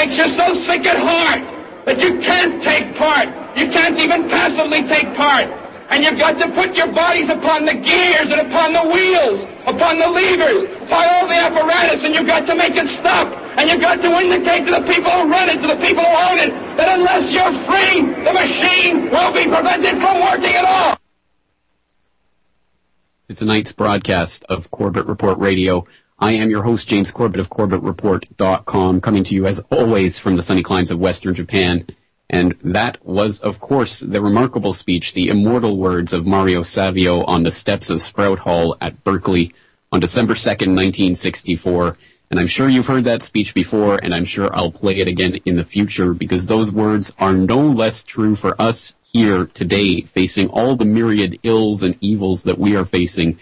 makes 0.00 0.16
you 0.16 0.28
so 0.28 0.54
sick 0.54 0.86
at 0.86 0.96
heart 0.96 1.44
that 1.84 2.00
you 2.00 2.18
can't 2.20 2.62
take 2.62 2.96
part. 2.96 3.28
You 3.54 3.68
can't 3.68 3.98
even 3.98 4.30
passively 4.30 4.82
take 4.88 5.14
part. 5.14 5.44
And 5.90 6.02
you've 6.02 6.18
got 6.18 6.38
to 6.38 6.48
put 6.52 6.74
your 6.74 6.86
bodies 6.86 7.28
upon 7.28 7.66
the 7.66 7.74
gears 7.74 8.30
and 8.30 8.40
upon 8.40 8.72
the 8.72 8.84
wheels, 8.94 9.44
upon 9.66 9.98
the 9.98 10.08
levers, 10.08 10.62
all 10.90 11.26
the 11.28 11.34
apparatus, 11.34 12.04
and 12.04 12.14
you've 12.14 12.26
got 12.26 12.46
to 12.46 12.54
make 12.54 12.76
it 12.76 12.88
stop. 12.88 13.28
And 13.58 13.68
you've 13.68 13.82
got 13.82 14.00
to 14.00 14.10
indicate 14.20 14.64
to 14.66 14.70
the 14.70 14.84
people 14.90 15.10
who 15.10 15.28
run 15.28 15.50
it, 15.50 15.60
to 15.60 15.68
the 15.68 15.76
people 15.76 16.04
who 16.04 16.16
own 16.30 16.38
it, 16.38 16.50
that 16.78 16.98
unless 16.98 17.28
you're 17.28 17.52
free, 17.68 18.00
the 18.24 18.32
machine 18.32 19.10
will 19.10 19.32
be 19.32 19.44
prevented 19.44 20.00
from 20.00 20.20
working 20.20 20.54
at 20.54 20.64
all. 20.64 20.96
To 23.28 23.34
tonight's 23.34 23.72
broadcast 23.72 24.46
of 24.48 24.70
Corbett 24.70 25.04
Report 25.04 25.36
Radio. 25.38 25.84
I 26.22 26.32
am 26.32 26.50
your 26.50 26.64
host, 26.64 26.86
James 26.86 27.10
Corbett 27.10 27.40
of 27.40 27.48
CorbettReport.com, 27.48 29.00
coming 29.00 29.24
to 29.24 29.34
you 29.34 29.46
as 29.46 29.58
always 29.70 30.18
from 30.18 30.36
the 30.36 30.42
sunny 30.42 30.62
climes 30.62 30.90
of 30.90 30.98
Western 30.98 31.34
Japan. 31.34 31.86
And 32.28 32.56
that 32.62 33.02
was, 33.02 33.40
of 33.40 33.58
course, 33.58 34.00
the 34.00 34.20
remarkable 34.20 34.74
speech, 34.74 35.14
the 35.14 35.28
immortal 35.28 35.78
words 35.78 36.12
of 36.12 36.26
Mario 36.26 36.62
Savio 36.62 37.24
on 37.24 37.44
the 37.44 37.50
steps 37.50 37.88
of 37.88 38.02
Sproul 38.02 38.36
Hall 38.36 38.76
at 38.82 39.02
Berkeley 39.02 39.54
on 39.92 40.00
December 40.00 40.34
2nd, 40.34 40.76
1964. 40.76 41.96
And 42.30 42.38
I'm 42.38 42.46
sure 42.46 42.68
you've 42.68 42.86
heard 42.86 43.04
that 43.04 43.22
speech 43.22 43.54
before, 43.54 43.98
and 44.02 44.14
I'm 44.14 44.26
sure 44.26 44.54
I'll 44.54 44.70
play 44.70 44.98
it 44.98 45.08
again 45.08 45.36
in 45.46 45.56
the 45.56 45.64
future 45.64 46.12
because 46.12 46.46
those 46.46 46.70
words 46.70 47.14
are 47.18 47.32
no 47.32 47.60
less 47.60 48.04
true 48.04 48.34
for 48.34 48.60
us 48.60 48.94
here 49.02 49.46
today, 49.46 50.02
facing 50.02 50.48
all 50.50 50.76
the 50.76 50.84
myriad 50.84 51.38
ills 51.44 51.82
and 51.82 51.96
evils 52.02 52.42
that 52.42 52.58
we 52.58 52.76
are 52.76 52.84
facing 52.84 53.38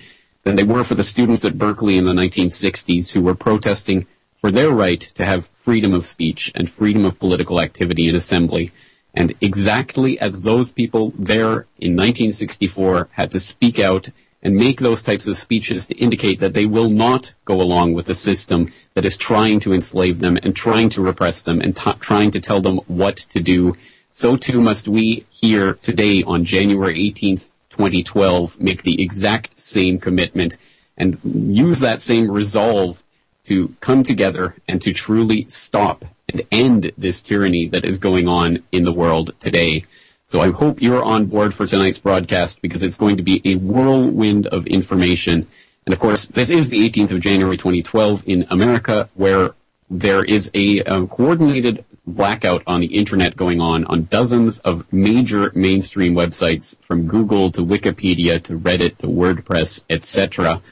than 0.48 0.56
they 0.56 0.64
were 0.64 0.82
for 0.82 0.94
the 0.94 1.04
students 1.04 1.44
at 1.44 1.58
Berkeley 1.58 1.98
in 1.98 2.06
the 2.06 2.14
1960s 2.14 3.12
who 3.12 3.20
were 3.20 3.34
protesting 3.34 4.06
for 4.40 4.50
their 4.50 4.70
right 4.70 5.02
to 5.14 5.22
have 5.22 5.48
freedom 5.48 5.92
of 5.92 6.06
speech 6.06 6.50
and 6.54 6.70
freedom 6.70 7.04
of 7.04 7.18
political 7.18 7.60
activity 7.60 8.08
and 8.08 8.16
assembly. 8.16 8.72
And 9.12 9.34
exactly 9.42 10.18
as 10.18 10.40
those 10.40 10.72
people 10.72 11.12
there 11.18 11.66
in 11.78 11.94
1964 11.94 13.10
had 13.12 13.30
to 13.32 13.38
speak 13.38 13.78
out 13.78 14.08
and 14.42 14.56
make 14.56 14.80
those 14.80 15.02
types 15.02 15.26
of 15.26 15.36
speeches 15.36 15.86
to 15.88 15.98
indicate 15.98 16.40
that 16.40 16.54
they 16.54 16.64
will 16.64 16.88
not 16.88 17.34
go 17.44 17.60
along 17.60 17.92
with 17.92 18.08
a 18.08 18.14
system 18.14 18.72
that 18.94 19.04
is 19.04 19.18
trying 19.18 19.60
to 19.60 19.74
enslave 19.74 20.20
them 20.20 20.38
and 20.42 20.56
trying 20.56 20.88
to 20.88 21.02
repress 21.02 21.42
them 21.42 21.60
and 21.60 21.76
t- 21.76 21.92
trying 22.00 22.30
to 22.30 22.40
tell 22.40 22.62
them 22.62 22.80
what 22.86 23.18
to 23.18 23.40
do, 23.40 23.76
so 24.10 24.34
too 24.38 24.62
must 24.62 24.88
we 24.88 25.26
here 25.28 25.74
today 25.74 26.22
on 26.22 26.42
January 26.42 26.96
18th, 26.98 27.54
2012, 27.78 28.60
make 28.60 28.82
the 28.82 29.00
exact 29.00 29.58
same 29.58 29.98
commitment 29.98 30.58
and 30.96 31.16
use 31.24 31.78
that 31.78 32.02
same 32.02 32.28
resolve 32.28 33.04
to 33.44 33.74
come 33.80 34.02
together 34.02 34.56
and 34.66 34.82
to 34.82 34.92
truly 34.92 35.46
stop 35.48 36.04
and 36.28 36.42
end 36.50 36.90
this 36.98 37.22
tyranny 37.22 37.68
that 37.68 37.84
is 37.84 37.96
going 37.96 38.26
on 38.26 38.64
in 38.72 38.84
the 38.84 38.92
world 38.92 39.30
today. 39.38 39.84
So 40.26 40.40
I 40.40 40.50
hope 40.50 40.82
you're 40.82 41.04
on 41.04 41.26
board 41.26 41.54
for 41.54 41.68
tonight's 41.68 41.98
broadcast 41.98 42.60
because 42.60 42.82
it's 42.82 42.98
going 42.98 43.16
to 43.16 43.22
be 43.22 43.40
a 43.44 43.54
whirlwind 43.54 44.48
of 44.48 44.66
information. 44.66 45.46
And 45.86 45.92
of 45.92 46.00
course, 46.00 46.26
this 46.26 46.50
is 46.50 46.70
the 46.70 46.90
18th 46.90 47.12
of 47.12 47.20
January 47.20 47.56
2012 47.56 48.24
in 48.26 48.44
America 48.50 49.08
where 49.14 49.54
there 49.88 50.24
is 50.24 50.50
a 50.52 50.82
um, 50.82 51.06
coordinated 51.06 51.84
blackout 52.08 52.62
on 52.66 52.80
the 52.80 52.96
internet 52.98 53.36
going 53.36 53.60
on 53.60 53.84
on 53.84 54.04
dozens 54.04 54.58
of 54.60 54.90
major 54.92 55.52
mainstream 55.54 56.14
websites 56.14 56.78
from 56.80 57.06
Google 57.06 57.50
to 57.52 57.64
Wikipedia 57.64 58.42
to 58.44 58.58
Reddit 58.58 58.98
to 58.98 59.06
WordPress, 59.06 59.84
etc., 59.88 60.62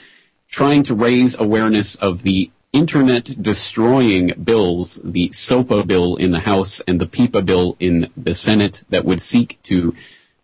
trying 0.48 0.82
to 0.84 0.94
raise 0.94 1.38
awareness 1.38 1.96
of 1.96 2.22
the 2.22 2.50
internet 2.72 3.40
destroying 3.40 4.32
bills, 4.42 5.00
the 5.02 5.30
SOPA 5.32 5.84
bill 5.86 6.16
in 6.16 6.30
the 6.30 6.40
House 6.40 6.80
and 6.80 7.00
the 7.00 7.06
PIPA 7.06 7.44
bill 7.44 7.76
in 7.80 8.10
the 8.16 8.34
Senate 8.34 8.84
that 8.90 9.04
would 9.04 9.20
seek 9.20 9.58
to 9.64 9.94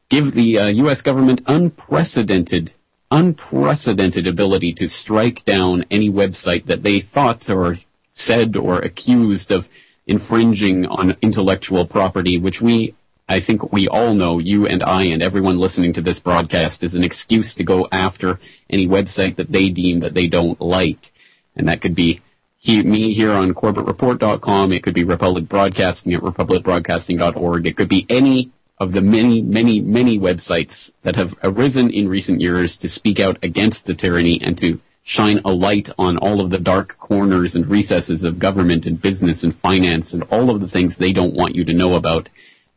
give 0.08 0.32
the 0.32 0.58
uh, 0.58 0.66
U.S. 0.66 1.02
government 1.02 1.42
unprecedented, 1.47 2.72
unprecedented 3.10 4.26
ability 4.26 4.72
to 4.75 4.88
strike 4.88 5.44
down 5.44 5.84
any 5.91 6.10
website 6.10 6.66
that 6.66 6.82
they 6.82 7.00
thought 7.00 7.48
or 7.50 7.78
said 8.10 8.56
or 8.56 8.78
accused 8.78 9.50
of 9.50 9.69
infringing 10.06 10.86
on 10.86 11.16
intellectual 11.22 11.86
property, 11.86 12.38
which 12.38 12.60
we 12.60 12.94
I 13.28 13.40
think 13.40 13.72
we 13.72 13.88
all 13.88 14.14
know, 14.14 14.38
you 14.38 14.66
and 14.66 14.82
I 14.82 15.04
and 15.04 15.22
everyone 15.22 15.58
listening 15.58 15.92
to 15.94 16.02
this 16.02 16.18
broadcast, 16.18 16.82
is 16.82 16.94
an 16.94 17.04
excuse 17.04 17.54
to 17.54 17.64
go 17.64 17.88
after 17.90 18.38
any 18.68 18.86
website 18.86 19.36
that 19.36 19.52
they 19.52 19.68
deem 19.68 20.00
that 20.00 20.14
they 20.14 20.26
don't 20.26 20.60
like. 20.60 21.12
And 21.56 21.68
that 21.68 21.80
could 21.80 21.94
be 21.94 22.20
he, 22.58 22.82
me 22.82 23.12
here 23.12 23.32
on 23.32 23.54
CorbettReport.com. 23.54 24.72
It 24.72 24.82
could 24.82 24.94
be 24.94 25.04
Republic 25.04 25.48
Broadcasting 25.48 26.12
at 26.14 26.20
RepublicBroadcasting.org. 26.20 27.66
It 27.66 27.76
could 27.76 27.88
be 27.88 28.06
any 28.08 28.50
of 28.78 28.92
the 28.92 29.00
many, 29.00 29.40
many, 29.40 29.80
many 29.80 30.19
websites 30.19 30.92
that 31.02 31.16
have 31.16 31.34
arisen 31.42 31.90
in 31.90 32.08
recent 32.08 32.40
years 32.40 32.76
to 32.78 32.88
speak 32.88 33.19
out 33.19 33.38
against 33.42 33.86
the 33.86 33.94
tyranny 33.94 34.40
and 34.42 34.58
to 34.58 34.80
shine 35.02 35.40
a 35.44 35.52
light 35.52 35.90
on 35.98 36.16
all 36.16 36.40
of 36.40 36.50
the 36.50 36.58
dark 36.58 36.96
corners 36.98 37.56
and 37.56 37.66
recesses 37.66 38.22
of 38.22 38.38
government 38.38 38.86
and 38.86 39.02
business 39.02 39.42
and 39.42 39.54
finance 39.54 40.12
and 40.12 40.22
all 40.24 40.48
of 40.48 40.60
the 40.60 40.68
things 40.68 40.96
they 40.96 41.12
don't 41.12 41.34
want 41.34 41.56
you 41.56 41.64
to 41.64 41.74
know 41.74 41.94
about. 41.94 42.28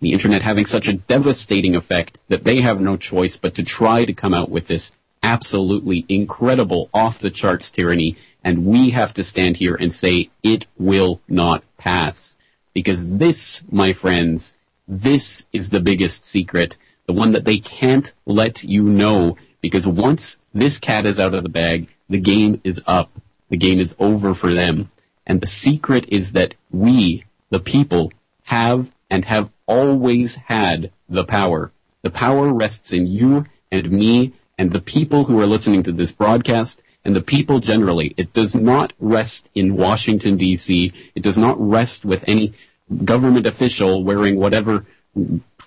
The 0.01 0.11
internet 0.11 0.41
having 0.41 0.65
such 0.65 0.87
a 0.87 0.93
devastating 0.93 1.75
effect 1.75 2.19
that 2.27 2.43
they 2.43 2.61
have 2.61 2.81
no 2.81 2.97
choice 2.97 3.37
but 3.37 3.53
to 3.55 3.63
try 3.63 4.05
to 4.05 4.13
come 4.13 4.33
out 4.33 4.49
with 4.49 4.67
this 4.67 4.93
absolutely 5.23 6.05
incredible 6.07 6.89
off 6.93 7.19
the 7.19 7.31
charts 7.31 7.71
tyranny 7.71 8.15
and 8.43 8.65
we 8.65 8.91
have 8.91 9.13
to 9.15 9.23
stand 9.23 9.57
here 9.57 9.75
and 9.75 9.93
say 9.93 10.29
it 10.43 10.67
will 10.77 11.21
not 11.27 11.63
pass. 11.77 12.37
Because 12.73 13.09
this, 13.09 13.63
my 13.71 13.93
friends, 13.93 14.57
this 14.87 15.45
is 15.51 15.69
the 15.69 15.79
biggest 15.79 16.25
secret, 16.25 16.77
the 17.07 17.13
one 17.13 17.31
that 17.31 17.45
they 17.45 17.57
can't 17.57 18.13
let 18.25 18.63
you 18.63 18.83
know, 18.83 19.37
because 19.61 19.87
once 19.87 20.37
this 20.53 20.77
cat 20.77 21.05
is 21.05 21.19
out 21.19 21.33
of 21.33 21.43
the 21.43 21.49
bag, 21.49 21.89
the 22.09 22.19
game 22.19 22.61
is 22.63 22.81
up. 22.85 23.09
The 23.49 23.57
game 23.57 23.79
is 23.79 23.95
over 23.99 24.33
for 24.33 24.53
them. 24.53 24.91
And 25.25 25.41
the 25.41 25.47
secret 25.47 26.05
is 26.09 26.33
that 26.33 26.53
we, 26.71 27.25
the 27.49 27.59
people, 27.59 28.11
have 28.45 28.91
and 29.09 29.25
have 29.25 29.51
always 29.65 30.35
had 30.35 30.91
the 31.09 31.23
power. 31.23 31.71
The 32.03 32.11
power 32.11 32.53
rests 32.53 32.93
in 32.93 33.07
you 33.07 33.45
and 33.71 33.91
me 33.91 34.33
and 34.57 34.71
the 34.71 34.81
people 34.81 35.25
who 35.25 35.39
are 35.39 35.47
listening 35.47 35.83
to 35.83 35.91
this 35.91 36.11
broadcast 36.11 36.81
and 37.03 37.15
the 37.15 37.21
people 37.21 37.59
generally. 37.59 38.13
It 38.17 38.33
does 38.33 38.55
not 38.55 38.93
rest 38.99 39.49
in 39.53 39.75
Washington, 39.75 40.37
D.C. 40.37 40.93
It 41.13 41.23
does 41.23 41.37
not 41.37 41.55
rest 41.59 42.05
with 42.05 42.23
any 42.27 42.53
government 43.03 43.47
official 43.47 44.03
wearing 44.03 44.37
whatever 44.37 44.85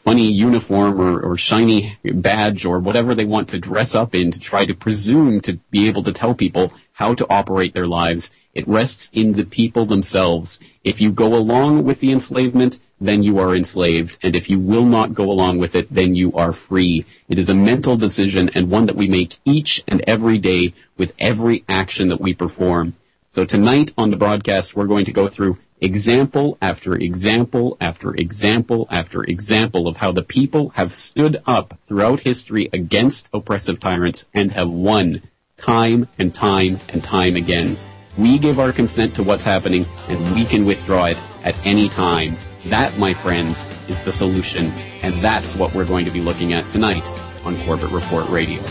funny 0.08 0.32
uniform 0.32 0.98
or, 0.98 1.20
or 1.20 1.36
shiny 1.36 1.98
badge 2.02 2.64
or 2.64 2.78
whatever 2.78 3.14
they 3.14 3.26
want 3.26 3.46
to 3.46 3.58
dress 3.58 3.94
up 3.94 4.14
in 4.14 4.30
to 4.30 4.40
try 4.40 4.64
to 4.64 4.72
presume 4.72 5.38
to 5.38 5.52
be 5.70 5.86
able 5.86 6.02
to 6.02 6.14
tell 6.14 6.34
people 6.34 6.72
how 6.94 7.12
to 7.12 7.26
operate 7.28 7.74
their 7.74 7.86
lives. 7.86 8.32
It 8.54 8.66
rests 8.66 9.10
in 9.12 9.34
the 9.34 9.44
people 9.44 9.84
themselves. 9.84 10.60
If 10.82 10.98
you 10.98 11.12
go 11.12 11.34
along 11.34 11.84
with 11.84 12.00
the 12.00 12.10
enslavement, 12.10 12.80
then 12.98 13.22
you 13.22 13.38
are 13.38 13.54
enslaved. 13.54 14.16
And 14.22 14.34
if 14.34 14.48
you 14.48 14.58
will 14.58 14.86
not 14.86 15.12
go 15.12 15.30
along 15.30 15.58
with 15.58 15.74
it, 15.74 15.92
then 15.92 16.14
you 16.14 16.32
are 16.32 16.54
free. 16.54 17.04
It 17.28 17.38
is 17.38 17.50
a 17.50 17.54
mental 17.54 17.98
decision 17.98 18.48
and 18.54 18.70
one 18.70 18.86
that 18.86 18.96
we 18.96 19.08
make 19.08 19.36
each 19.44 19.84
and 19.86 20.02
every 20.06 20.38
day 20.38 20.72
with 20.96 21.14
every 21.18 21.64
action 21.68 22.08
that 22.08 22.20
we 22.22 22.32
perform. 22.32 22.94
So 23.28 23.44
tonight 23.44 23.92
on 23.98 24.08
the 24.08 24.16
broadcast, 24.16 24.74
we're 24.74 24.86
going 24.86 25.04
to 25.04 25.12
go 25.12 25.28
through 25.28 25.58
example 25.80 26.58
after 26.60 26.94
example 26.94 27.76
after 27.80 28.14
example 28.14 28.86
after 28.90 29.22
example 29.24 29.86
of 29.86 29.98
how 29.98 30.12
the 30.12 30.22
people 30.22 30.70
have 30.70 30.92
stood 30.92 31.42
up 31.46 31.78
throughout 31.82 32.20
history 32.20 32.68
against 32.72 33.28
oppressive 33.32 33.78
tyrants 33.78 34.26
and 34.34 34.52
have 34.52 34.68
won 34.68 35.22
time 35.56 36.08
and 36.18 36.34
time 36.34 36.80
and 36.88 37.02
time 37.02 37.36
again. 37.36 37.76
We 38.16 38.38
give 38.38 38.58
our 38.58 38.72
consent 38.72 39.14
to 39.16 39.22
what's 39.22 39.44
happening 39.44 39.86
and 40.08 40.34
we 40.34 40.44
can 40.44 40.64
withdraw 40.64 41.06
it 41.06 41.18
at 41.44 41.54
any 41.66 41.88
time. 41.88 42.34
That, 42.66 42.98
my 42.98 43.14
friends, 43.14 43.66
is 43.88 44.02
the 44.02 44.12
solution, 44.12 44.66
and 45.02 45.14
that's 45.22 45.54
what 45.54 45.72
we're 45.74 45.84
going 45.84 46.04
to 46.04 46.10
be 46.10 46.20
looking 46.20 46.52
at 46.52 46.68
tonight 46.70 47.06
on 47.44 47.58
Corbett 47.60 47.90
Report 47.90 48.28
Radio. 48.28 48.62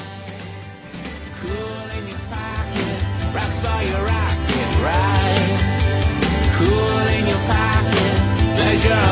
Outside. 8.80 9.08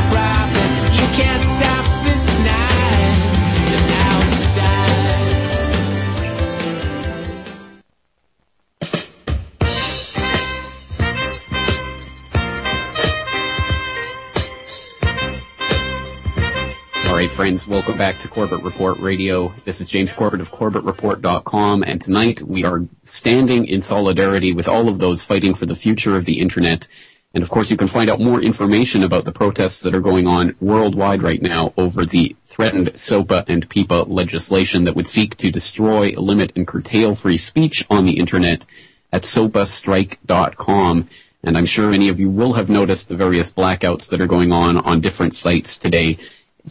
right, 17.26 17.32
friends, 17.32 17.68
welcome 17.68 17.98
back 17.98 18.20
to 18.20 18.28
Corbett 18.28 18.62
Report 18.62 19.00
Radio. 19.00 19.52
This 19.64 19.82
is 19.82 19.90
James 19.90 20.14
Corbett 20.14 20.42
of 20.42 20.52
CorbettReport.com, 20.52 21.84
and 21.88 22.00
tonight 22.00 22.44
we 22.44 22.64
are 22.66 22.86
standing 23.06 23.66
in 23.66 23.82
solidarity 23.82 24.54
with 24.54 24.68
all 24.68 24.88
of 24.88 25.00
those 25.00 25.24
fighting 25.24 25.56
for 25.56 25.66
the 25.66 25.76
future 25.76 26.16
of 26.16 26.26
the 26.26 26.40
Internet. 26.40 26.88
And 27.36 27.44
of 27.44 27.50
course, 27.50 27.70
you 27.70 27.76
can 27.76 27.90
find 27.90 28.10
out 28.10 28.22
more 28.22 28.42
information 28.42 29.04
about 29.04 29.26
the 29.26 29.32
protests 29.34 29.82
that 29.82 29.94
are 29.94 30.00
going 30.00 30.26
on 30.26 30.56
worldwide 30.62 31.22
right 31.22 31.42
now 31.42 31.74
over 31.78 32.06
the 32.06 32.34
threatened 32.46 32.98
SOPA 32.98 33.44
and 33.50 33.70
PIPA 33.70 34.08
legislation 34.08 34.86
that 34.86 34.96
would 34.96 35.06
seek 35.06 35.36
to 35.38 35.52
destroy, 35.52 36.12
limit, 36.12 36.54
and 36.56 36.66
curtail 36.66 37.14
free 37.14 37.36
speech 37.36 37.86
on 37.90 38.06
the 38.06 38.18
Internet 38.20 38.66
at 39.12 39.24
sopastrike.com. 39.24 41.10
And 41.44 41.58
I'm 41.58 41.66
sure 41.66 41.92
many 41.92 42.08
of 42.08 42.22
you 42.22 42.30
will 42.30 42.54
have 42.54 42.70
noticed 42.70 43.10
the 43.10 43.18
various 43.18 43.52
blackouts 43.52 44.10
that 44.10 44.22
are 44.22 44.28
going 44.28 44.54
on 44.54 44.78
on 44.78 45.02
different 45.02 45.36
sites 45.36 45.78
today 45.78 46.18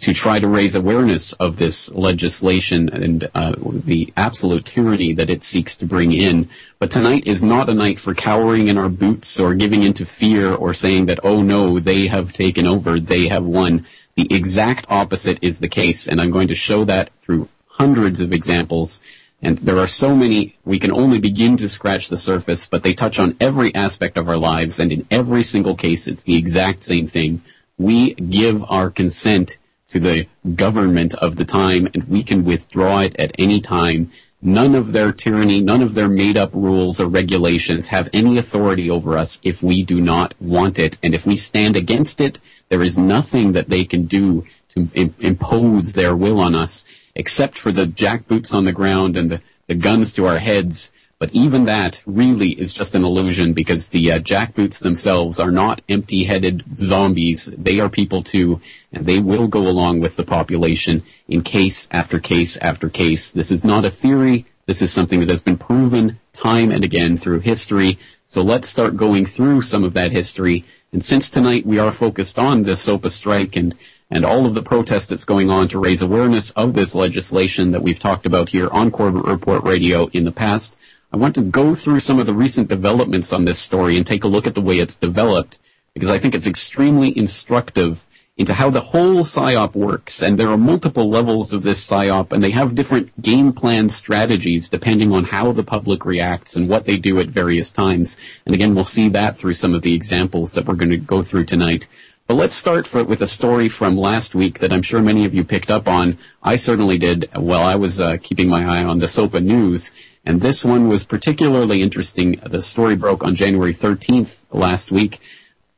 to 0.01 0.13
try 0.13 0.39
to 0.39 0.49
raise 0.49 0.75
awareness 0.75 1.33
of 1.35 1.57
this 1.57 1.95
legislation 1.95 2.89
and 2.89 3.31
uh, 3.35 3.55
the 3.59 4.13
absolute 4.17 4.65
tyranny 4.65 5.13
that 5.13 5.31
it 5.31 5.45
seeks 5.45 5.77
to 5.77 5.87
bring 5.87 6.13
in. 6.13 6.49
But 6.79 6.91
tonight 6.91 7.27
is 7.27 7.43
not 7.43 7.69
a 7.69 7.75
night 7.75 8.01
for 8.01 8.15
cowering 8.15 8.69
in 8.69 8.79
our 8.79 8.89
boots 8.89 9.39
or 9.39 9.55
giving 9.55 9.83
into 9.83 10.05
fear 10.05 10.53
or 10.55 10.75
saying 10.75 11.07
that, 11.07 11.21
oh 11.23 11.43
no, 11.43 11.79
they 11.79 12.09
have 12.09 12.33
taken 12.33 12.67
over, 12.67 12.99
they 12.99 13.29
have 13.29 13.45
won. 13.45 13.87
The 14.17 14.33
exact 14.35 14.87
opposite 14.89 15.39
is 15.43 15.61
the 15.61 15.69
case, 15.69 16.09
and 16.09 16.21
I'm 16.21 16.31
going 16.31 16.49
to 16.49 16.55
show 16.55 16.85
that 16.85 17.11
through 17.17 17.49
hundreds 17.67 18.21
of 18.21 18.33
examples 18.33 19.01
and 19.45 19.59
there 19.59 19.79
are 19.79 19.87
so 19.87 20.17
many, 20.17 20.57
we 20.65 20.79
can 20.79 20.91
only 20.91 21.19
begin 21.19 21.59
to 21.59 21.69
scratch 21.69 22.09
the 22.09 22.17
surface, 22.17 22.67
but 22.67 22.83
they 22.83 22.95
touch 22.95 23.19
on 23.19 23.37
every 23.39 23.75
aspect 23.75 24.17
of 24.17 24.27
our 24.27 24.39
lives, 24.39 24.79
and 24.79 24.91
in 24.91 25.07
every 25.11 25.43
single 25.43 25.75
case, 25.75 26.09
it's 26.09 26.25
the 26.25 26.37
exact 26.37 26.83
same 26.83 27.07
thing. 27.07 27.43
We 27.77 28.15
give 28.15 28.65
our 28.71 28.89
consent 28.89 29.59
to 29.95 30.01
the 30.01 30.27
government 30.57 31.15
of 31.15 31.37
the 31.37 31.45
time, 31.45 31.87
and 31.95 32.03
we 32.09 32.25
can 32.25 32.45
withdraw 32.45 32.99
it 32.99 33.15
at 33.17 33.31
any 33.39 33.61
time. 33.61 34.11
None 34.43 34.75
of 34.75 34.91
their 34.91 35.13
tyranny, 35.13 35.61
none 35.61 35.83
of 35.83 35.95
their 35.95 36.09
made 36.09 36.37
up 36.37 36.53
rules 36.53 36.99
or 36.99 37.07
regulations 37.07 37.89
have 37.89 38.09
any 38.13 38.37
authority 38.37 38.91
over 38.91 39.17
us 39.17 39.41
if 39.45 39.63
we 39.63 39.85
do 39.85 40.01
not 40.01 40.35
want 40.41 40.81
it. 40.81 40.99
And 41.01 41.15
if 41.15 41.25
we 41.25 41.37
stand 41.37 41.77
against 41.77 42.21
it, 42.21 42.41
there 42.71 42.83
is 42.83 42.99
nothing 42.99 43.53
that 43.53 43.69
they 43.69 43.85
can 43.85 44.07
do 44.07 44.45
to 44.71 44.89
Im- 44.95 45.15
impose 45.21 45.93
their 45.93 46.17
will 46.17 46.41
on 46.41 46.57
us 46.57 46.85
except 47.15 47.57
for 47.57 47.71
the 47.71 47.87
jackboots 47.87 48.53
on 48.53 48.65
the 48.65 48.73
ground 48.73 49.17
and 49.17 49.31
the, 49.31 49.41
the 49.69 49.77
guns 49.77 50.13
to 50.15 50.27
our 50.27 50.41
heads. 50.41 50.91
But 51.19 51.33
even 51.33 51.65
that 51.65 52.03
really 52.07 52.51
is 52.51 52.73
just 52.73 52.95
an 52.95 53.05
illusion 53.05 53.53
because 53.53 53.89
the 53.89 54.13
uh, 54.13 54.19
jackboots 54.19 54.81
themselves 54.81 55.39
are 55.39 55.51
not 55.51 55.81
empty-headed 55.89 56.65
zombies. 56.79 57.47
They 57.57 57.81
are 57.81 57.89
people 57.89 58.23
too, 58.23 58.61
and 58.93 59.07
they 59.07 59.21
will 59.21 59.47
go 59.47 59.69
along 59.69 60.01
with 60.01 60.17
the 60.17 60.25
population 60.25 61.03
in 61.29 61.43
case 61.43 61.89
after 61.91 62.19
case 62.19 62.57
after 62.59 62.89
case. 62.89 63.31
This 63.31 63.51
is 63.51 63.65
not 63.65 63.85
a 63.85 63.91
theory. 63.91 64.47
This 64.67 64.83
is 64.83 64.93
something 64.93 65.21
that 65.21 65.31
has 65.31 65.43
been 65.43 65.59
proven 65.59 66.19
time 66.33 66.71
and 66.71 66.85
again 66.85 67.17
through 67.17 67.41
history. 67.41 67.99
So 68.27 68.43
let's 68.43 68.69
start 68.69 68.97
going 68.97 69.27
through 69.27 69.63
some 69.63 69.85
of 69.85 69.93
that 69.95 70.13
history. 70.13 70.65
And 70.93 71.05
since 71.05 71.31
tonight 71.31 71.67
we 71.67 71.79
are 71.79 71.93
focused 71.93 72.39
on 72.39 72.63
the 72.63 72.77
SOPA 72.77 73.11
strike 73.11 73.57
and 73.57 73.75
and 74.11 74.25
all 74.25 74.47
of 74.47 74.55
the 74.55 74.63
protests 74.63 75.07
that's 75.07 75.25
going 75.25 75.51
on 75.51 75.67
to 75.69 75.79
raise 75.79 76.03
awareness 76.03 76.51
of 76.53 76.75
this 76.75 76.95
legislation 76.95 77.73
that 77.73 77.83
we've 77.83 77.99
talked 77.99 78.27
about 78.27 78.51
here 78.51 78.69
on 78.69 78.91
Corbett 78.91 79.25
Report 79.25 79.65
Radio 79.65 80.07
in 80.09 80.25
the 80.25 80.31
past. 80.31 80.77
I 81.15 81.17
want 81.17 81.37
to 81.37 81.43
go 81.43 81.77
through 81.77 82.01
some 82.01 82.19
of 82.19 82.27
the 82.27 82.35
recent 82.35 82.67
developments 82.67 83.33
on 83.33 83.45
this 83.45 83.61
story 83.61 83.97
and 83.97 84.05
take 84.05 84.25
a 84.25 84.29
look 84.29 84.49
at 84.49 84.57
the 84.57 84.61
way 84.61 84.81
it's 84.81 84.97
developed 84.97 85.61
because 85.95 86.11
I 86.11 86.19
think 86.19 86.35
it's 86.35 86.49
extremely 86.49 87.17
instructive 87.17 88.09
into 88.37 88.53
how 88.53 88.69
the 88.69 88.81
whole 88.81 89.23
PSYOP 89.23 89.77
works. 89.77 90.25
And 90.25 90.37
there 90.37 90.49
are 90.49 90.59
multiple 90.59 91.09
levels 91.09 91.53
of 91.53 91.63
this 91.63 91.89
PSYOP 91.89 92.33
and 92.33 92.43
they 92.43 92.51
have 92.51 92.75
different 92.75 93.23
game 93.23 93.53
plan 93.53 93.91
strategies 93.91 94.69
depending 94.69 95.13
on 95.13 95.23
how 95.23 95.53
the 95.53 95.63
public 95.63 96.05
reacts 96.05 96.57
and 96.57 96.69
what 96.69 96.85
they 96.85 96.97
do 96.97 97.21
at 97.21 97.29
various 97.29 97.71
times. 97.71 98.17
And 98.45 98.53
again, 98.53 98.75
we'll 98.75 98.83
see 98.83 99.09
that 99.11 99.39
through 99.39 99.55
some 99.55 99.73
of 99.73 99.83
the 99.83 99.95
examples 99.95 100.55
that 100.55 100.67
we're 100.67 100.75
going 100.75 100.91
to 100.91 100.97
go 100.97 101.23
through 101.23 101.45
tonight. 101.45 101.87
But 102.27 102.37
let's 102.37 102.55
start 102.55 102.87
for, 102.87 103.05
with 103.05 103.21
a 103.21 103.27
story 103.27 103.69
from 103.69 103.99
last 103.99 104.35
week 104.35 104.61
that 104.61 104.73
I'm 104.73 104.81
sure 104.81 105.03
many 105.03 105.27
of 105.27 105.35
you 105.35 105.45
picked 105.45 105.71
up 105.71 105.87
on. 105.87 106.17
I 106.43 106.57
certainly 106.57 106.97
did 106.97 107.29
while 107.35 107.63
I 107.63 107.75
was 107.75 108.01
uh, 108.01 108.17
keeping 108.17 108.49
my 108.49 108.65
eye 108.65 108.83
on 108.83 108.99
the 108.99 109.07
SOPA 109.07 109.43
news. 109.43 109.93
And 110.25 110.41
this 110.41 110.65
one 110.65 110.89
was 110.89 111.05
particularly 111.05 111.83
interesting. 111.83 112.41
The 112.43 112.63
story 112.63 112.97
broke 112.97 113.23
on 113.23 113.35
January 113.35 113.75
13th 113.75 114.47
last 114.53 114.91
week. 114.91 115.19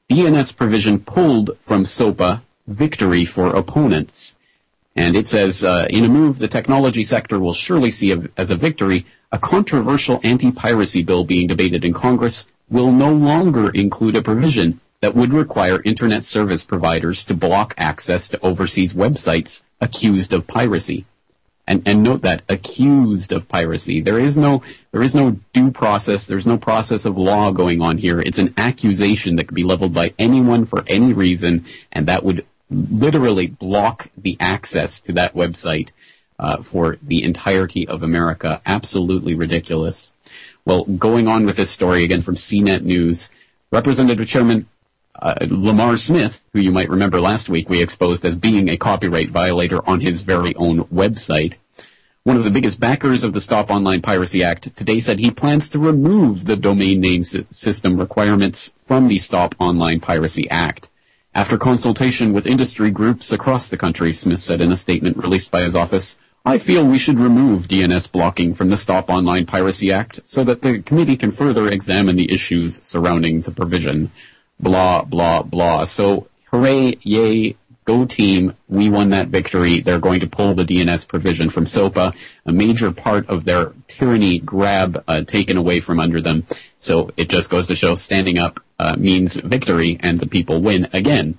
DNS 0.09 0.55
provision 0.55 1.01
pulled 1.01 1.59
from 1.59 1.85
SOPA, 1.85 2.45
victory 2.69 3.25
for 3.25 3.49
opponents. 3.49 4.37
And 4.95 5.17
it 5.17 5.27
says, 5.27 5.65
uh, 5.65 5.89
in 5.91 6.05
a 6.05 6.09
move 6.09 6.39
the 6.39 6.47
technology 6.47 7.03
sector 7.03 7.41
will 7.41 7.55
surely 7.55 7.91
see 7.91 8.13
a, 8.13 8.23
as 8.37 8.53
a 8.53 8.57
victory, 8.57 9.05
a 9.33 9.39
controversial 9.41 10.21
anti-piracy 10.23 11.03
bill 11.03 11.25
being 11.25 11.49
debated 11.49 11.85
in 11.85 11.93
Congress 11.93 12.47
will 12.71 12.93
no 12.93 13.13
longer 13.13 13.71
include 13.71 14.15
a 14.15 14.23
provision 14.23 14.81
that 15.01 15.15
would 15.15 15.33
require 15.33 15.83
internet 15.85 16.25
service 16.25 16.65
providers 16.65 17.25
to 17.25 17.35
block 17.35 17.75
access 17.77 18.29
to 18.29 18.41
overseas 18.45 18.95
websites 18.95 19.63
accused 19.81 20.33
of 20.33 20.47
piracy. 20.47 21.05
And, 21.69 21.83
and 21.85 22.05
note 22.05 22.23
that 22.23 22.43
accused 22.49 23.33
of 23.33 23.49
piracy. 23.49 24.01
There 24.01 24.21
is 24.21 24.39
no 24.39 24.63
there 24.93 25.03
is 25.03 25.17
no 25.17 25.41
due 25.53 25.73
process. 25.73 26.27
There's 26.27 26.47
no 26.47 26.59
process 26.59 27.05
of 27.05 27.19
law 27.19 27.51
going 27.51 27.83
on 27.83 27.99
here. 27.99 28.21
It's 28.21 28.39
an 28.39 28.55
accusation 28.57 29.35
that 29.37 29.49
could 29.49 29.57
be 29.57 29.65
leveled 29.65 29.93
by 29.93 30.15
anyone 30.17 30.65
for 30.65 30.85
any 30.87 31.13
reason, 31.13 31.67
and 31.91 32.07
that 32.07 32.23
would 32.23 32.47
literally 32.71 33.49
block 33.49 34.11
the 34.17 34.37
access 34.39 35.01
to 35.01 35.13
that 35.15 35.35
website 35.35 35.91
uh, 36.39 36.63
for 36.63 36.99
the 37.03 37.25
entirety 37.25 37.87
of 37.89 38.03
America. 38.03 38.61
Absolutely 38.65 39.35
ridiculous. 39.35 40.13
Well, 40.65 40.85
going 40.85 41.27
on 41.27 41.47
with 41.47 41.57
this 41.57 41.71
story 41.71 42.05
again 42.05 42.23
from 42.23 42.37
CNET 42.37 42.83
News, 42.83 43.31
Representative 43.73 44.29
Chairman 44.29 44.69
uh, 45.21 45.35
Lamar 45.49 45.97
Smith, 45.97 46.47
who 46.53 46.61
you 46.61 46.71
might 46.71 46.91
remember 46.91 47.21
last 47.21 47.49
week 47.49 47.69
we 47.69 47.83
exposed 47.83 48.25
as 48.25 48.37
being 48.37 48.69
a 48.69 48.77
copyright 48.77 49.31
violator 49.31 49.87
on 49.89 50.01
his 50.01 50.21
very 50.23 50.55
own 50.57 50.85
website. 50.85 51.55
One 52.25 52.37
of 52.37 52.45
the 52.45 52.51
biggest 52.51 52.81
backers 52.81 53.23
of 53.23 53.33
the 53.33 53.41
Stop 53.41 53.71
Online 53.71 54.03
Piracy 54.03 54.43
Act 54.43 54.75
today 54.77 54.99
said 54.99 55.21
he 55.21 55.31
plans 55.31 55.69
to 55.69 55.79
remove 55.79 56.45
the 56.45 56.57
domain 56.57 57.01
name 57.01 57.23
system 57.23 57.99
requirements 57.99 58.75
from 58.85 59.07
the 59.07 59.19
Stop 59.19 59.55
Online 59.61 60.01
Piracy 60.01 60.51
Act. 60.51 60.91
After 61.35 61.57
consultation 61.57 62.33
with 62.33 62.47
industry 62.47 62.91
groups 62.91 63.31
across 63.31 63.69
the 63.69 63.77
country, 63.77 64.13
Smith 64.13 64.41
said 64.41 64.61
in 64.61 64.73
a 64.73 64.77
statement 64.77 65.19
released 65.19 65.51
by 65.51 65.63
his 65.63 65.77
office, 65.77 66.19
I 66.45 66.59
feel 66.59 66.85
we 66.85 66.99
should 66.99 67.21
remove 67.21 67.69
DNS 67.69 68.11
blocking 68.11 68.55
from 68.55 68.71
the 68.71 68.77
Stop 68.77 69.11
Online 69.11 69.47
Piracy 69.47 69.93
Act 69.93 70.21
so 70.25 70.45
that 70.45 70.63
the 70.63 70.81
committee 70.81 71.17
can 71.17 71.31
further 71.31 71.69
examine 71.69 72.17
the 72.17 72.33
issues 72.33 72.83
surrounding 72.83 73.43
the 73.43 73.51
provision 73.51 74.11
blah, 74.61 75.03
blah, 75.03 75.43
blah. 75.43 75.85
So 75.85 76.29
hooray, 76.51 76.99
yay, 77.03 77.57
go 77.85 78.05
team. 78.05 78.55
We 78.69 78.91
won 78.91 79.11
that 79.11 79.29
victory. 79.29 79.81
They're 79.81 79.99
going 79.99 80.21
to 80.21 80.27
pull 80.27 80.55
the 80.55 80.65
DNS 80.65 81.09
provision 81.09 81.49
from 81.49 81.65
SOPA, 81.65 82.15
a 82.45 82.53
major 82.53 82.93
part 82.93 83.29
of 83.29 83.45
their 83.45 83.73
tyranny 83.87 84.39
grab 84.39 85.03
uh, 85.09 85.23
taken 85.23 85.57
away 85.57 85.81
from 85.81 85.99
under 85.99 86.21
them. 86.21 86.45
So 86.79 87.11
it 87.17 87.31
just 87.31 87.49
goes 87.49 87.69
to 87.69 87.77
show 87.77 87.95
standing 87.95 88.39
up 88.39 88.61
uh, 88.79 88.97
means 88.99 89.37
victory 89.37 89.99
and 90.01 90.19
the 90.19 90.27
people 90.27 90.61
win 90.61 90.89
again. 90.93 91.39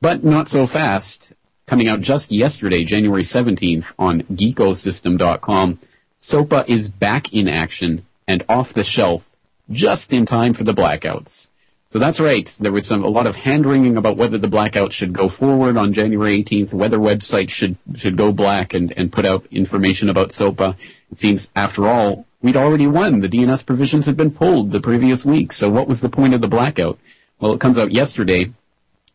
But 0.00 0.24
not 0.24 0.48
so 0.48 0.66
fast. 0.66 1.32
Coming 1.66 1.88
out 1.88 2.00
just 2.00 2.32
yesterday, 2.32 2.82
January 2.84 3.24
17th 3.24 3.92
on 3.98 4.22
geekosystem.com, 4.22 5.78
SOPA 6.18 6.64
is 6.66 6.88
back 6.88 7.32
in 7.34 7.46
action 7.46 8.06
and 8.26 8.42
off 8.48 8.72
the 8.72 8.84
shelf 8.84 9.36
just 9.70 10.12
in 10.12 10.24
time 10.24 10.54
for 10.54 10.64
the 10.64 10.72
blackouts. 10.72 11.47
So 11.90 11.98
that's 11.98 12.20
right. 12.20 12.54
There 12.60 12.72
was 12.72 12.86
some 12.86 13.02
a 13.02 13.08
lot 13.08 13.26
of 13.26 13.36
hand 13.36 13.64
wringing 13.64 13.96
about 13.96 14.18
whether 14.18 14.36
the 14.36 14.46
blackout 14.46 14.92
should 14.92 15.14
go 15.14 15.28
forward 15.28 15.78
on 15.78 15.94
January 15.94 16.42
18th, 16.42 16.74
whether 16.74 16.98
websites 16.98 17.48
should 17.50 17.76
should 17.96 18.16
go 18.16 18.30
black 18.30 18.74
and, 18.74 18.92
and 18.92 19.10
put 19.10 19.24
out 19.24 19.46
information 19.50 20.10
about 20.10 20.32
SOPA. 20.32 20.76
It 21.10 21.16
seems, 21.16 21.50
after 21.56 21.86
all, 21.86 22.26
we'd 22.42 22.56
already 22.56 22.86
won. 22.86 23.20
The 23.20 23.28
DNS 23.28 23.64
provisions 23.64 24.04
had 24.04 24.18
been 24.18 24.30
pulled 24.30 24.70
the 24.70 24.82
previous 24.82 25.24
week. 25.24 25.50
So 25.50 25.70
what 25.70 25.88
was 25.88 26.02
the 26.02 26.10
point 26.10 26.34
of 26.34 26.42
the 26.42 26.48
blackout? 26.48 26.98
Well, 27.40 27.54
it 27.54 27.60
comes 27.60 27.78
out 27.78 27.92
yesterday. 27.92 28.52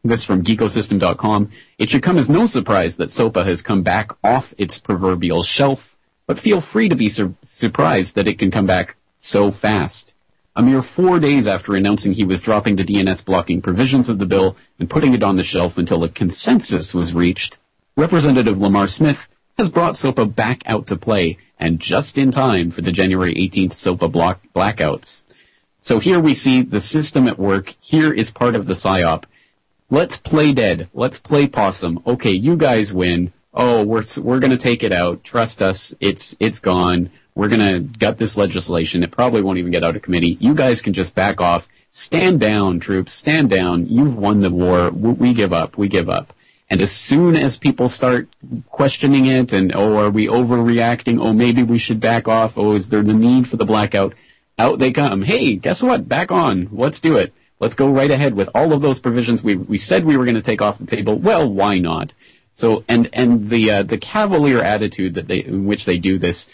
This 0.03 0.23
from 0.23 0.43
geekosystem.com. 0.43 1.51
It 1.77 1.91
should 1.91 2.03
come 2.03 2.17
as 2.17 2.29
no 2.29 2.47
surprise 2.47 2.97
that 2.97 3.09
SOPA 3.09 3.45
has 3.45 3.61
come 3.61 3.83
back 3.83 4.11
off 4.23 4.53
its 4.57 4.79
proverbial 4.79 5.43
shelf, 5.43 5.95
but 6.25 6.39
feel 6.39 6.59
free 6.59 6.89
to 6.89 6.95
be 6.95 7.07
sur- 7.07 7.35
surprised 7.43 8.15
that 8.15 8.27
it 8.27 8.39
can 8.39 8.51
come 8.51 8.65
back 8.65 8.95
so 9.15 9.51
fast. 9.51 10.13
A 10.55 10.61
mere 10.61 10.83
four 10.83 11.19
days 11.19 11.47
after 11.47 11.73
announcing 11.73 12.13
he 12.13 12.23
was 12.23 12.39
dropping 12.39 12.75
the 12.75 12.83
DNS 12.83 13.25
blocking 13.25 13.59
provisions 13.59 14.07
of 14.07 14.19
the 14.19 14.27
bill 14.27 14.55
and 14.77 14.87
putting 14.87 15.15
it 15.15 15.23
on 15.23 15.35
the 15.35 15.43
shelf 15.43 15.79
until 15.79 16.03
a 16.03 16.09
consensus 16.09 16.93
was 16.93 17.15
reached, 17.15 17.57
Representative 17.97 18.61
Lamar 18.61 18.87
Smith 18.87 19.27
has 19.57 19.71
brought 19.71 19.95
SOPA 19.95 20.27
back 20.27 20.61
out 20.67 20.85
to 20.87 20.95
play, 20.95 21.39
and 21.57 21.79
just 21.79 22.19
in 22.19 22.29
time 22.29 22.69
for 22.69 22.81
the 22.81 22.91
January 22.91 23.33
18th 23.33 23.73
SOPA 23.73 24.09
block 24.09 24.41
blackouts. 24.55 25.25
So 25.81 25.97
here 25.97 26.19
we 26.19 26.35
see 26.35 26.61
the 26.61 26.81
system 26.81 27.27
at 27.27 27.39
work. 27.39 27.73
Here 27.79 28.13
is 28.13 28.29
part 28.29 28.55
of 28.55 28.67
the 28.67 28.73
PSYOP. 28.73 29.23
Let's 29.89 30.17
play 30.17 30.53
dead. 30.53 30.87
Let's 30.93 31.17
play 31.17 31.47
possum. 31.47 32.03
Okay, 32.05 32.31
you 32.31 32.57
guys 32.57 32.93
win. 32.93 33.33
oh, 33.55 33.83
we're, 33.83 34.03
we're 34.17 34.39
to 34.39 34.57
take 34.57 34.83
it 34.83 34.93
out. 34.93 35.23
Trust 35.23 35.63
us. 35.63 35.95
It's, 35.99 36.37
it's 36.39 36.59
gone. 36.59 37.09
We're 37.35 37.49
going 37.49 37.73
to 37.73 37.79
gut 37.79 38.17
this 38.17 38.37
legislation. 38.37 39.03
It 39.03 39.11
probably 39.11 39.41
won't 39.41 39.57
even 39.57 39.71
get 39.71 39.83
out 39.83 39.95
of 39.95 40.01
committee. 40.01 40.37
You 40.39 40.53
guys 40.53 40.81
can 40.81 40.93
just 40.93 41.15
back 41.15 41.41
off. 41.41 41.67
Stand 41.89 42.39
down, 42.39 42.79
troops. 42.79 43.11
Stand 43.11 43.49
down. 43.49 43.87
You've 43.87 44.17
won 44.17 44.41
the 44.41 44.51
war. 44.51 44.91
We 44.91 45.33
give 45.33 45.53
up. 45.53 45.77
We 45.77 45.87
give 45.87 46.09
up. 46.09 46.33
And 46.69 46.81
as 46.81 46.91
soon 46.91 47.35
as 47.35 47.57
people 47.57 47.87
start 47.89 48.29
questioning 48.69 49.25
it 49.25 49.53
and, 49.53 49.75
oh, 49.75 49.97
are 49.97 50.09
we 50.09 50.27
overreacting? 50.27 51.19
Oh, 51.19 51.33
maybe 51.33 51.61
we 51.61 51.77
should 51.77 51.99
back 51.99 52.27
off. 52.27 52.57
Oh, 52.57 52.71
is 52.71 52.89
there 52.89 53.03
the 53.03 53.13
need 53.13 53.47
for 53.47 53.57
the 53.57 53.65
blackout? 53.65 54.13
Out 54.57 54.79
they 54.79 54.91
come. 54.91 55.23
Hey, 55.23 55.55
guess 55.55 55.83
what? 55.83 56.07
Back 56.07 56.31
on. 56.31 56.69
Let's 56.71 56.99
do 56.99 57.17
it. 57.17 57.33
Let's 57.59 57.75
go 57.75 57.91
right 57.91 58.09
ahead 58.09 58.33
with 58.33 58.49
all 58.55 58.73
of 58.73 58.81
those 58.81 58.99
provisions 58.99 59.43
we, 59.43 59.55
we 59.55 59.77
said 59.77 60.03
we 60.03 60.17
were 60.17 60.25
going 60.25 60.35
to 60.35 60.41
take 60.41 60.61
off 60.61 60.79
the 60.79 60.85
table. 60.85 61.15
Well, 61.15 61.47
why 61.47 61.79
not? 61.79 62.13
So, 62.51 62.83
and, 62.87 63.09
and 63.13 63.49
the, 63.49 63.71
uh, 63.71 63.83
the 63.83 63.97
cavalier 63.97 64.59
attitude 64.59 65.15
that 65.15 65.27
they, 65.27 65.43
in 65.43 65.65
which 65.65 65.85
they 65.85 65.97
do 65.97 66.17
this, 66.17 66.49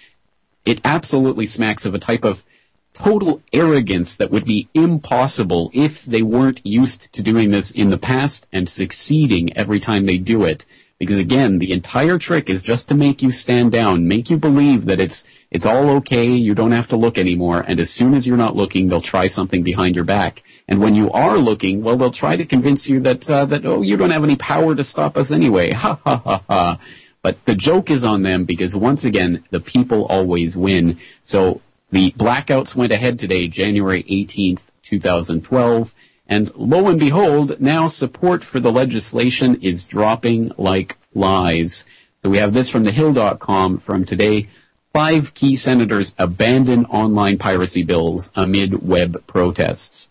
it 0.65 0.81
absolutely 0.83 1.45
smacks 1.45 1.85
of 1.85 1.93
a 1.93 1.99
type 1.99 2.23
of 2.23 2.45
total 2.93 3.41
arrogance 3.53 4.15
that 4.17 4.31
would 4.31 4.45
be 4.45 4.67
impossible 4.73 5.71
if 5.73 6.03
they 6.05 6.21
weren't 6.21 6.65
used 6.65 7.11
to 7.13 7.23
doing 7.23 7.51
this 7.51 7.71
in 7.71 7.89
the 7.89 7.97
past 7.97 8.47
and 8.51 8.67
succeeding 8.67 9.55
every 9.55 9.79
time 9.79 10.05
they 10.05 10.17
do 10.17 10.43
it. 10.43 10.65
Because 10.97 11.17
again, 11.17 11.59
the 11.59 11.71
entire 11.71 12.17
trick 12.17 12.49
is 12.49 12.61
just 12.61 12.89
to 12.89 12.95
make 12.95 13.21
you 13.21 13.31
stand 13.31 13.71
down, 13.71 14.05
make 14.05 14.29
you 14.29 14.37
believe 14.37 14.83
that 14.85 14.99
it's, 14.99 15.23
it's 15.49 15.65
all 15.65 15.89
okay, 15.91 16.27
you 16.27 16.53
don't 16.53 16.73
have 16.73 16.89
to 16.89 16.97
look 16.97 17.17
anymore, 17.17 17.63
and 17.65 17.79
as 17.79 17.89
soon 17.89 18.13
as 18.13 18.27
you're 18.27 18.35
not 18.35 18.57
looking, 18.57 18.89
they'll 18.89 18.99
try 18.99 19.27
something 19.27 19.63
behind 19.63 19.95
your 19.95 20.03
back. 20.03 20.43
And 20.67 20.81
when 20.81 20.95
you 20.95 21.09
are 21.11 21.37
looking, 21.37 21.83
well, 21.83 21.95
they'll 21.95 22.11
try 22.11 22.35
to 22.35 22.45
convince 22.45 22.89
you 22.89 22.99
that, 22.99 23.29
uh, 23.29 23.45
that, 23.45 23.65
oh, 23.65 23.81
you 23.81 23.95
don't 23.95 24.09
have 24.09 24.25
any 24.25 24.35
power 24.35 24.75
to 24.75 24.83
stop 24.83 25.15
us 25.15 25.31
anyway. 25.31 25.71
Ha 25.71 25.99
ha 26.03 26.17
ha 26.17 26.43
ha. 26.49 26.79
But 27.21 27.45
the 27.45 27.55
joke 27.55 27.89
is 27.89 28.05
on 28.05 28.23
them 28.23 28.45
because 28.45 28.75
once 28.75 29.03
again, 29.03 29.43
the 29.49 29.59
people 29.59 30.05
always 30.05 30.55
win. 30.55 30.99
So 31.21 31.61
the 31.91 32.11
blackouts 32.11 32.75
went 32.75 32.91
ahead 32.91 33.19
today, 33.19 33.47
January 33.47 34.03
18th, 34.03 34.71
2012. 34.83 35.93
And 36.27 36.51
lo 36.55 36.88
and 36.88 36.99
behold, 36.99 37.59
now 37.59 37.88
support 37.88 38.43
for 38.43 38.59
the 38.59 38.71
legislation 38.71 39.55
is 39.61 39.88
dropping 39.88 40.51
like 40.57 40.97
flies. 41.11 41.85
So 42.21 42.29
we 42.29 42.38
have 42.38 42.53
this 42.53 42.69
from 42.69 42.85
thehill.com 42.85 43.79
from 43.79 44.05
today. 44.05 44.47
Five 44.93 45.33
key 45.33 45.55
senators 45.55 46.15
abandon 46.17 46.85
online 46.85 47.38
piracy 47.38 47.83
bills 47.83 48.31
amid 48.35 48.88
web 48.88 49.25
protests. 49.27 50.08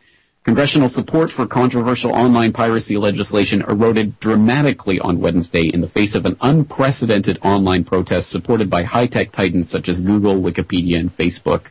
Congressional 0.48 0.88
support 0.88 1.30
for 1.30 1.46
controversial 1.46 2.10
online 2.12 2.54
piracy 2.54 2.96
legislation 2.96 3.60
eroded 3.68 4.18
dramatically 4.18 4.98
on 4.98 5.20
Wednesday 5.20 5.68
in 5.68 5.82
the 5.82 5.86
face 5.86 6.14
of 6.14 6.24
an 6.24 6.38
unprecedented 6.40 7.38
online 7.42 7.84
protest 7.84 8.30
supported 8.30 8.70
by 8.70 8.82
high-tech 8.82 9.30
titans 9.30 9.68
such 9.68 9.90
as 9.90 10.00
Google, 10.00 10.36
Wikipedia, 10.36 10.98
and 10.98 11.10
Facebook. 11.10 11.66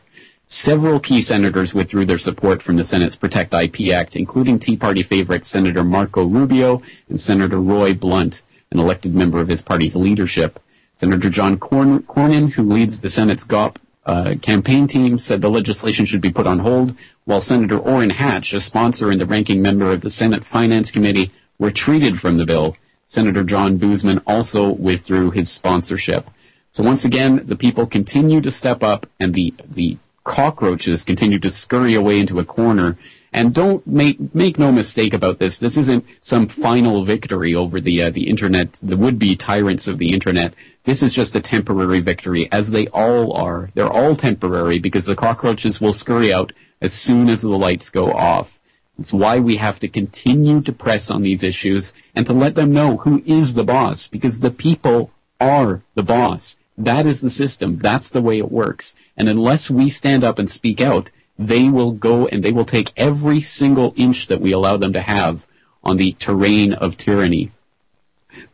Several 0.46 1.00
key 1.00 1.20
senators 1.22 1.74
withdrew 1.74 2.04
their 2.04 2.18
support 2.18 2.62
from 2.62 2.76
the 2.76 2.84
Senate's 2.84 3.16
Protect 3.16 3.52
IP 3.52 3.88
Act, 3.88 4.14
including 4.14 4.60
Tea 4.60 4.76
Party 4.76 5.02
favorite 5.02 5.44
Senator 5.44 5.82
Marco 5.82 6.24
Rubio 6.24 6.80
and 7.08 7.20
Senator 7.20 7.58
Roy 7.58 7.94
Blunt, 7.94 8.44
an 8.70 8.78
elected 8.78 9.12
member 9.12 9.40
of 9.40 9.48
his 9.48 9.60
party's 9.60 9.96
leadership. 9.96 10.60
Senator 10.94 11.30
John 11.30 11.58
Cornyn, 11.58 12.52
who 12.52 12.62
leads 12.62 13.00
the 13.00 13.10
Senate's 13.10 13.42
GOP 13.42 13.78
uh, 14.08 14.34
campaign 14.40 14.86
team, 14.86 15.18
said 15.18 15.42
the 15.42 15.50
legislation 15.50 16.06
should 16.06 16.22
be 16.22 16.32
put 16.32 16.46
on 16.46 16.60
hold, 16.60 16.96
while 17.24 17.40
Senator 17.40 17.78
Orrin 17.78 18.10
Hatch, 18.10 18.54
a 18.54 18.60
sponsor 18.60 19.10
and 19.10 19.20
the 19.20 19.26
ranking 19.26 19.60
member 19.60 19.92
of 19.92 20.00
the 20.00 20.10
Senate 20.10 20.44
Finance 20.44 20.90
Committee, 20.90 21.30
retreated 21.58 22.18
from 22.18 22.38
the 22.38 22.46
bill. 22.46 22.74
Senator 23.04 23.44
John 23.44 23.78
Boozman 23.78 24.22
also 24.26 24.70
withdrew 24.70 25.30
his 25.30 25.50
sponsorship. 25.50 26.30
So 26.70 26.82
once 26.82 27.04
again, 27.04 27.46
the 27.46 27.56
people 27.56 27.86
continue 27.86 28.40
to 28.40 28.50
step 28.50 28.82
up 28.82 29.06
and 29.20 29.34
the, 29.34 29.54
the 29.68 29.98
cockroaches 30.24 31.04
continue 31.04 31.38
to 31.38 31.50
scurry 31.50 31.94
away 31.94 32.20
into 32.20 32.38
a 32.38 32.44
corner. 32.44 32.96
And 33.32 33.54
don't 33.54 33.86
make 33.86 34.34
make 34.34 34.58
no 34.58 34.72
mistake 34.72 35.12
about 35.12 35.38
this. 35.38 35.58
This 35.58 35.76
isn't 35.76 36.06
some 36.20 36.48
final 36.48 37.04
victory 37.04 37.54
over 37.54 37.80
the 37.80 38.02
uh, 38.02 38.10
the 38.10 38.28
internet, 38.28 38.72
the 38.82 38.96
would-be 38.96 39.36
tyrants 39.36 39.86
of 39.86 39.98
the 39.98 40.12
internet. 40.12 40.54
This 40.84 41.02
is 41.02 41.12
just 41.12 41.36
a 41.36 41.40
temporary 41.40 42.00
victory, 42.00 42.50
as 42.50 42.70
they 42.70 42.86
all 42.88 43.34
are. 43.34 43.70
They're 43.74 43.92
all 43.92 44.16
temporary 44.16 44.78
because 44.78 45.04
the 45.04 45.14
cockroaches 45.14 45.80
will 45.80 45.92
scurry 45.92 46.32
out 46.32 46.52
as 46.80 46.94
soon 46.94 47.28
as 47.28 47.42
the 47.42 47.50
lights 47.50 47.90
go 47.90 48.12
off. 48.12 48.58
It's 48.98 49.12
why 49.12 49.38
we 49.38 49.56
have 49.56 49.78
to 49.80 49.88
continue 49.88 50.60
to 50.62 50.72
press 50.72 51.10
on 51.10 51.22
these 51.22 51.42
issues 51.42 51.92
and 52.14 52.26
to 52.26 52.32
let 52.32 52.54
them 52.54 52.72
know 52.72 52.96
who 52.96 53.22
is 53.26 53.54
the 53.54 53.62
boss, 53.64 54.08
because 54.08 54.40
the 54.40 54.50
people 54.50 55.10
are 55.40 55.82
the 55.94 56.02
boss. 56.02 56.58
That 56.76 57.06
is 57.06 57.20
the 57.20 57.30
system. 57.30 57.76
That's 57.76 58.08
the 58.08 58.22
way 58.22 58.38
it 58.38 58.50
works. 58.50 58.96
And 59.16 59.28
unless 59.28 59.70
we 59.70 59.88
stand 59.88 60.24
up 60.24 60.38
and 60.38 60.50
speak 60.50 60.80
out, 60.80 61.10
they 61.38 61.68
will 61.68 61.92
go 61.92 62.26
and 62.26 62.42
they 62.42 62.52
will 62.52 62.64
take 62.64 62.92
every 62.96 63.40
single 63.40 63.94
inch 63.96 64.26
that 64.26 64.40
we 64.40 64.52
allow 64.52 64.76
them 64.76 64.92
to 64.92 65.00
have 65.00 65.46
on 65.84 65.96
the 65.96 66.12
terrain 66.12 66.72
of 66.72 66.96
tyranny. 66.96 67.52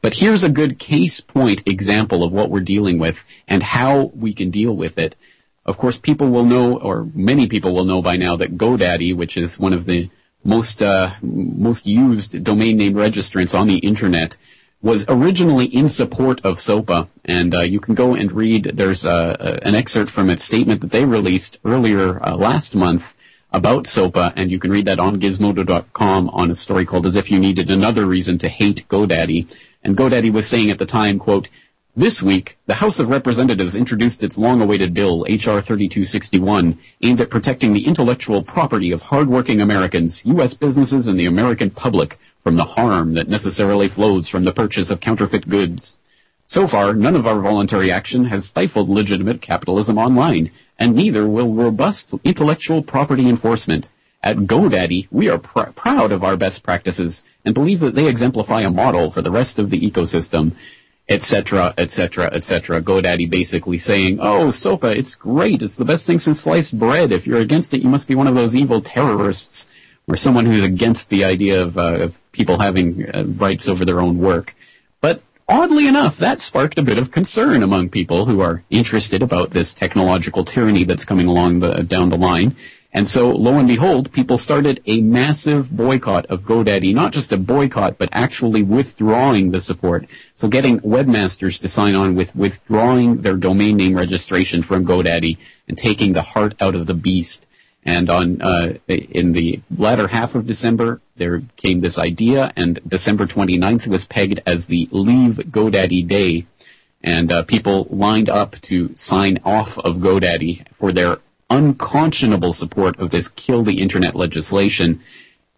But 0.00 0.14
here's 0.14 0.44
a 0.44 0.50
good 0.50 0.78
case 0.78 1.20
point 1.20 1.66
example 1.66 2.22
of 2.22 2.32
what 2.32 2.50
we're 2.50 2.60
dealing 2.60 2.98
with 2.98 3.24
and 3.48 3.62
how 3.62 4.12
we 4.14 4.32
can 4.32 4.50
deal 4.50 4.72
with 4.72 4.98
it. 4.98 5.16
Of 5.66 5.78
course, 5.78 5.98
people 5.98 6.28
will 6.28 6.44
know, 6.44 6.78
or 6.78 7.08
many 7.14 7.46
people 7.46 7.74
will 7.74 7.84
know 7.84 8.02
by 8.02 8.16
now 8.16 8.36
that 8.36 8.56
GoDaddy, 8.58 9.16
which 9.16 9.36
is 9.36 9.58
one 9.58 9.72
of 9.72 9.86
the 9.86 10.10
most 10.44 10.82
uh, 10.82 11.12
most 11.22 11.86
used 11.86 12.44
domain 12.44 12.76
name 12.76 12.94
registrants 12.94 13.58
on 13.58 13.66
the 13.66 13.78
internet, 13.78 14.36
was 14.84 15.06
originally 15.08 15.64
in 15.64 15.88
support 15.88 16.42
of 16.44 16.60
SOPA, 16.60 17.08
and 17.24 17.54
uh, 17.54 17.60
you 17.60 17.80
can 17.80 17.94
go 17.94 18.14
and 18.14 18.30
read. 18.30 18.64
There's 18.74 19.06
uh, 19.06 19.58
an 19.62 19.74
excerpt 19.74 20.10
from 20.10 20.28
a 20.28 20.36
statement 20.36 20.82
that 20.82 20.90
they 20.90 21.06
released 21.06 21.58
earlier 21.64 22.22
uh, 22.22 22.36
last 22.36 22.74
month 22.74 23.16
about 23.50 23.86
SOPA, 23.86 24.34
and 24.36 24.50
you 24.50 24.58
can 24.58 24.70
read 24.70 24.84
that 24.84 25.00
on 25.00 25.18
Gizmodo.com 25.18 26.28
on 26.28 26.50
a 26.50 26.54
story 26.54 26.84
called 26.84 27.06
"As 27.06 27.16
If 27.16 27.30
You 27.30 27.40
Needed 27.40 27.70
Another 27.70 28.04
Reason 28.04 28.36
to 28.38 28.48
Hate 28.50 28.86
GoDaddy." 28.88 29.50
And 29.82 29.96
GoDaddy 29.96 30.30
was 30.30 30.46
saying 30.46 30.70
at 30.70 30.78
the 30.78 30.86
time, 30.86 31.18
"quote." 31.18 31.48
This 31.96 32.20
week, 32.20 32.58
the 32.66 32.74
House 32.74 32.98
of 32.98 33.08
Representatives 33.08 33.76
introduced 33.76 34.24
its 34.24 34.36
long-awaited 34.36 34.94
bill, 34.94 35.24
H.R. 35.28 35.60
3261, 35.60 36.76
aimed 37.02 37.20
at 37.20 37.30
protecting 37.30 37.72
the 37.72 37.86
intellectual 37.86 38.42
property 38.42 38.90
of 38.90 39.02
hardworking 39.02 39.60
Americans, 39.60 40.26
U.S. 40.26 40.54
businesses, 40.54 41.06
and 41.06 41.20
the 41.20 41.26
American 41.26 41.70
public 41.70 42.18
from 42.40 42.56
the 42.56 42.64
harm 42.64 43.14
that 43.14 43.28
necessarily 43.28 43.86
flows 43.86 44.26
from 44.26 44.42
the 44.42 44.52
purchase 44.52 44.90
of 44.90 44.98
counterfeit 44.98 45.48
goods. 45.48 45.96
So 46.48 46.66
far, 46.66 46.94
none 46.94 47.14
of 47.14 47.28
our 47.28 47.40
voluntary 47.40 47.92
action 47.92 48.24
has 48.24 48.46
stifled 48.46 48.88
legitimate 48.88 49.40
capitalism 49.40 49.96
online, 49.96 50.50
and 50.76 50.96
neither 50.96 51.28
will 51.28 51.54
robust 51.54 52.12
intellectual 52.24 52.82
property 52.82 53.28
enforcement. 53.28 53.88
At 54.20 54.38
GoDaddy, 54.38 55.06
we 55.12 55.28
are 55.28 55.38
pr- 55.38 55.70
proud 55.76 56.10
of 56.10 56.24
our 56.24 56.36
best 56.36 56.64
practices 56.64 57.22
and 57.44 57.54
believe 57.54 57.78
that 57.78 57.94
they 57.94 58.08
exemplify 58.08 58.62
a 58.62 58.70
model 58.70 59.12
for 59.12 59.22
the 59.22 59.30
rest 59.30 59.60
of 59.60 59.70
the 59.70 59.80
ecosystem, 59.80 60.56
etc., 61.08 61.74
etc., 61.76 62.30
etc. 62.32 62.80
GoDaddy 62.80 63.28
basically 63.28 63.78
saying, 63.78 64.18
"Oh, 64.20 64.50
SOPA, 64.50 64.96
it's 64.96 65.14
great. 65.14 65.62
It's 65.62 65.76
the 65.76 65.84
best 65.84 66.06
thing 66.06 66.18
since 66.18 66.40
sliced 66.40 66.78
bread. 66.78 67.12
If 67.12 67.26
you're 67.26 67.40
against 67.40 67.74
it, 67.74 67.82
you 67.82 67.88
must 67.88 68.08
be 68.08 68.14
one 68.14 68.26
of 68.26 68.34
those 68.34 68.54
evil 68.56 68.80
terrorists." 68.80 69.68
or 70.06 70.16
someone 70.16 70.46
who's 70.46 70.62
against 70.62 71.08
the 71.08 71.24
idea 71.24 71.62
of, 71.62 71.78
uh, 71.78 71.94
of 71.94 72.32
people 72.32 72.58
having 72.58 73.08
uh, 73.08 73.24
rights 73.24 73.68
over 73.68 73.84
their 73.84 74.00
own 74.00 74.18
work. 74.18 74.54
But 75.00 75.22
oddly 75.48 75.88
enough, 75.88 76.18
that 76.18 76.40
sparked 76.40 76.78
a 76.78 76.82
bit 76.82 76.98
of 76.98 77.10
concern 77.10 77.62
among 77.62 77.88
people 77.88 78.26
who 78.26 78.40
are 78.40 78.62
interested 78.70 79.22
about 79.22 79.50
this 79.50 79.72
technological 79.72 80.44
tyranny 80.44 80.84
that's 80.84 81.04
coming 81.04 81.26
along 81.26 81.60
the, 81.60 81.82
down 81.82 82.10
the 82.10 82.18
line. 82.18 82.56
And 82.96 83.08
so, 83.08 83.32
lo 83.32 83.58
and 83.58 83.66
behold, 83.66 84.12
people 84.12 84.38
started 84.38 84.80
a 84.86 85.00
massive 85.00 85.76
boycott 85.76 86.26
of 86.26 86.42
GoDaddy, 86.42 86.94
not 86.94 87.12
just 87.12 87.32
a 87.32 87.36
boycott, 87.36 87.98
but 87.98 88.08
actually 88.12 88.62
withdrawing 88.62 89.50
the 89.50 89.60
support. 89.60 90.06
So 90.32 90.46
getting 90.46 90.78
webmasters 90.78 91.60
to 91.60 91.68
sign 91.68 91.96
on 91.96 92.14
with 92.14 92.36
withdrawing 92.36 93.22
their 93.22 93.36
domain 93.36 93.78
name 93.78 93.96
registration 93.96 94.62
from 94.62 94.86
GoDaddy 94.86 95.38
and 95.66 95.76
taking 95.76 96.12
the 96.12 96.22
heart 96.22 96.54
out 96.60 96.76
of 96.76 96.86
the 96.86 96.94
beast. 96.94 97.48
And 97.84 98.08
on 98.08 98.40
uh, 98.40 98.74
in 98.86 99.32
the 99.32 99.60
latter 99.76 100.06
half 100.06 100.36
of 100.36 100.46
December, 100.46 101.00
there 101.16 101.42
came 101.56 101.80
this 101.80 101.98
idea, 101.98 102.52
and 102.54 102.78
December 102.86 103.26
29th 103.26 103.88
was 103.88 104.06
pegged 104.06 104.40
as 104.46 104.66
the 104.66 104.88
Leave 104.92 105.36
GoDaddy 105.36 106.06
Day, 106.06 106.46
and 107.02 107.32
uh, 107.32 107.42
people 107.42 107.88
lined 107.90 108.30
up 108.30 108.58
to 108.62 108.94
sign 108.94 109.40
off 109.44 109.78
of 109.80 109.96
GoDaddy 109.96 110.72
for 110.72 110.92
their 110.92 111.18
unconscionable 111.50 112.52
support 112.52 112.98
of 112.98 113.10
this 113.10 113.28
kill 113.28 113.62
the 113.62 113.80
internet 113.80 114.14
legislation. 114.14 115.00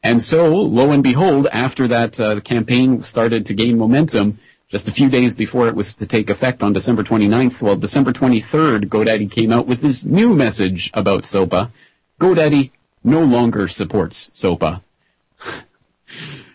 And 0.02 0.20
so, 0.22 0.54
lo 0.54 0.92
and 0.92 1.02
behold, 1.02 1.48
after 1.52 1.88
that 1.88 2.20
uh, 2.20 2.40
campaign 2.40 3.00
started 3.00 3.46
to 3.46 3.54
gain 3.54 3.78
momentum, 3.78 4.38
just 4.68 4.88
a 4.88 4.92
few 4.92 5.08
days 5.08 5.36
before 5.36 5.68
it 5.68 5.76
was 5.76 5.94
to 5.94 6.06
take 6.06 6.28
effect 6.28 6.62
on 6.62 6.72
December 6.72 7.04
29th, 7.04 7.62
well, 7.62 7.76
December 7.76 8.12
23rd, 8.12 8.86
GoDaddy 8.86 9.30
came 9.30 9.52
out 9.52 9.66
with 9.66 9.80
this 9.80 10.04
new 10.04 10.34
message 10.34 10.90
about 10.94 11.24
SOPA, 11.24 11.70
GoDaddy 12.20 12.70
no 13.04 13.22
longer 13.22 13.68
supports 13.68 14.30
SOPA. 14.32 14.82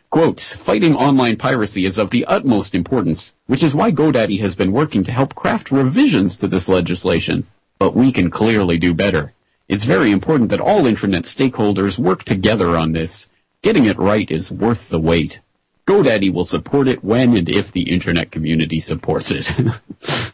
Quote, 0.09 0.41
fighting 0.41 0.93
online 0.93 1.37
piracy 1.37 1.85
is 1.85 1.97
of 1.97 2.09
the 2.09 2.25
utmost 2.25 2.75
importance, 2.75 3.37
which 3.47 3.63
is 3.63 3.73
why 3.73 3.91
GoDaddy 3.91 4.41
has 4.41 4.57
been 4.57 4.73
working 4.73 5.05
to 5.05 5.11
help 5.11 5.35
craft 5.35 5.71
revisions 5.71 6.35
to 6.37 6.49
this 6.49 6.67
legislation. 6.67 7.47
But 7.81 7.95
we 7.95 8.11
can 8.11 8.29
clearly 8.29 8.77
do 8.77 8.93
better. 8.93 9.33
It's 9.67 9.85
very 9.85 10.11
important 10.11 10.51
that 10.51 10.61
all 10.61 10.85
internet 10.85 11.23
stakeholders 11.23 11.97
work 11.97 12.23
together 12.23 12.77
on 12.77 12.91
this. 12.91 13.27
Getting 13.63 13.85
it 13.85 13.97
right 13.97 14.29
is 14.29 14.51
worth 14.51 14.89
the 14.89 14.99
wait. 14.99 15.39
GoDaddy 15.87 16.31
will 16.31 16.43
support 16.43 16.87
it 16.87 17.03
when 17.03 17.35
and 17.35 17.49
if 17.49 17.71
the 17.71 17.89
internet 17.89 18.29
community 18.29 18.79
supports 18.79 19.31
it. 19.31 19.51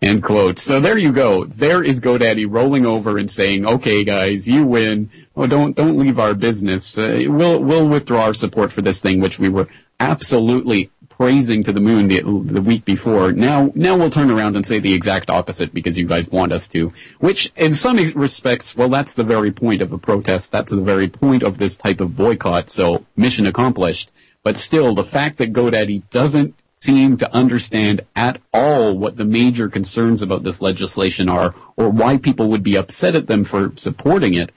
End 0.00 0.22
quote. 0.22 0.60
So 0.60 0.78
there 0.78 0.96
you 0.96 1.10
go. 1.10 1.44
There 1.44 1.82
is 1.82 2.00
GoDaddy 2.00 2.46
rolling 2.48 2.86
over 2.86 3.18
and 3.18 3.28
saying, 3.28 3.66
"Okay, 3.66 4.04
guys, 4.04 4.46
you 4.46 4.64
win. 4.64 5.10
Oh, 5.34 5.48
don't 5.48 5.74
don't 5.74 5.98
leave 5.98 6.20
our 6.20 6.34
business. 6.34 6.96
Uh, 6.96 7.24
we'll 7.26 7.60
we'll 7.60 7.88
withdraw 7.88 8.26
our 8.26 8.34
support 8.34 8.70
for 8.70 8.80
this 8.80 9.00
thing, 9.00 9.18
which 9.18 9.40
we 9.40 9.48
were 9.48 9.66
absolutely 9.98 10.92
praising 11.20 11.62
to 11.62 11.70
the 11.70 11.80
moon 11.82 12.08
the, 12.08 12.22
the 12.22 12.62
week 12.62 12.82
before. 12.86 13.30
Now 13.30 13.70
now 13.74 13.94
we'll 13.94 14.08
turn 14.08 14.30
around 14.30 14.56
and 14.56 14.66
say 14.66 14.78
the 14.78 14.94
exact 14.94 15.28
opposite 15.28 15.74
because 15.74 15.98
you 15.98 16.06
guys 16.06 16.30
want 16.30 16.50
us 16.50 16.66
to. 16.68 16.94
Which, 17.18 17.52
in 17.56 17.74
some 17.74 17.98
respects, 18.14 18.74
well, 18.74 18.88
that's 18.88 19.12
the 19.12 19.22
very 19.22 19.52
point 19.52 19.82
of 19.82 19.92
a 19.92 19.98
protest. 19.98 20.50
That's 20.50 20.72
the 20.72 20.80
very 20.80 21.10
point 21.10 21.42
of 21.42 21.58
this 21.58 21.76
type 21.76 22.00
of 22.00 22.16
boycott. 22.16 22.70
So 22.70 23.04
mission 23.16 23.44
accomplished. 23.44 24.10
But 24.42 24.56
still, 24.56 24.94
the 24.94 25.04
fact 25.04 25.36
that 25.36 25.52
GoDaddy 25.52 26.08
doesn't 26.08 26.54
seem 26.78 27.18
to 27.18 27.30
understand 27.34 28.00
at 28.16 28.40
all 28.54 28.96
what 28.96 29.18
the 29.18 29.26
major 29.26 29.68
concerns 29.68 30.22
about 30.22 30.42
this 30.42 30.62
legislation 30.62 31.28
are 31.28 31.54
or 31.76 31.90
why 31.90 32.16
people 32.16 32.48
would 32.48 32.62
be 32.62 32.78
upset 32.78 33.14
at 33.14 33.26
them 33.26 33.44
for 33.44 33.72
supporting 33.76 34.32
it. 34.32 34.52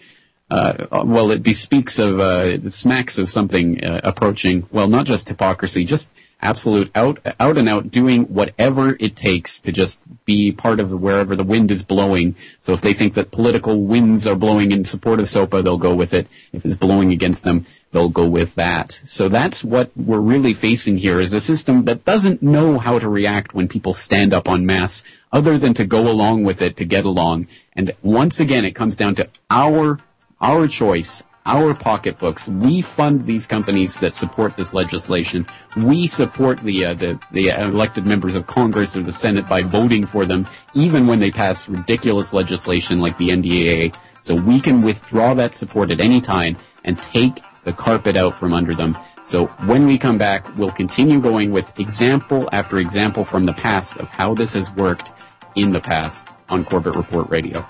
Uh, 0.49 1.03
well, 1.03 1.29
it 1.29 1.43
bespeaks 1.43 1.99
of, 1.99 2.21
uh, 2.21 2.43
it 2.45 2.71
smacks 2.71 3.17
of 3.17 3.29
something 3.29 3.83
uh, 3.83 3.99
approaching, 4.05 4.65
well, 4.71 4.87
not 4.87 5.05
just 5.05 5.27
hypocrisy, 5.27 5.83
just 5.83 6.09
absolute 6.43 6.91
out, 6.93 7.19
out 7.39 7.57
and 7.57 7.67
out 7.67 7.89
doing 7.89 8.23
whatever 8.25 8.95
it 8.99 9.15
takes 9.15 9.61
to 9.61 9.71
just 9.71 10.01
be 10.25 10.51
part 10.51 10.79
of 10.79 10.91
wherever 10.91 11.35
the 11.35 11.43
wind 11.43 11.71
is 11.71 11.83
blowing. 11.83 12.35
So 12.59 12.73
if 12.73 12.81
they 12.81 12.93
think 12.93 13.13
that 13.15 13.31
political 13.31 13.81
winds 13.81 14.27
are 14.27 14.35
blowing 14.35 14.71
in 14.71 14.85
support 14.85 15.19
of 15.19 15.29
SOPA, 15.29 15.63
they'll 15.63 15.77
go 15.77 15.95
with 15.95 16.13
it. 16.13 16.27
If 16.51 16.65
it's 16.65 16.75
blowing 16.75 17.11
against 17.11 17.43
them, 17.43 17.65
they'll 17.91 18.09
go 18.09 18.27
with 18.27 18.55
that. 18.55 18.91
So 18.91 19.29
that's 19.29 19.63
what 19.63 19.91
we're 19.95 20.19
really 20.19 20.53
facing 20.53 20.97
here 20.97 21.19
is 21.19 21.33
a 21.33 21.39
system 21.39 21.85
that 21.85 22.05
doesn't 22.05 22.41
know 22.41 22.77
how 22.77 22.99
to 22.99 23.07
react 23.09 23.53
when 23.53 23.67
people 23.67 23.93
stand 23.93 24.33
up 24.33 24.49
en 24.49 24.65
masse 24.65 25.03
other 25.31 25.57
than 25.57 25.73
to 25.75 25.85
go 25.85 26.09
along 26.09 26.43
with 26.43 26.61
it 26.61 26.77
to 26.77 26.85
get 26.85 27.05
along. 27.05 27.47
And 27.73 27.93
once 28.01 28.39
again, 28.39 28.65
it 28.65 28.75
comes 28.75 28.95
down 28.95 29.15
to 29.15 29.29
our, 29.49 29.97
our 30.41 30.67
choice, 30.67 31.23
our 31.45 31.73
pocketbooks. 31.73 32.47
We 32.47 32.81
fund 32.81 33.25
these 33.25 33.47
companies 33.47 33.97
that 33.99 34.13
support 34.13 34.55
this 34.55 34.73
legislation. 34.73 35.45
We 35.75 36.07
support 36.07 36.59
the, 36.59 36.85
uh, 36.85 36.93
the, 36.93 37.19
the 37.31 37.49
elected 37.49 38.05
members 38.05 38.35
of 38.35 38.47
Congress 38.47 38.95
or 38.95 39.03
the 39.03 39.11
Senate 39.11 39.47
by 39.47 39.61
voting 39.63 40.05
for 40.05 40.25
them, 40.25 40.47
even 40.73 41.07
when 41.07 41.19
they 41.19 41.31
pass 41.31 41.67
ridiculous 41.67 42.33
legislation 42.33 43.01
like 43.01 43.17
the 43.17 43.29
NDAA. 43.29 43.95
So 44.21 44.35
we 44.35 44.61
can 44.61 44.81
withdraw 44.81 45.33
that 45.33 45.53
support 45.53 45.91
at 45.91 45.99
any 45.99 46.21
time 46.21 46.55
and 46.85 47.01
take 47.01 47.41
the 47.65 47.73
carpet 47.73 48.15
out 48.17 48.35
from 48.35 48.53
under 48.53 48.73
them. 48.73 48.97
So 49.23 49.47
when 49.65 49.85
we 49.85 49.97
come 49.97 50.17
back, 50.17 50.57
we'll 50.57 50.71
continue 50.71 51.21
going 51.21 51.51
with 51.51 51.77
example 51.79 52.49
after 52.51 52.77
example 52.79 53.23
from 53.23 53.45
the 53.45 53.53
past 53.53 53.97
of 53.97 54.09
how 54.09 54.33
this 54.33 54.53
has 54.53 54.71
worked 54.73 55.11
in 55.55 55.71
the 55.71 55.79
past 55.79 56.29
on 56.49 56.65
Corbett 56.65 56.95
Report 56.95 57.29
Radio. 57.29 57.65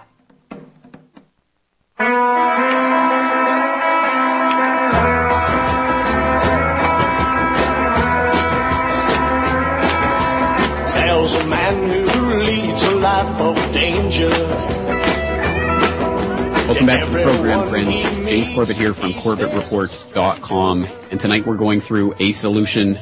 Life 13.23 13.41
of 13.41 13.73
danger. 13.73 14.29
Welcome 16.67 16.85
back 16.85 17.05
to 17.05 17.11
the 17.11 17.23
program, 17.23 17.67
friends. 17.67 18.01
James 18.27 18.49
Corbett 18.51 18.75
here 18.75 18.93
from 18.93 19.13
CorbettReport.com. 19.13 20.87
And 21.11 21.19
tonight 21.19 21.45
we're 21.45 21.57
going 21.57 21.79
through 21.79 22.15
a 22.19 22.31
solution, 22.31 22.99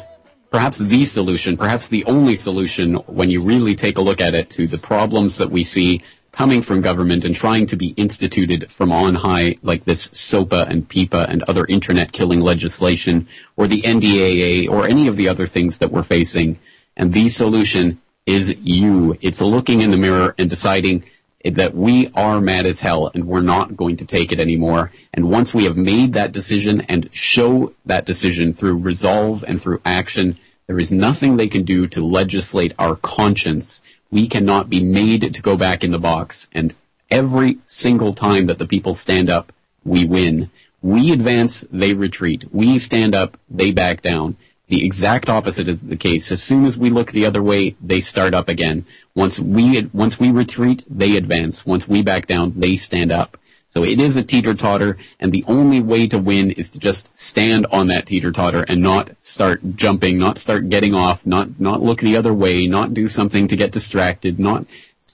perhaps 0.50 0.80
the 0.80 1.06
solution, 1.06 1.58
perhaps 1.58 1.90
the 1.90 2.04
only 2.06 2.36
solution 2.36 2.96
when 3.08 3.30
you 3.30 3.42
really 3.42 3.76
take 3.76 3.98
a 3.98 4.02
look 4.02 4.22
at 4.22 4.34
it 4.34 4.50
to 4.52 4.68
the 4.68 4.78
problems 4.78 5.38
that 5.38 5.50
we 5.50 5.64
see 5.64 6.04
coming 6.32 6.62
from 6.62 6.82
government 6.82 7.26
and 7.26 7.36
trying 7.36 7.66
to 7.68 7.76
be 7.76 7.90
instituted 7.90 8.72
from 8.72 8.92
on 8.92 9.16
high, 9.16 9.56
like 9.64 9.84
this 9.84 10.10
SOPA 10.14 10.68
and 10.70 10.88
PIPA 10.88 11.28
and 11.30 11.44
other 11.44 11.66
internet 11.66 12.14
killing 12.14 12.40
legislation, 12.40 13.28
or 13.58 13.68
the 13.68 13.82
NDAA, 13.82 14.70
or 14.70 14.88
any 14.88 15.08
of 15.08 15.18
the 15.18 15.28
other 15.28 15.46
things 15.46 15.80
that 15.80 15.92
we're 15.92 16.04
facing. 16.04 16.58
And 16.96 17.14
the 17.14 17.28
solution 17.28 18.02
is 18.32 18.56
you. 18.64 19.18
It's 19.22 19.42
looking 19.42 19.82
in 19.82 19.92
the 19.92 19.98
mirror 19.98 20.34
and 20.38 20.50
deciding 20.50 21.04
that 21.44 21.76
we 21.76 22.10
are 22.16 22.40
mad 22.40 22.66
as 22.66 22.80
hell 22.80 23.12
and 23.14 23.28
we're 23.28 23.42
not 23.42 23.76
going 23.76 23.98
to 23.98 24.06
take 24.06 24.32
it 24.32 24.40
anymore. 24.40 24.92
And 25.14 25.30
once 25.30 25.54
we 25.54 25.66
have 25.66 25.76
made 25.76 26.14
that 26.14 26.32
decision 26.32 26.82
and 26.82 27.10
show 27.12 27.74
that 27.86 28.06
decision 28.06 28.54
through 28.54 28.78
resolve 28.78 29.44
and 29.48 29.62
through 29.62 29.82
action, 29.84 30.38
there 30.68 30.80
is 30.80 30.92
nothing 30.92 31.36
they 31.36 31.50
can 31.50 31.64
do 31.64 31.88
to 31.88 32.06
legislate 32.06 32.74
our 32.80 32.96
conscience. 32.96 33.82
We 34.10 34.28
cannot 34.28 34.70
be 34.70 34.84
made 34.84 35.34
to 35.34 35.42
go 35.42 35.58
back 35.58 35.84
in 35.84 35.92
the 35.92 36.00
box. 36.00 36.48
And 36.54 36.74
every 37.10 37.58
single 37.66 38.14
time 38.14 38.46
that 38.46 38.58
the 38.58 38.68
people 38.68 38.94
stand 38.94 39.30
up, 39.30 39.52
we 39.84 40.06
win. 40.06 40.50
We 40.82 41.12
advance, 41.12 41.66
they 41.72 41.94
retreat. 41.94 42.46
We 42.52 42.80
stand 42.80 43.14
up, 43.14 43.38
they 43.50 43.72
back 43.72 44.02
down. 44.02 44.38
The 44.72 44.86
exact 44.86 45.28
opposite 45.28 45.68
is 45.68 45.82
the 45.86 45.98
case. 45.98 46.32
As 46.32 46.42
soon 46.42 46.66
as 46.66 46.78
we 46.78 46.90
look 46.90 47.12
the 47.12 47.26
other 47.26 47.44
way, 47.44 47.76
they 47.82 48.00
start 48.00 48.34
up 48.34 48.48
again. 48.48 48.86
Once 49.14 49.38
we 49.38 49.90
once 49.92 50.18
we 50.18 50.32
retreat, 50.32 50.86
they 50.90 51.18
advance. 51.18 51.66
Once 51.66 51.90
we 51.90 52.02
back 52.02 52.26
down, 52.26 52.54
they 52.56 52.78
stand 52.78 53.12
up. 53.12 53.38
So 53.68 53.84
it 53.84 54.00
is 54.00 54.16
a 54.16 54.24
teeter 54.24 54.54
totter, 54.54 54.98
and 55.20 55.34
the 55.34 55.44
only 55.46 55.82
way 55.82 56.08
to 56.08 56.18
win 56.18 56.52
is 56.52 56.70
to 56.70 56.80
just 56.80 57.18
stand 57.20 57.68
on 57.70 57.88
that 57.88 58.06
teeter 58.06 58.32
totter 58.32 58.64
and 58.70 58.82
not 58.82 59.12
start 59.20 59.76
jumping, 59.76 60.18
not 60.18 60.38
start 60.38 60.70
getting 60.70 60.96
off, 60.96 61.28
not 61.28 61.60
not 61.60 61.84
look 61.84 62.00
the 62.00 62.16
other 62.16 62.34
way, 62.34 62.66
not 62.66 62.94
do 62.94 63.10
something 63.10 63.50
to 63.50 63.58
get 63.58 63.74
distracted, 63.74 64.40
not 64.40 64.66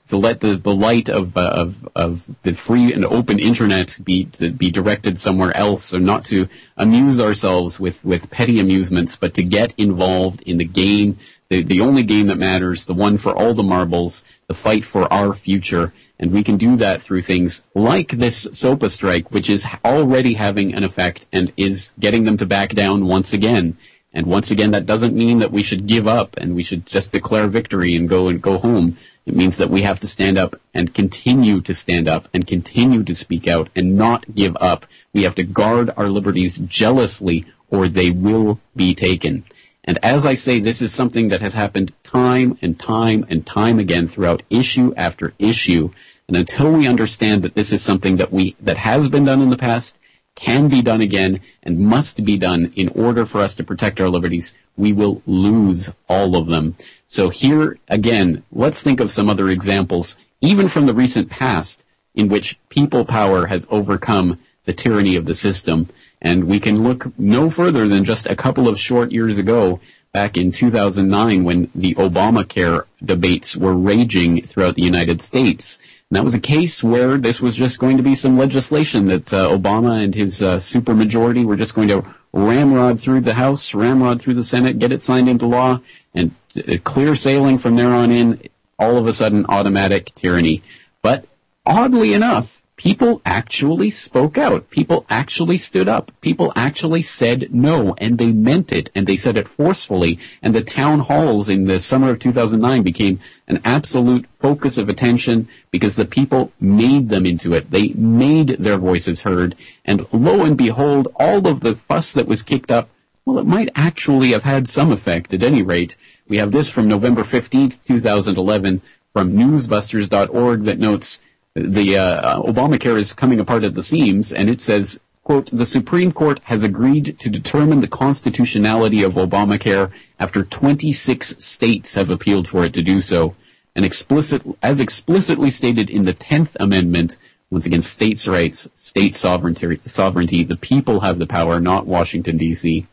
to 0.07 0.17
let 0.17 0.39
the, 0.39 0.55
the 0.55 0.73
light 0.73 1.09
of, 1.09 1.35
uh, 1.35 1.53
of, 1.55 1.87
of 1.95 2.35
the 2.43 2.53
free 2.53 2.93
and 2.93 3.05
open 3.05 3.39
internet 3.39 3.97
be, 4.03 4.25
be 4.25 4.71
directed 4.71 5.19
somewhere 5.19 5.55
else 5.55 5.85
so 5.85 5.97
not 5.97 6.25
to 6.25 6.47
amuse 6.77 7.19
ourselves 7.19 7.79
with, 7.79 8.03
with 8.05 8.31
petty 8.31 8.59
amusements, 8.59 9.15
but 9.15 9.33
to 9.33 9.43
get 9.43 9.73
involved 9.77 10.41
in 10.43 10.57
the 10.57 10.65
game, 10.65 11.17
the, 11.49 11.61
the 11.61 11.81
only 11.81 12.03
game 12.03 12.27
that 12.27 12.37
matters, 12.37 12.85
the 12.85 12.93
one 12.93 13.17
for 13.17 13.33
all 13.33 13.53
the 13.53 13.63
marbles, 13.63 14.23
the 14.47 14.53
fight 14.53 14.85
for 14.85 15.11
our 15.11 15.33
future. 15.33 15.93
And 16.19 16.31
we 16.31 16.43
can 16.43 16.57
do 16.57 16.75
that 16.77 17.01
through 17.01 17.21
things 17.21 17.63
like 17.75 18.11
this 18.11 18.47
SOPA 18.51 18.89
strike, 18.89 19.31
which 19.31 19.49
is 19.49 19.67
already 19.85 20.33
having 20.33 20.73
an 20.73 20.83
effect 20.83 21.27
and 21.31 21.53
is 21.57 21.93
getting 21.99 22.23
them 22.23 22.37
to 22.37 22.45
back 22.45 22.73
down 22.73 23.05
once 23.05 23.33
again. 23.33 23.77
And 24.13 24.25
once 24.25 24.49
again, 24.49 24.71
that 24.71 24.87
doesn't 24.87 25.13
mean 25.13 25.39
that 25.39 25.51
we 25.51 25.61
should 25.61 25.85
give 25.85 26.07
up 26.07 26.35
and 26.37 26.55
we 26.55 26.63
should 26.63 26.85
just 26.85 27.11
declare 27.11 27.47
victory 27.47 27.95
and 27.95 28.09
go 28.09 28.29
and 28.29 28.41
go 28.41 28.57
home. 28.57 28.97
It 29.27 29.35
means 29.35 29.57
that 29.57 29.69
we 29.69 29.81
have 29.81 29.99
to 29.99 30.07
stand 30.07 30.37
up 30.37 30.55
and 30.73 30.93
continue 30.93 31.59
to 31.59 31.73
stand 31.73 32.07
up 32.07 32.29
and 32.33 32.47
continue 32.47 33.03
to 33.03 33.13
speak 33.13 33.45
out 33.45 33.69
and 33.75 33.97
not 33.97 34.33
give 34.33 34.55
up. 34.61 34.85
We 35.13 35.23
have 35.23 35.35
to 35.35 35.43
guard 35.43 35.91
our 35.97 36.07
liberties 36.07 36.59
jealously 36.59 37.45
or 37.69 37.89
they 37.89 38.09
will 38.09 38.61
be 38.73 38.95
taken. 38.95 39.43
And 39.83 39.99
as 40.01 40.25
I 40.25 40.35
say, 40.35 40.61
this 40.61 40.81
is 40.81 40.93
something 40.93 41.27
that 41.27 41.41
has 41.41 41.53
happened 41.53 41.91
time 42.03 42.57
and 42.61 42.79
time 42.79 43.25
and 43.29 43.45
time 43.45 43.79
again 43.79 44.07
throughout 44.07 44.43
issue 44.49 44.93
after 44.95 45.33
issue. 45.37 45.91
And 46.29 46.37
until 46.37 46.71
we 46.71 46.87
understand 46.87 47.43
that 47.43 47.53
this 47.53 47.73
is 47.73 47.81
something 47.81 48.15
that 48.17 48.31
we, 48.31 48.55
that 48.61 48.77
has 48.77 49.09
been 49.09 49.25
done 49.25 49.41
in 49.41 49.49
the 49.49 49.57
past 49.57 49.99
can 50.37 50.67
be 50.67 50.83
done 50.83 51.01
again 51.01 51.41
and 51.63 51.79
must 51.79 52.23
be 52.23 52.37
done 52.37 52.71
in 52.75 52.89
order 52.89 53.25
for 53.25 53.41
us 53.41 53.55
to 53.55 53.63
protect 53.63 53.99
our 53.99 54.07
liberties, 54.07 54.53
we 54.77 54.93
will 54.93 55.21
lose 55.25 55.93
all 56.07 56.37
of 56.37 56.45
them. 56.45 56.75
So 57.07 57.29
here 57.29 57.79
again, 57.89 58.43
let's 58.51 58.83
think 58.83 58.99
of 58.99 59.11
some 59.11 59.29
other 59.29 59.49
examples, 59.49 60.17
even 60.39 60.67
from 60.67 60.85
the 60.85 60.93
recent 60.93 61.31
past, 61.31 61.85
in 62.13 62.27
which 62.27 62.59
people 62.69 63.03
power 63.03 63.47
has 63.47 63.67
overcome 63.71 64.39
the 64.65 64.73
tyranny 64.73 65.15
of 65.15 65.25
the 65.25 65.33
system. 65.33 65.89
And 66.21 66.43
we 66.43 66.59
can 66.59 66.83
look 66.83 67.17
no 67.17 67.49
further 67.49 67.87
than 67.87 68.05
just 68.05 68.27
a 68.27 68.35
couple 68.35 68.67
of 68.67 68.79
short 68.79 69.11
years 69.11 69.39
ago, 69.39 69.79
back 70.13 70.37
in 70.37 70.51
2009, 70.51 71.43
when 71.43 71.71
the 71.73 71.95
Obamacare 71.95 72.85
debates 73.03 73.55
were 73.55 73.73
raging 73.73 74.43
throughout 74.43 74.75
the 74.75 74.83
United 74.83 75.21
States. 75.21 75.79
That 76.11 76.23
was 76.23 76.33
a 76.33 76.39
case 76.39 76.83
where 76.83 77.17
this 77.17 77.41
was 77.41 77.55
just 77.55 77.79
going 77.79 77.97
to 77.97 78.03
be 78.03 78.15
some 78.15 78.35
legislation 78.35 79.07
that 79.07 79.33
uh, 79.33 79.49
Obama 79.49 80.01
and 80.01 80.15
his 80.15 80.41
uh, 80.41 80.55
supermajority 80.55 81.43
were 81.43 81.57
just 81.57 81.75
going 81.75 81.89
to 81.89 82.05
ramrod 82.31 82.99
through 82.99 83.21
the 83.21 83.33
House, 83.33 83.73
ramrod 83.73 84.21
through 84.21 84.35
the 84.35 84.43
Senate, 84.43 84.79
get 84.79 84.93
it 84.93 85.01
signed 85.01 85.27
into 85.27 85.45
law, 85.45 85.81
and 86.13 86.33
uh, 86.55 86.77
clear 86.85 87.13
sailing 87.13 87.57
from 87.57 87.75
there 87.75 87.89
on 87.91 88.11
in. 88.11 88.41
All 88.79 88.97
of 88.97 89.07
a 89.07 89.13
sudden, 89.13 89.43
automatic 89.49 90.13
tyranny. 90.13 90.61
But 91.01 91.25
oddly 91.65 92.13
enough, 92.13 92.63
people 92.77 93.21
actually 93.25 93.89
spoke 93.89 94.37
out. 94.37 94.69
People 94.69 95.05
actually 95.09 95.57
stood 95.57 95.89
up. 95.89 96.11
People 96.21 96.53
actually 96.55 97.01
said 97.01 97.53
no, 97.53 97.95
and 97.97 98.17
they 98.17 98.31
meant 98.31 98.71
it, 98.71 98.89
and 98.95 99.07
they 99.07 99.17
said 99.17 99.35
it 99.35 99.47
forcefully. 99.47 100.19
And 100.41 100.53
the 100.53 100.63
town 100.63 101.01
halls 101.01 101.49
in 101.49 101.65
the 101.65 101.79
summer 101.79 102.11
of 102.11 102.19
2009 102.19 102.83
became 102.83 103.19
an 103.47 103.59
absolute 103.65 104.27
focus 104.29 104.77
of 104.77 104.87
attention 104.87 105.49
because 105.71 105.95
the 105.95 106.05
people 106.05 106.51
made 106.59 107.09
them 107.09 107.25
into 107.25 107.53
it. 107.53 107.71
They 107.71 107.89
made 107.89 108.49
their 108.59 108.77
voices 108.77 109.23
heard. 109.23 109.55
And 109.83 110.05
lo 110.13 110.45
and 110.45 110.55
behold, 110.55 111.07
all 111.15 111.47
of 111.47 111.61
the 111.61 111.75
fuss 111.75 112.13
that 112.13 112.27
was 112.27 112.43
kicked 112.43 112.71
up, 112.71 112.89
well, 113.25 113.39
it 113.39 113.47
might 113.47 113.69
actually 113.75 114.31
have 114.31 114.43
had 114.43 114.69
some 114.69 114.91
effect 114.91 115.33
at 115.33 115.43
any 115.43 115.63
rate. 115.63 115.97
We 116.29 116.37
have 116.37 116.51
this 116.51 116.69
from 116.69 116.87
November 116.87 117.23
15th, 117.23 117.83
2011 117.85 118.81
from 119.11 119.33
newsbusters.org 119.33 120.63
that 120.63 120.77
notes 120.77 121.23
the 121.57 121.97
uh, 121.97 122.41
Obamacare 122.41 122.97
is 122.97 123.13
coming 123.13 123.39
apart 123.39 123.63
at 123.63 123.73
the 123.73 123.83
seams, 123.83 124.31
and 124.31 124.49
it 124.49 124.61
says, 124.61 124.99
quote, 125.23 125.49
the 125.51 125.65
Supreme 125.65 126.11
Court 126.11 126.39
has 126.43 126.63
agreed 126.63 127.17
to 127.19 127.29
determine 127.29 127.81
the 127.81 127.87
constitutionality 127.87 129.03
of 129.03 129.13
Obamacare 129.13 129.91
after 130.19 130.43
26 130.43 131.43
states 131.43 131.95
have 131.95 132.09
appealed 132.09 132.47
for 132.47 132.63
it 132.63 132.73
to 132.73 132.81
do 132.81 133.01
so. 133.01 133.35
And 133.75 133.85
explicit, 133.85 134.43
as 134.61 134.79
explicitly 134.79 135.51
stated 135.51 135.89
in 135.89 136.05
the 136.05 136.13
10th 136.13 136.55
Amendment, 136.59 137.17
once 137.49 137.65
again, 137.65 137.81
states' 137.81 138.27
rights, 138.27 138.69
state 138.75 139.15
sovereignty, 139.15 139.79
sovereignty, 139.85 140.43
the 140.43 140.57
people 140.57 141.01
have 141.01 141.17
the 141.17 141.27
power, 141.27 141.59
not 141.59 141.87
Washington, 141.87 142.37
D.C. 142.37 142.85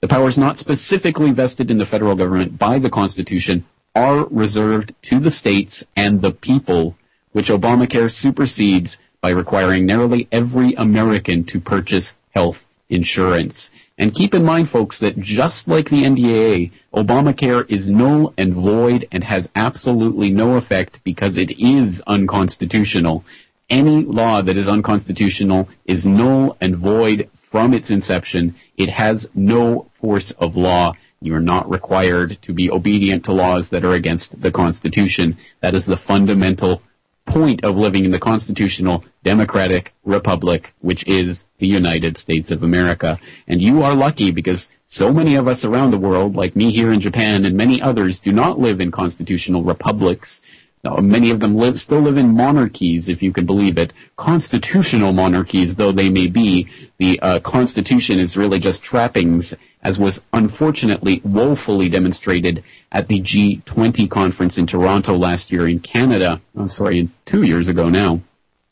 The 0.00 0.08
powers 0.08 0.38
not 0.38 0.58
specifically 0.58 1.30
vested 1.30 1.70
in 1.70 1.78
the 1.78 1.86
federal 1.86 2.14
government 2.14 2.58
by 2.58 2.78
the 2.78 2.90
Constitution 2.90 3.66
are 3.94 4.26
reserved 4.30 4.94
to 5.02 5.20
the 5.20 5.30
states 5.30 5.84
and 5.94 6.22
the 6.22 6.32
people 6.32 6.96
which 7.32 7.48
Obamacare 7.48 8.10
supersedes 8.10 8.98
by 9.20 9.30
requiring 9.30 9.86
nearly 9.86 10.28
every 10.32 10.74
American 10.74 11.44
to 11.44 11.60
purchase 11.60 12.16
health 12.30 12.66
insurance. 12.88 13.70
And 13.98 14.14
keep 14.14 14.34
in 14.34 14.44
mind, 14.44 14.68
folks, 14.68 14.98
that 15.00 15.18
just 15.18 15.68
like 15.68 15.90
the 15.90 16.04
NDAA, 16.04 16.72
Obamacare 16.94 17.70
is 17.70 17.90
null 17.90 18.32
and 18.38 18.54
void 18.54 19.06
and 19.12 19.24
has 19.24 19.50
absolutely 19.54 20.30
no 20.30 20.56
effect 20.56 21.04
because 21.04 21.36
it 21.36 21.50
is 21.60 22.02
unconstitutional. 22.06 23.24
Any 23.68 24.02
law 24.02 24.40
that 24.42 24.56
is 24.56 24.68
unconstitutional 24.68 25.68
is 25.84 26.06
null 26.06 26.56
and 26.60 26.74
void 26.74 27.28
from 27.34 27.74
its 27.74 27.90
inception. 27.90 28.54
It 28.76 28.88
has 28.88 29.30
no 29.34 29.86
force 29.90 30.30
of 30.32 30.56
law. 30.56 30.94
You 31.20 31.34
are 31.34 31.40
not 31.40 31.70
required 31.70 32.40
to 32.42 32.54
be 32.54 32.70
obedient 32.70 33.24
to 33.26 33.32
laws 33.32 33.68
that 33.68 33.84
are 33.84 33.92
against 33.92 34.40
the 34.40 34.50
Constitution. 34.50 35.36
That 35.60 35.74
is 35.74 35.84
the 35.84 35.98
fundamental 35.98 36.82
point 37.26 37.64
of 37.64 37.76
living 37.76 38.04
in 38.04 38.10
the 38.10 38.18
constitutional 38.18 39.04
democratic 39.22 39.94
republic, 40.04 40.74
which 40.80 41.06
is 41.06 41.46
the 41.58 41.66
United 41.66 42.16
States 42.18 42.50
of 42.50 42.62
America. 42.62 43.18
And 43.46 43.62
you 43.62 43.82
are 43.82 43.94
lucky 43.94 44.30
because 44.30 44.70
so 44.86 45.12
many 45.12 45.36
of 45.36 45.46
us 45.46 45.64
around 45.64 45.90
the 45.90 45.98
world, 45.98 46.34
like 46.34 46.56
me 46.56 46.72
here 46.72 46.92
in 46.92 47.00
Japan 47.00 47.44
and 47.44 47.56
many 47.56 47.80
others, 47.80 48.18
do 48.20 48.32
not 48.32 48.58
live 48.58 48.80
in 48.80 48.90
constitutional 48.90 49.62
republics. 49.62 50.40
Many 50.82 51.30
of 51.30 51.40
them 51.40 51.56
live, 51.56 51.78
still 51.78 52.00
live 52.00 52.16
in 52.16 52.34
monarchies, 52.34 53.08
if 53.08 53.22
you 53.22 53.32
can 53.32 53.44
believe 53.44 53.76
it. 53.76 53.92
Constitutional 54.16 55.12
monarchies, 55.12 55.76
though 55.76 55.92
they 55.92 56.08
may 56.08 56.26
be, 56.26 56.68
the 56.96 57.20
uh, 57.20 57.38
Constitution 57.40 58.18
is 58.18 58.34
really 58.34 58.58
just 58.58 58.82
trappings, 58.82 59.54
as 59.82 59.98
was 59.98 60.22
unfortunately 60.32 61.20
woefully 61.22 61.90
demonstrated 61.90 62.64
at 62.90 63.08
the 63.08 63.20
G20 63.20 64.08
conference 64.08 64.56
in 64.56 64.66
Toronto 64.66 65.18
last 65.18 65.52
year 65.52 65.68
in 65.68 65.80
Canada. 65.80 66.40
I'm 66.56 66.62
oh, 66.62 66.66
sorry, 66.66 67.10
two 67.26 67.42
years 67.42 67.68
ago 67.68 67.90
now 67.90 68.22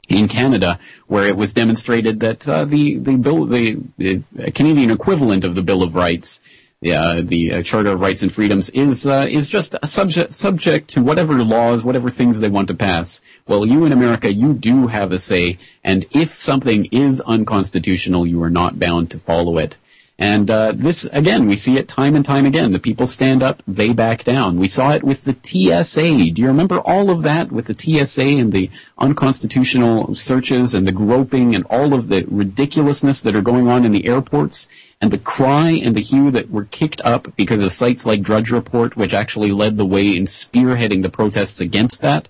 in 0.09 0.29
Canada, 0.29 0.79
where 1.09 1.27
it 1.27 1.37
was 1.37 1.53
demonstrated 1.53 2.21
that 2.21 2.49
uh, 2.49 2.65
the 2.65 2.97
the 2.97 3.17
bill, 3.17 3.45
the, 3.45 3.77
the, 3.99 4.23
Canadian 4.53 4.91
equivalent 4.91 5.45
of 5.45 5.55
the 5.55 5.63
Bill 5.63 5.83
of 5.83 5.95
Rights 5.95 6.41
uh, 6.87 7.23
the 7.23 7.55
uh, 7.55 7.63
Charter 7.63 7.91
of 7.91 8.01
Rights 8.01 8.23
and 8.23 8.33
Freedoms 8.33 8.71
is 8.71 9.05
uh, 9.05 9.27
is 9.29 9.49
just 9.49 9.75
subject 9.85 10.33
subject 10.33 10.89
to 10.91 11.03
whatever 11.03 11.43
laws, 11.43 11.85
whatever 11.85 12.09
things 12.09 12.39
they 12.39 12.49
want 12.49 12.69
to 12.69 12.75
pass. 12.75 13.21
Well, 13.49 13.67
you 13.67 13.85
in 13.85 13.91
America, 13.91 14.33
you 14.33 14.55
do 14.55 14.87
have 14.87 15.11
a 15.11 15.19
say, 15.19 15.59
and 15.83 16.07
if 16.13 16.31
something 16.31 16.85
is 16.87 17.21
unconstitutional, 17.23 18.27
you 18.27 18.41
are 18.45 18.51
not 18.51 18.79
bound 18.79 19.11
to 19.11 19.19
follow 19.19 19.59
it. 19.59 19.77
And 20.21 20.51
uh, 20.51 20.73
this, 20.75 21.05
again, 21.13 21.47
we 21.47 21.55
see 21.55 21.79
it 21.79 21.87
time 21.87 22.17
and 22.17 22.25
time 22.25 22.45
again. 22.45 22.73
The 22.73 22.81
people 22.81 23.07
stand 23.07 23.41
up, 23.41 23.63
they 23.69 23.93
back 23.93 24.25
down. 24.25 24.57
We 24.59 24.67
saw 24.67 24.91
it 24.91 25.05
with 25.05 25.23
the 25.23 25.37
TSA. 25.41 26.33
Do 26.33 26.43
you 26.43 26.49
remember 26.49 26.81
all 26.81 27.11
of 27.11 27.23
that 27.23 27.53
with 27.53 27.67
the 27.67 27.75
TSA 27.75 28.23
and 28.23 28.53
the 28.53 28.69
unconstitutional 28.99 30.17
searches 30.17 30.75
and 30.75 30.89
the 30.89 30.93
groping 30.93 31.55
and 31.55 31.65
all 31.67 31.95
of 31.95 32.09
the 32.09 32.25
ridiculousness 32.29 33.23
that 33.23 33.37
are 33.37 33.43
going 33.43 33.69
on 33.69 33.85
in 33.85 33.93
the 33.93 34.07
airports? 34.07 34.69
And 35.01 35.13
the 35.13 35.19
cry 35.19 35.71
and 35.71 35.95
the 35.95 36.01
hue 36.01 36.33
that 36.33 36.51
were 36.51 36.65
kicked 36.65 37.01
up 37.03 37.29
because 37.37 37.63
of 37.63 37.71
sites 37.71 38.05
like 38.05 38.21
Drudge 38.21 38.51
Report, 38.51 38.97
which 38.97 39.15
actually 39.15 39.53
led 39.53 39.77
the 39.77 39.87
way 39.87 40.17
in 40.17 40.25
spearheading 40.25 41.05
the 41.05 41.11
protests 41.11 41.61
against 41.61 42.03
that. 42.03 42.29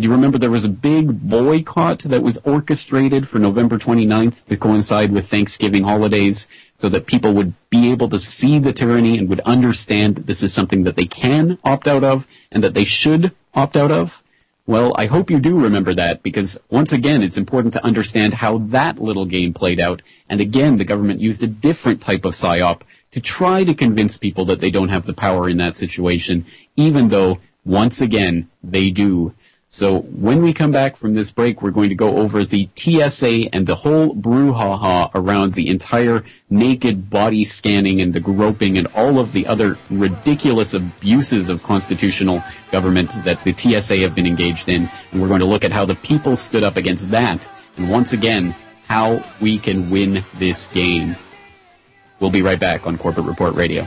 Do 0.00 0.04
you 0.04 0.12
remember 0.12 0.38
there 0.38 0.48
was 0.48 0.64
a 0.64 0.68
big 0.68 1.28
boycott 1.28 1.98
that 2.04 2.22
was 2.22 2.40
orchestrated 2.44 3.28
for 3.28 3.40
November 3.40 3.78
29th 3.78 4.44
to 4.44 4.56
coincide 4.56 5.10
with 5.10 5.26
Thanksgiving 5.28 5.82
holidays 5.82 6.46
so 6.76 6.88
that 6.90 7.06
people 7.06 7.32
would 7.32 7.52
be 7.68 7.90
able 7.90 8.08
to 8.10 8.18
see 8.20 8.60
the 8.60 8.72
tyranny 8.72 9.18
and 9.18 9.28
would 9.28 9.40
understand 9.40 10.14
that 10.14 10.28
this 10.28 10.40
is 10.40 10.54
something 10.54 10.84
that 10.84 10.94
they 10.94 11.06
can 11.06 11.58
opt 11.64 11.88
out 11.88 12.04
of 12.04 12.28
and 12.52 12.62
that 12.62 12.74
they 12.74 12.84
should 12.84 13.32
opt 13.54 13.76
out 13.76 13.90
of? 13.90 14.22
Well, 14.66 14.94
I 14.96 15.06
hope 15.06 15.32
you 15.32 15.40
do 15.40 15.58
remember 15.58 15.92
that 15.94 16.22
because 16.22 16.60
once 16.70 16.92
again, 16.92 17.20
it's 17.20 17.36
important 17.36 17.72
to 17.72 17.84
understand 17.84 18.34
how 18.34 18.58
that 18.68 19.02
little 19.02 19.24
game 19.24 19.52
played 19.52 19.80
out. 19.80 20.02
And 20.28 20.40
again, 20.40 20.78
the 20.78 20.84
government 20.84 21.20
used 21.20 21.42
a 21.42 21.48
different 21.48 22.00
type 22.00 22.24
of 22.24 22.34
psyop 22.34 22.82
to 23.10 23.20
try 23.20 23.64
to 23.64 23.74
convince 23.74 24.16
people 24.16 24.44
that 24.44 24.60
they 24.60 24.70
don't 24.70 24.90
have 24.90 25.06
the 25.06 25.12
power 25.12 25.48
in 25.48 25.56
that 25.56 25.74
situation, 25.74 26.46
even 26.76 27.08
though 27.08 27.40
once 27.64 28.00
again, 28.00 28.48
they 28.62 28.90
do. 28.90 29.34
So 29.70 30.00
when 30.00 30.42
we 30.42 30.54
come 30.54 30.72
back 30.72 30.96
from 30.96 31.12
this 31.12 31.30
break, 31.30 31.60
we're 31.60 31.70
going 31.70 31.90
to 31.90 31.94
go 31.94 32.16
over 32.16 32.42
the 32.42 32.70
TSA 32.74 33.54
and 33.54 33.66
the 33.66 33.74
whole 33.74 34.14
brouhaha 34.14 35.10
around 35.14 35.52
the 35.52 35.68
entire 35.68 36.24
naked 36.48 37.10
body 37.10 37.44
scanning 37.44 38.00
and 38.00 38.14
the 38.14 38.20
groping 38.20 38.78
and 38.78 38.86
all 38.88 39.18
of 39.18 39.32
the 39.32 39.46
other 39.46 39.76
ridiculous 39.90 40.72
abuses 40.72 41.50
of 41.50 41.62
constitutional 41.62 42.42
government 42.70 43.12
that 43.24 43.44
the 43.44 43.52
TSA 43.52 43.98
have 43.98 44.14
been 44.14 44.26
engaged 44.26 44.70
in. 44.70 44.90
And 45.12 45.20
we're 45.20 45.28
going 45.28 45.40
to 45.40 45.46
look 45.46 45.64
at 45.64 45.72
how 45.72 45.84
the 45.84 45.96
people 45.96 46.34
stood 46.34 46.64
up 46.64 46.76
against 46.76 47.10
that. 47.10 47.46
And 47.76 47.90
once 47.90 48.14
again, 48.14 48.54
how 48.86 49.22
we 49.38 49.58
can 49.58 49.90
win 49.90 50.24
this 50.38 50.66
game. 50.68 51.14
We'll 52.20 52.30
be 52.30 52.42
right 52.42 52.58
back 52.58 52.86
on 52.86 52.96
Corbett 52.96 53.26
Report 53.26 53.54
Radio. 53.54 53.86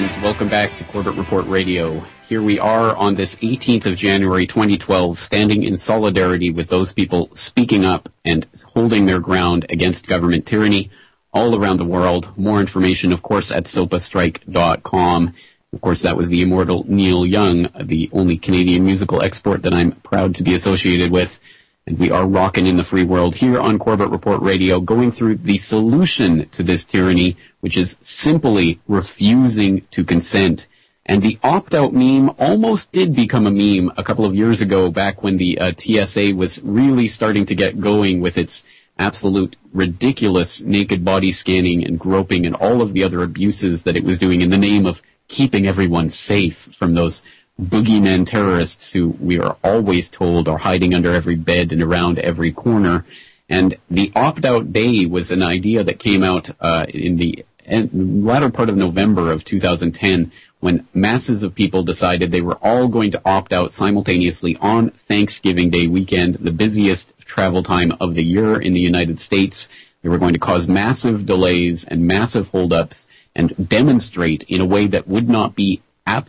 Friends. 0.00 0.22
Welcome 0.22 0.48
back 0.48 0.76
to 0.76 0.84
Corbett 0.84 1.16
Report 1.16 1.44
Radio. 1.46 2.06
Here 2.28 2.40
we 2.40 2.60
are 2.60 2.94
on 2.94 3.16
this 3.16 3.34
18th 3.36 3.86
of 3.86 3.96
January 3.96 4.46
2012, 4.46 5.18
standing 5.18 5.64
in 5.64 5.76
solidarity 5.76 6.50
with 6.50 6.68
those 6.68 6.92
people 6.92 7.30
speaking 7.34 7.84
up 7.84 8.08
and 8.24 8.46
holding 8.64 9.06
their 9.06 9.18
ground 9.18 9.66
against 9.70 10.06
government 10.06 10.46
tyranny 10.46 10.90
all 11.32 11.56
around 11.56 11.78
the 11.78 11.84
world. 11.84 12.32
More 12.36 12.60
information, 12.60 13.12
of 13.12 13.22
course, 13.22 13.50
at 13.50 13.64
sopastrike.com. 13.64 15.34
Of 15.72 15.80
course, 15.80 16.02
that 16.02 16.16
was 16.16 16.28
the 16.28 16.42
immortal 16.42 16.84
Neil 16.86 17.26
Young, 17.26 17.68
the 17.80 18.08
only 18.12 18.38
Canadian 18.38 18.84
musical 18.84 19.20
export 19.20 19.62
that 19.62 19.74
I'm 19.74 19.92
proud 19.92 20.36
to 20.36 20.44
be 20.44 20.54
associated 20.54 21.10
with. 21.10 21.40
And 21.88 21.98
we 21.98 22.10
are 22.10 22.26
rocking 22.26 22.66
in 22.66 22.76
the 22.76 22.84
free 22.84 23.04
world 23.04 23.36
here 23.36 23.58
on 23.58 23.78
Corbett 23.78 24.10
Report 24.10 24.42
Radio, 24.42 24.78
going 24.78 25.10
through 25.10 25.36
the 25.36 25.56
solution 25.56 26.46
to 26.50 26.62
this 26.62 26.84
tyranny, 26.84 27.38
which 27.60 27.78
is 27.78 27.98
simply 28.02 28.78
refusing 28.86 29.86
to 29.92 30.04
consent. 30.04 30.68
And 31.06 31.22
the 31.22 31.38
opt-out 31.42 31.94
meme 31.94 32.34
almost 32.38 32.92
did 32.92 33.16
become 33.16 33.46
a 33.46 33.50
meme 33.50 33.90
a 33.96 34.02
couple 34.02 34.26
of 34.26 34.34
years 34.34 34.60
ago, 34.60 34.90
back 34.90 35.22
when 35.22 35.38
the 35.38 35.58
uh, 35.58 35.72
TSA 35.78 36.34
was 36.36 36.62
really 36.62 37.08
starting 37.08 37.46
to 37.46 37.54
get 37.54 37.80
going 37.80 38.20
with 38.20 38.36
its 38.36 38.66
absolute 38.98 39.56
ridiculous 39.72 40.60
naked 40.60 41.06
body 41.06 41.32
scanning 41.32 41.82
and 41.82 41.98
groping 41.98 42.44
and 42.44 42.54
all 42.56 42.82
of 42.82 42.92
the 42.92 43.02
other 43.02 43.22
abuses 43.22 43.84
that 43.84 43.96
it 43.96 44.04
was 44.04 44.18
doing 44.18 44.42
in 44.42 44.50
the 44.50 44.58
name 44.58 44.84
of 44.84 45.02
keeping 45.26 45.66
everyone 45.66 46.10
safe 46.10 46.68
from 46.74 46.92
those 46.92 47.22
boogeyman 47.60 48.24
terrorists 48.24 48.92
who 48.92 49.08
we 49.20 49.38
are 49.38 49.56
always 49.64 50.10
told 50.10 50.48
are 50.48 50.58
hiding 50.58 50.94
under 50.94 51.12
every 51.12 51.34
bed 51.34 51.72
and 51.72 51.82
around 51.82 52.18
every 52.20 52.52
corner. 52.52 53.04
And 53.48 53.76
the 53.90 54.12
opt-out 54.14 54.72
day 54.72 55.06
was 55.06 55.32
an 55.32 55.42
idea 55.42 55.82
that 55.82 55.98
came 55.98 56.22
out 56.22 56.50
uh, 56.60 56.86
in 56.88 57.16
the 57.16 57.44
latter 57.92 58.50
part 58.50 58.68
of 58.68 58.76
November 58.76 59.32
of 59.32 59.44
2010 59.44 60.32
when 60.60 60.86
masses 60.92 61.42
of 61.42 61.54
people 61.54 61.82
decided 61.82 62.30
they 62.30 62.40
were 62.40 62.58
all 62.62 62.88
going 62.88 63.10
to 63.12 63.22
opt 63.24 63.52
out 63.52 63.72
simultaneously 63.72 64.56
on 64.60 64.90
Thanksgiving 64.90 65.70
Day 65.70 65.86
weekend, 65.86 66.34
the 66.36 66.50
busiest 66.50 67.16
travel 67.20 67.62
time 67.62 67.92
of 68.00 68.14
the 68.14 68.24
year 68.24 68.60
in 68.60 68.72
the 68.72 68.80
United 68.80 69.20
States. 69.20 69.68
They 70.02 70.08
were 70.08 70.18
going 70.18 70.32
to 70.32 70.38
cause 70.38 70.68
massive 70.68 71.26
delays 71.26 71.84
and 71.84 72.06
massive 72.06 72.48
holdups 72.48 73.06
and 73.34 73.68
demonstrate 73.68 74.42
in 74.44 74.60
a 74.60 74.66
way 74.66 74.86
that 74.88 75.06
would 75.06 75.28
not 75.28 75.54
be 75.54 75.80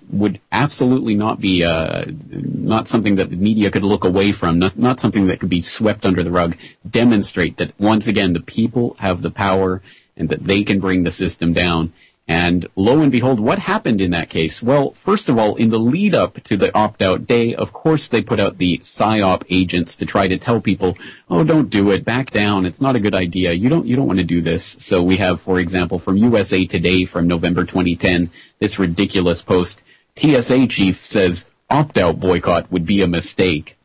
would 0.10 0.40
absolutely 0.52 1.16
not 1.16 1.40
be 1.40 1.64
uh, 1.64 2.06
not 2.30 2.88
something 2.88 3.16
that 3.16 3.30
the 3.30 3.36
media 3.36 3.72
could 3.72 3.84
look 3.84 4.04
away 4.04 4.32
from, 4.32 4.60
not, 4.60 4.78
not 4.78 5.00
something 5.00 5.28
that 5.28 5.40
could 5.40 5.50
be 5.50 5.62
swept 5.62 6.06
under 6.06 6.24
the 6.24 6.32
rug. 6.32 6.58
Demonstrate 6.90 7.58
that 7.58 7.80
once 7.80 8.08
again 8.08 8.34
the 8.34 8.42
people 8.42 8.96
have 9.00 9.22
the 9.22 9.32
power 9.32 9.82
and 10.18 10.30
that 10.30 10.44
they 10.44 10.64
can 10.64 10.80
bring 10.80 11.04
the 11.04 11.12
system 11.12 11.54
down. 11.54 11.94
And 12.30 12.68
lo 12.76 13.02
and 13.02 13.12
behold, 13.12 13.40
what 13.40 13.58
happened 13.58 14.00
in 14.00 14.12
that 14.12 14.30
case? 14.30 14.62
Well, 14.62 14.92
first 14.92 15.30
of 15.30 15.40
all, 15.40 15.56
in 15.56 15.72
the 15.72 15.80
lead 15.80 16.14
up 16.14 16.44
to 16.44 16.56
the 16.56 16.72
opt-out 16.78 17.26
day, 17.26 17.56
of 17.56 17.74
course 17.74 18.08
they 18.08 18.22
put 18.22 18.40
out 18.40 18.60
the 18.60 18.78
PSYOP 18.78 19.46
agents 19.50 19.96
to 19.96 20.06
try 20.06 20.28
to 20.28 20.38
tell 20.38 20.62
people, 20.62 20.96
oh, 21.28 21.44
don't 21.44 21.72
do 21.72 21.90
it, 21.90 22.06
back 22.06 22.30
down, 22.30 22.68
it's 22.68 22.80
not 22.80 22.96
a 22.96 23.00
good 23.00 23.16
idea, 23.16 23.54
you 23.54 23.68
don't, 23.68 23.88
you 23.88 23.96
don't 23.96 24.06
want 24.06 24.20
to 24.20 24.26
do 24.26 24.42
this. 24.42 24.64
So 24.64 25.02
we 25.02 25.18
have, 25.18 25.42
for 25.42 25.60
example, 25.60 25.98
from 25.98 26.18
USA 26.18 26.68
Today 26.68 27.04
from 27.04 27.28
November 27.28 27.64
2010, 27.66 28.30
this 28.60 28.78
ridiculous 28.78 29.42
post, 29.42 29.84
TSA 30.16 30.68
chief 30.68 31.04
says 31.04 31.50
opt-out 31.68 32.20
boycott 32.20 32.72
would 32.72 32.86
be 32.86 33.02
a 33.02 33.08
mistake. 33.08 33.79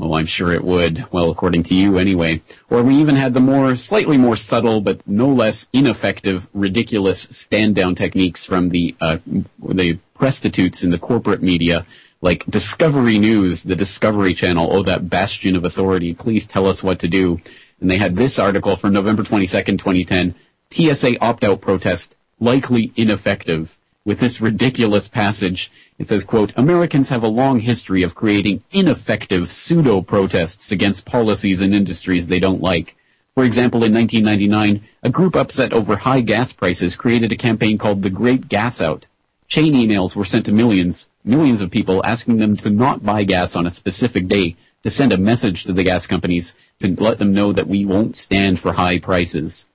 Well, 0.00 0.14
I'm 0.14 0.24
sure 0.24 0.50
it 0.50 0.64
would. 0.64 1.04
Well, 1.12 1.30
according 1.30 1.64
to 1.64 1.74
you 1.74 1.98
anyway. 1.98 2.40
Or 2.70 2.82
we 2.82 2.96
even 2.96 3.16
had 3.16 3.34
the 3.34 3.40
more, 3.40 3.76
slightly 3.76 4.16
more 4.16 4.34
subtle, 4.34 4.80
but 4.80 5.06
no 5.06 5.28
less 5.28 5.68
ineffective, 5.74 6.48
ridiculous 6.54 7.20
stand 7.20 7.74
down 7.74 7.96
techniques 7.96 8.42
from 8.42 8.68
the, 8.68 8.96
uh, 9.02 9.18
the 9.62 9.98
prostitutes 10.14 10.82
in 10.82 10.88
the 10.88 10.98
corporate 10.98 11.42
media, 11.42 11.84
like 12.22 12.46
Discovery 12.46 13.18
News, 13.18 13.64
the 13.64 13.76
Discovery 13.76 14.32
Channel, 14.32 14.70
oh, 14.72 14.82
that 14.84 15.10
bastion 15.10 15.54
of 15.54 15.64
authority, 15.64 16.14
please 16.14 16.46
tell 16.46 16.66
us 16.66 16.82
what 16.82 16.98
to 17.00 17.08
do. 17.08 17.38
And 17.78 17.90
they 17.90 17.98
had 17.98 18.16
this 18.16 18.38
article 18.38 18.76
from 18.76 18.94
November 18.94 19.22
22nd, 19.22 19.78
2010, 19.78 20.34
TSA 20.70 21.22
opt-out 21.22 21.60
protest 21.60 22.16
likely 22.38 22.90
ineffective 22.96 23.76
with 24.10 24.18
this 24.18 24.40
ridiculous 24.40 25.06
passage. 25.06 25.70
It 25.96 26.08
says, 26.08 26.24
quote, 26.24 26.52
Americans 26.56 27.10
have 27.10 27.22
a 27.22 27.28
long 27.28 27.60
history 27.60 28.02
of 28.02 28.16
creating 28.16 28.64
ineffective 28.72 29.48
pseudo-protests 29.48 30.72
against 30.72 31.06
policies 31.06 31.60
and 31.60 31.72
industries 31.72 32.26
they 32.26 32.40
don't 32.40 32.60
like. 32.60 32.96
For 33.36 33.44
example, 33.44 33.84
in 33.84 33.94
1999, 33.94 34.82
a 35.04 35.10
group 35.10 35.36
upset 35.36 35.72
over 35.72 35.94
high 35.94 36.22
gas 36.22 36.52
prices 36.52 36.96
created 36.96 37.30
a 37.30 37.36
campaign 37.36 37.78
called 37.78 38.02
the 38.02 38.10
Great 38.10 38.48
Gas 38.48 38.80
Out. 38.80 39.06
Chain 39.46 39.74
emails 39.74 40.16
were 40.16 40.24
sent 40.24 40.44
to 40.46 40.52
millions, 40.52 41.08
millions 41.22 41.60
of 41.60 41.70
people 41.70 42.04
asking 42.04 42.38
them 42.38 42.56
to 42.56 42.68
not 42.68 43.04
buy 43.04 43.22
gas 43.22 43.54
on 43.54 43.64
a 43.64 43.70
specific 43.70 44.26
day 44.26 44.56
to 44.82 44.90
send 44.90 45.12
a 45.12 45.18
message 45.18 45.62
to 45.62 45.72
the 45.72 45.84
gas 45.84 46.08
companies 46.08 46.56
to 46.80 46.88
let 47.00 47.20
them 47.20 47.32
know 47.32 47.52
that 47.52 47.68
we 47.68 47.84
won't 47.84 48.16
stand 48.16 48.58
for 48.58 48.72
high 48.72 48.98
prices. 48.98 49.68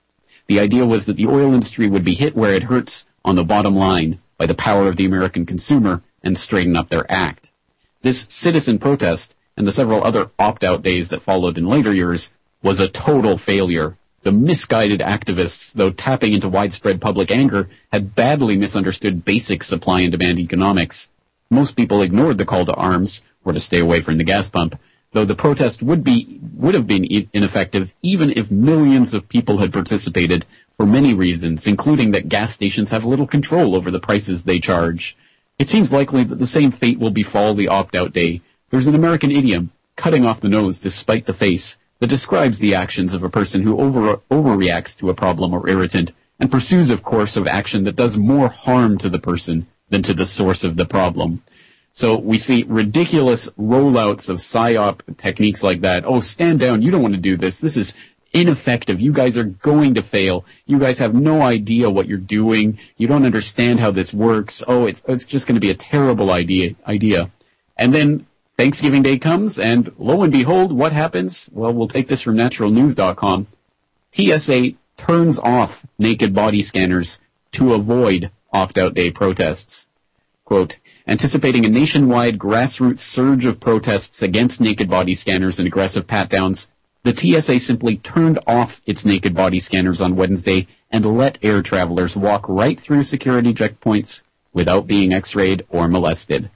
The 0.46 0.60
idea 0.60 0.84
was 0.84 1.06
that 1.06 1.16
the 1.16 1.26
oil 1.26 1.54
industry 1.54 1.88
would 1.88 2.04
be 2.04 2.12
hit 2.12 2.36
where 2.36 2.52
it 2.52 2.64
hurts 2.64 3.06
on 3.24 3.34
the 3.34 3.44
bottom 3.44 3.74
line 3.74 4.20
by 4.38 4.46
the 4.46 4.54
power 4.54 4.88
of 4.88 4.96
the 4.96 5.04
American 5.04 5.46
consumer 5.46 6.02
and 6.22 6.38
straighten 6.38 6.76
up 6.76 6.88
their 6.88 7.10
act. 7.10 7.52
This 8.02 8.26
citizen 8.28 8.78
protest 8.78 9.36
and 9.56 9.66
the 9.66 9.72
several 9.72 10.04
other 10.04 10.30
opt-out 10.38 10.82
days 10.82 11.08
that 11.08 11.22
followed 11.22 11.56
in 11.56 11.66
later 11.66 11.94
years 11.94 12.34
was 12.62 12.80
a 12.80 12.88
total 12.88 13.38
failure. 13.38 13.96
The 14.22 14.32
misguided 14.32 15.00
activists, 15.00 15.72
though 15.72 15.90
tapping 15.90 16.32
into 16.32 16.48
widespread 16.48 17.00
public 17.00 17.30
anger, 17.30 17.68
had 17.92 18.14
badly 18.14 18.56
misunderstood 18.56 19.24
basic 19.24 19.62
supply 19.62 20.00
and 20.00 20.12
demand 20.12 20.38
economics. 20.40 21.08
Most 21.48 21.76
people 21.76 22.02
ignored 22.02 22.38
the 22.38 22.44
call 22.44 22.66
to 22.66 22.74
arms, 22.74 23.22
or 23.44 23.52
to 23.52 23.60
stay 23.60 23.78
away 23.78 24.00
from 24.00 24.18
the 24.18 24.24
gas 24.24 24.48
pump, 24.48 24.78
though 25.12 25.24
the 25.24 25.36
protest 25.36 25.82
would 25.82 26.02
be, 26.02 26.40
would 26.56 26.74
have 26.74 26.86
been 26.86 27.28
ineffective 27.32 27.94
even 28.02 28.32
if 28.36 28.50
millions 28.50 29.14
of 29.14 29.28
people 29.28 29.58
had 29.58 29.72
participated 29.72 30.44
for 30.76 30.86
many 30.86 31.14
reasons, 31.14 31.66
including 31.66 32.12
that 32.12 32.28
gas 32.28 32.52
stations 32.52 32.90
have 32.90 33.04
little 33.04 33.26
control 33.26 33.74
over 33.74 33.90
the 33.90 34.00
prices 34.00 34.44
they 34.44 34.58
charge. 34.58 35.16
It 35.58 35.68
seems 35.68 35.92
likely 35.92 36.22
that 36.24 36.38
the 36.38 36.46
same 36.46 36.70
fate 36.70 36.98
will 36.98 37.10
befall 37.10 37.54
the 37.54 37.68
opt-out 37.68 38.12
day. 38.12 38.42
There's 38.70 38.86
an 38.86 38.94
American 38.94 39.30
idiom, 39.30 39.70
cutting 39.96 40.26
off 40.26 40.40
the 40.40 40.48
nose 40.48 40.78
to 40.80 40.90
spite 40.90 41.26
the 41.26 41.32
face, 41.32 41.78
that 41.98 42.08
describes 42.08 42.58
the 42.58 42.74
actions 42.74 43.14
of 43.14 43.22
a 43.22 43.30
person 43.30 43.62
who 43.62 43.80
over, 43.80 44.18
overreacts 44.30 44.98
to 44.98 45.08
a 45.08 45.14
problem 45.14 45.54
or 45.54 45.68
irritant 45.68 46.12
and 46.38 46.50
pursues 46.50 46.90
a 46.90 46.98
course 46.98 47.36
of 47.36 47.48
action 47.48 47.84
that 47.84 47.96
does 47.96 48.18
more 48.18 48.48
harm 48.48 48.98
to 48.98 49.08
the 49.08 49.18
person 49.18 49.66
than 49.88 50.02
to 50.02 50.12
the 50.12 50.26
source 50.26 50.62
of 50.62 50.76
the 50.76 50.84
problem. 50.84 51.42
So 51.94 52.18
we 52.18 52.36
see 52.36 52.66
ridiculous 52.68 53.48
rollouts 53.58 54.28
of 54.28 54.36
PSYOP 54.36 55.16
techniques 55.16 55.62
like 55.62 55.80
that. 55.80 56.04
Oh, 56.04 56.20
stand 56.20 56.60
down. 56.60 56.82
You 56.82 56.90
don't 56.90 57.00
want 57.00 57.14
to 57.14 57.20
do 57.20 57.38
this. 57.38 57.60
This 57.60 57.78
is 57.78 57.94
ineffective. 58.36 59.00
You 59.00 59.12
guys 59.12 59.38
are 59.38 59.44
going 59.44 59.94
to 59.94 60.02
fail. 60.02 60.44
You 60.66 60.78
guys 60.78 60.98
have 60.98 61.14
no 61.14 61.40
idea 61.40 61.88
what 61.88 62.06
you're 62.06 62.18
doing. 62.18 62.78
You 62.98 63.08
don't 63.08 63.24
understand 63.24 63.80
how 63.80 63.90
this 63.90 64.12
works. 64.12 64.62
Oh, 64.68 64.84
it's, 64.84 65.02
it's 65.08 65.24
just 65.24 65.46
going 65.46 65.54
to 65.54 65.60
be 65.60 65.70
a 65.70 65.74
terrible 65.74 66.30
idea, 66.30 66.76
idea. 66.86 67.30
And 67.78 67.94
then 67.94 68.26
Thanksgiving 68.58 69.02
Day 69.02 69.18
comes 69.18 69.58
and 69.58 69.90
lo 69.98 70.22
and 70.22 70.32
behold, 70.32 70.72
what 70.72 70.92
happens? 70.92 71.48
Well, 71.52 71.72
we'll 71.72 71.88
take 71.88 72.08
this 72.08 72.20
from 72.20 72.36
naturalnews.com. 72.36 73.46
TSA 74.12 74.74
turns 74.98 75.38
off 75.38 75.86
naked 75.98 76.34
body 76.34 76.62
scanners 76.62 77.20
to 77.52 77.72
avoid 77.72 78.30
opt-out 78.52 78.94
day 78.94 79.10
protests. 79.10 79.88
Quote, 80.44 80.78
anticipating 81.06 81.66
a 81.66 81.70
nationwide 81.70 82.38
grassroots 82.38 82.98
surge 82.98 83.46
of 83.46 83.60
protests 83.60 84.22
against 84.22 84.60
naked 84.60 84.88
body 84.88 85.14
scanners 85.14 85.58
and 85.58 85.66
aggressive 85.66 86.06
pat-downs, 86.06 86.70
the 87.06 87.14
TSA 87.14 87.60
simply 87.60 87.98
turned 87.98 88.40
off 88.48 88.82
its 88.84 89.04
naked 89.04 89.32
body 89.32 89.60
scanners 89.60 90.00
on 90.00 90.16
Wednesday 90.16 90.66
and 90.90 91.16
let 91.16 91.38
air 91.40 91.62
travelers 91.62 92.16
walk 92.16 92.48
right 92.48 92.80
through 92.80 93.04
security 93.04 93.54
checkpoints 93.54 94.24
without 94.52 94.88
being 94.88 95.14
x-rayed 95.14 95.64
or 95.68 95.86
molested. 95.86 96.50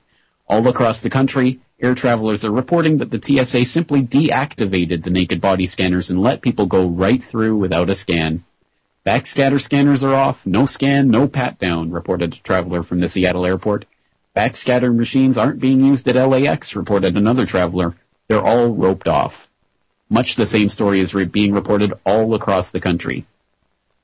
All 0.49 0.67
across 0.67 1.01
the 1.01 1.09
country, 1.09 1.61
air 1.81 1.95
travelers 1.95 2.45
are 2.45 2.51
reporting 2.51 2.99
that 2.99 3.13
the 3.13 3.23
TSA 3.23 3.65
simply 3.65 4.03
deactivated 4.03 5.05
the 5.05 5.11
naked 5.11 5.41
body 5.41 5.67
scanners 5.67 6.11
and 6.11 6.21
let 6.21 6.43
people 6.43 6.67
go 6.67 6.85
right 6.85 7.23
through 7.23 7.57
without 7.57 7.89
a 7.89 7.95
scan. 7.95 8.43
Backscatter 9.07 9.61
scanners 9.61 10.03
are 10.03 10.17
off, 10.17 10.45
no 10.45 10.67
scan, 10.67 11.11
no 11.11 11.29
pat 11.29 11.61
down, 11.61 11.93
reported 11.93 12.35
a 12.35 12.39
traveler 12.39 12.83
from 12.83 12.99
the 12.99 13.09
Seattle 13.09 13.47
airport. 13.47 13.85
Backscatter 14.35 14.93
machines 14.93 15.39
aren't 15.39 15.61
being 15.61 15.79
used 15.79 16.09
at 16.09 16.17
LAX, 16.17 16.75
reported 16.75 17.17
another 17.17 17.47
traveler. 17.47 17.95
They're 18.27 18.45
all 18.45 18.75
roped 18.75 19.07
off. 19.07 19.50
Much 20.11 20.35
the 20.35 20.47
same 20.47 20.69
story 20.69 21.01
is 21.01 21.15
re- 21.15 21.25
being 21.25 21.55
reported 21.55 21.95
all 22.05 22.35
across 22.35 22.71
the 22.71 22.81
country. 22.81 23.25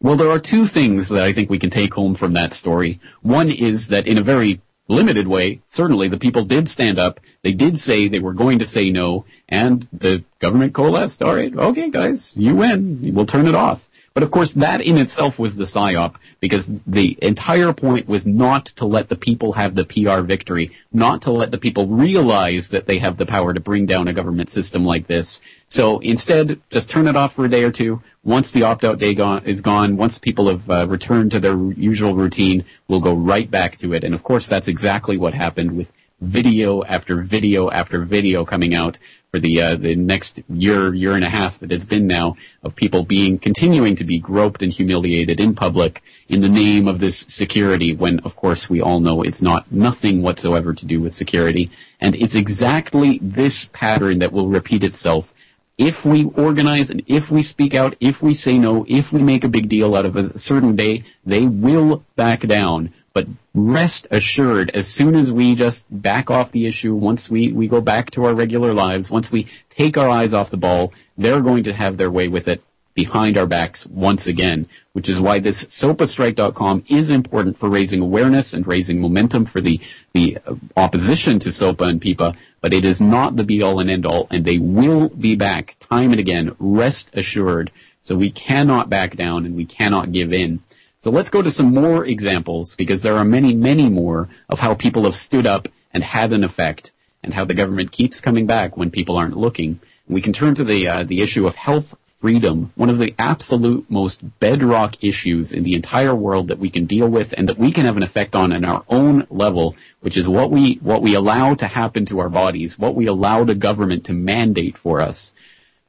Well, 0.00 0.16
there 0.16 0.30
are 0.30 0.38
two 0.38 0.66
things 0.66 1.08
that 1.08 1.24
I 1.24 1.32
think 1.32 1.50
we 1.50 1.58
can 1.58 1.70
take 1.70 1.94
home 1.94 2.14
from 2.14 2.32
that 2.34 2.52
story. 2.52 3.00
One 3.22 3.50
is 3.50 3.88
that 3.88 4.06
in 4.06 4.16
a 4.16 4.22
very 4.22 4.60
limited 4.88 5.26
way, 5.26 5.60
certainly 5.66 6.06
the 6.06 6.18
people 6.18 6.44
did 6.44 6.68
stand 6.68 6.98
up. 6.98 7.18
They 7.42 7.52
did 7.52 7.80
say 7.80 8.06
they 8.06 8.20
were 8.20 8.32
going 8.32 8.58
to 8.60 8.66
say 8.66 8.90
no, 8.90 9.24
and 9.48 9.88
the 9.92 10.22
government 10.38 10.74
coalesced. 10.74 11.22
All 11.22 11.34
right, 11.34 11.54
okay, 11.56 11.90
guys, 11.90 12.36
you 12.36 12.54
win. 12.54 13.14
We'll 13.14 13.26
turn 13.26 13.48
it 13.48 13.54
off. 13.54 13.88
But 14.16 14.22
of 14.22 14.30
course, 14.30 14.54
that 14.54 14.80
in 14.80 14.96
itself 14.96 15.38
was 15.38 15.56
the 15.56 15.64
psyop 15.64 16.14
because 16.40 16.70
the 16.86 17.18
entire 17.20 17.74
point 17.74 18.08
was 18.08 18.26
not 18.26 18.64
to 18.76 18.86
let 18.86 19.10
the 19.10 19.14
people 19.14 19.52
have 19.52 19.74
the 19.74 19.84
PR 19.84 20.22
victory, 20.22 20.70
not 20.90 21.20
to 21.22 21.32
let 21.32 21.50
the 21.50 21.58
people 21.58 21.86
realize 21.86 22.70
that 22.70 22.86
they 22.86 22.96
have 22.96 23.18
the 23.18 23.26
power 23.26 23.52
to 23.52 23.60
bring 23.60 23.84
down 23.84 24.08
a 24.08 24.14
government 24.14 24.48
system 24.48 24.86
like 24.86 25.06
this. 25.06 25.42
So 25.68 25.98
instead, 25.98 26.58
just 26.70 26.88
turn 26.88 27.08
it 27.08 27.14
off 27.14 27.34
for 27.34 27.44
a 27.44 27.50
day 27.50 27.62
or 27.62 27.70
two. 27.70 28.00
Once 28.24 28.52
the 28.52 28.62
opt-out 28.62 28.98
day 28.98 29.14
is 29.44 29.60
gone, 29.60 29.98
once 29.98 30.16
people 30.16 30.48
have 30.48 30.70
uh, 30.70 30.86
returned 30.88 31.32
to 31.32 31.38
their 31.38 31.58
usual 31.72 32.14
routine, 32.14 32.64
we'll 32.88 33.00
go 33.00 33.12
right 33.12 33.50
back 33.50 33.76
to 33.80 33.92
it. 33.92 34.02
And 34.02 34.14
of 34.14 34.22
course, 34.22 34.48
that's 34.48 34.66
exactly 34.66 35.18
what 35.18 35.34
happened 35.34 35.76
with 35.76 35.92
video 36.20 36.82
after 36.84 37.20
video 37.20 37.70
after 37.70 38.02
video 38.02 38.44
coming 38.44 38.74
out 38.74 38.96
for 39.30 39.38
the 39.38 39.60
uh, 39.60 39.76
the 39.76 39.94
next 39.94 40.40
year 40.48 40.94
year 40.94 41.12
and 41.12 41.24
a 41.24 41.28
half 41.28 41.58
that 41.58 41.70
it's 41.70 41.84
been 41.84 42.06
now 42.06 42.34
of 42.62 42.74
people 42.74 43.02
being 43.02 43.38
continuing 43.38 43.94
to 43.94 44.04
be 44.04 44.18
groped 44.18 44.62
and 44.62 44.72
humiliated 44.72 45.38
in 45.38 45.54
public 45.54 46.02
in 46.28 46.40
the 46.40 46.48
name 46.48 46.88
of 46.88 47.00
this 47.00 47.18
security 47.18 47.94
when 47.94 48.18
of 48.20 48.34
course 48.34 48.70
we 48.70 48.80
all 48.80 48.98
know 48.98 49.20
it's 49.20 49.42
not 49.42 49.70
nothing 49.70 50.22
whatsoever 50.22 50.72
to 50.72 50.86
do 50.86 51.02
with 51.02 51.14
security 51.14 51.70
and 52.00 52.14
it's 52.14 52.34
exactly 52.34 53.18
this 53.20 53.66
pattern 53.66 54.18
that 54.18 54.32
will 54.32 54.48
repeat 54.48 54.82
itself 54.82 55.34
if 55.78 56.06
we 56.06 56.24
organize 56.24 56.90
and 56.90 57.02
if 57.06 57.30
we 57.30 57.42
speak 57.42 57.74
out, 57.74 57.96
if 58.00 58.22
we 58.22 58.32
say 58.32 58.58
no, 58.58 58.86
if 58.88 59.12
we 59.12 59.22
make 59.22 59.44
a 59.44 59.48
big 59.48 59.68
deal 59.68 59.94
out 59.94 60.06
of 60.06 60.16
a 60.16 60.38
certain 60.38 60.74
day, 60.74 61.04
they 61.24 61.46
will 61.46 62.02
back 62.16 62.40
down. 62.40 62.94
But 63.16 63.28
rest 63.54 64.06
assured, 64.10 64.68
as 64.74 64.86
soon 64.86 65.14
as 65.14 65.32
we 65.32 65.54
just 65.54 65.86
back 65.90 66.30
off 66.30 66.52
the 66.52 66.66
issue, 66.66 66.94
once 66.94 67.30
we, 67.30 67.50
we 67.50 67.66
go 67.66 67.80
back 67.80 68.10
to 68.10 68.26
our 68.26 68.34
regular 68.34 68.74
lives, 68.74 69.10
once 69.10 69.32
we 69.32 69.46
take 69.70 69.96
our 69.96 70.06
eyes 70.06 70.34
off 70.34 70.50
the 70.50 70.58
ball, 70.58 70.92
they're 71.16 71.40
going 71.40 71.64
to 71.64 71.72
have 71.72 71.96
their 71.96 72.10
way 72.10 72.28
with 72.28 72.46
it 72.46 72.62
behind 72.92 73.38
our 73.38 73.46
backs 73.46 73.86
once 73.86 74.26
again, 74.26 74.68
which 74.92 75.08
is 75.08 75.18
why 75.18 75.38
this 75.38 75.64
SOPAstrike.com 75.64 76.84
is 76.88 77.08
important 77.08 77.56
for 77.56 77.70
raising 77.70 78.02
awareness 78.02 78.52
and 78.52 78.66
raising 78.66 79.00
momentum 79.00 79.46
for 79.46 79.62
the, 79.62 79.80
the 80.12 80.36
opposition 80.76 81.38
to 81.38 81.50
SOPA 81.50 81.84
and 81.84 82.02
PIPA, 82.02 82.36
but 82.60 82.74
it 82.74 82.84
is 82.84 83.00
not 83.00 83.36
the 83.36 83.44
be 83.44 83.62
all 83.62 83.80
and 83.80 83.88
end 83.88 84.04
all, 84.04 84.26
and 84.30 84.44
they 84.44 84.58
will 84.58 85.08
be 85.08 85.34
back 85.34 85.76
time 85.80 86.10
and 86.10 86.20
again, 86.20 86.54
rest 86.58 87.16
assured. 87.16 87.70
So 87.98 88.14
we 88.14 88.30
cannot 88.30 88.90
back 88.90 89.16
down 89.16 89.46
and 89.46 89.56
we 89.56 89.64
cannot 89.64 90.12
give 90.12 90.34
in. 90.34 90.60
So 91.06 91.12
let's 91.12 91.30
go 91.30 91.40
to 91.40 91.52
some 91.52 91.72
more 91.72 92.04
examples 92.04 92.74
because 92.74 93.02
there 93.02 93.16
are 93.16 93.24
many, 93.24 93.54
many 93.54 93.88
more 93.88 94.28
of 94.48 94.58
how 94.58 94.74
people 94.74 95.04
have 95.04 95.14
stood 95.14 95.46
up 95.46 95.68
and 95.94 96.02
had 96.02 96.32
an 96.32 96.42
effect 96.42 96.92
and 97.22 97.32
how 97.32 97.44
the 97.44 97.54
government 97.54 97.92
keeps 97.92 98.20
coming 98.20 98.44
back 98.44 98.76
when 98.76 98.90
people 98.90 99.16
aren't 99.16 99.36
looking. 99.36 99.78
We 100.08 100.20
can 100.20 100.32
turn 100.32 100.56
to 100.56 100.64
the, 100.64 100.88
uh, 100.88 101.04
the 101.04 101.22
issue 101.22 101.46
of 101.46 101.54
health 101.54 101.96
freedom, 102.20 102.72
one 102.74 102.90
of 102.90 102.98
the 102.98 103.14
absolute 103.20 103.88
most 103.88 104.40
bedrock 104.40 104.96
issues 105.04 105.52
in 105.52 105.62
the 105.62 105.76
entire 105.76 106.12
world 106.12 106.48
that 106.48 106.58
we 106.58 106.70
can 106.70 106.86
deal 106.86 107.08
with 107.08 107.32
and 107.38 107.48
that 107.48 107.56
we 107.56 107.70
can 107.70 107.84
have 107.84 107.96
an 107.96 108.02
effect 108.02 108.34
on 108.34 108.50
in 108.50 108.64
our 108.64 108.82
own 108.88 109.28
level, 109.30 109.76
which 110.00 110.16
is 110.16 110.28
what 110.28 110.50
we, 110.50 110.74
what 110.82 111.02
we 111.02 111.14
allow 111.14 111.54
to 111.54 111.68
happen 111.68 112.04
to 112.06 112.18
our 112.18 112.28
bodies, 112.28 112.80
what 112.80 112.96
we 112.96 113.06
allow 113.06 113.44
the 113.44 113.54
government 113.54 114.04
to 114.06 114.12
mandate 114.12 114.76
for 114.76 115.00
us. 115.00 115.32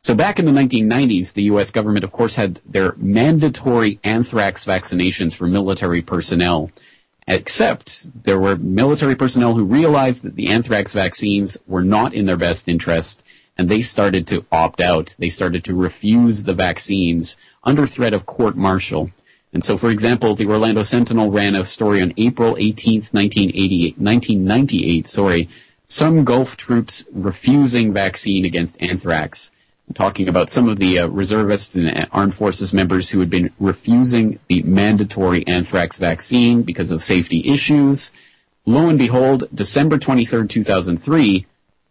So 0.07 0.15
back 0.15 0.39
in 0.39 0.45
the 0.45 0.53
1990s, 0.53 1.33
the 1.33 1.43
U.S. 1.51 1.69
government, 1.69 2.05
of 2.05 2.13
course, 2.13 2.37
had 2.37 2.61
their 2.65 2.95
mandatory 2.95 3.99
anthrax 4.05 4.63
vaccinations 4.63 5.35
for 5.35 5.47
military 5.47 6.01
personnel. 6.01 6.71
Except 7.27 8.23
there 8.23 8.39
were 8.39 8.55
military 8.55 9.17
personnel 9.17 9.55
who 9.55 9.65
realized 9.65 10.23
that 10.23 10.37
the 10.37 10.47
anthrax 10.47 10.93
vaccines 10.93 11.57
were 11.67 11.83
not 11.83 12.13
in 12.13 12.25
their 12.25 12.37
best 12.37 12.69
interest, 12.69 13.21
and 13.57 13.67
they 13.67 13.81
started 13.81 14.27
to 14.27 14.45
opt 14.49 14.79
out. 14.79 15.13
They 15.19 15.27
started 15.27 15.65
to 15.65 15.75
refuse 15.75 16.45
the 16.45 16.53
vaccines 16.53 17.35
under 17.65 17.85
threat 17.85 18.13
of 18.13 18.25
court 18.25 18.55
martial. 18.55 19.11
And 19.51 19.61
so, 19.61 19.77
for 19.77 19.89
example, 19.89 20.35
the 20.35 20.47
Orlando 20.47 20.83
Sentinel 20.83 21.31
ran 21.31 21.53
a 21.53 21.65
story 21.65 22.01
on 22.01 22.13
April 22.15 22.55
18th, 22.55 23.13
1988, 23.13 23.97
1998, 23.97 25.05
sorry, 25.05 25.49
some 25.83 26.23
Gulf 26.23 26.55
troops 26.55 27.05
refusing 27.11 27.91
vaccine 27.91 28.45
against 28.45 28.81
anthrax 28.81 29.51
talking 29.93 30.27
about 30.27 30.49
some 30.49 30.67
of 30.67 30.77
the 30.77 30.99
uh, 30.99 31.07
reservists 31.07 31.75
and 31.75 32.07
armed 32.11 32.35
forces 32.35 32.73
members 32.73 33.09
who 33.09 33.19
had 33.19 33.29
been 33.29 33.51
refusing 33.59 34.39
the 34.47 34.61
mandatory 34.63 35.45
anthrax 35.47 35.97
vaccine 35.97 36.61
because 36.63 36.91
of 36.91 37.01
safety 37.01 37.47
issues. 37.47 38.11
Lo 38.65 38.89
and 38.89 38.99
behold, 38.99 39.47
December 39.53 39.97
23rd, 39.97 40.49
2003, 40.49 41.45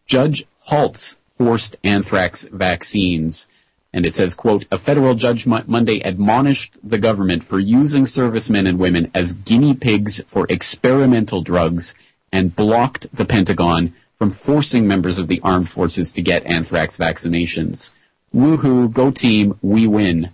Judge 0.07 0.45
halts 0.61 1.21
forced 1.37 1.77
anthrax 1.83 2.45
vaccines. 2.45 3.49
And 3.93 4.05
it 4.05 4.15
says, 4.15 4.35
quote, 4.35 4.67
a 4.71 4.79
federal 4.79 5.15
judge 5.15 5.47
Monday 5.47 6.01
admonished 6.01 6.77
the 6.83 6.99
government 6.99 7.45
for 7.45 7.59
using 7.59 8.07
servicemen 8.07 8.67
and 8.67 8.79
women 8.79 9.11
as 9.15 9.33
guinea 9.33 9.75
pigs 9.75 10.23
for 10.27 10.47
experimental 10.51 11.41
drugs 11.41 11.95
and 12.31 12.55
blocked 12.55 13.07
the 13.15 13.25
Pentagon 13.25 13.95
from 14.19 14.31
forcing 14.31 14.87
members 14.87 15.19
of 15.19 15.29
the 15.29 15.41
armed 15.43 15.69
forces 15.69 16.13
to 16.13 16.23
get 16.23 16.47
anthrax 16.47 16.97
vaccinations. 16.97 17.93
Woohoo, 18.35 18.93
go 18.93 19.11
team, 19.11 19.59
we 19.63 19.87
win. 19.87 20.33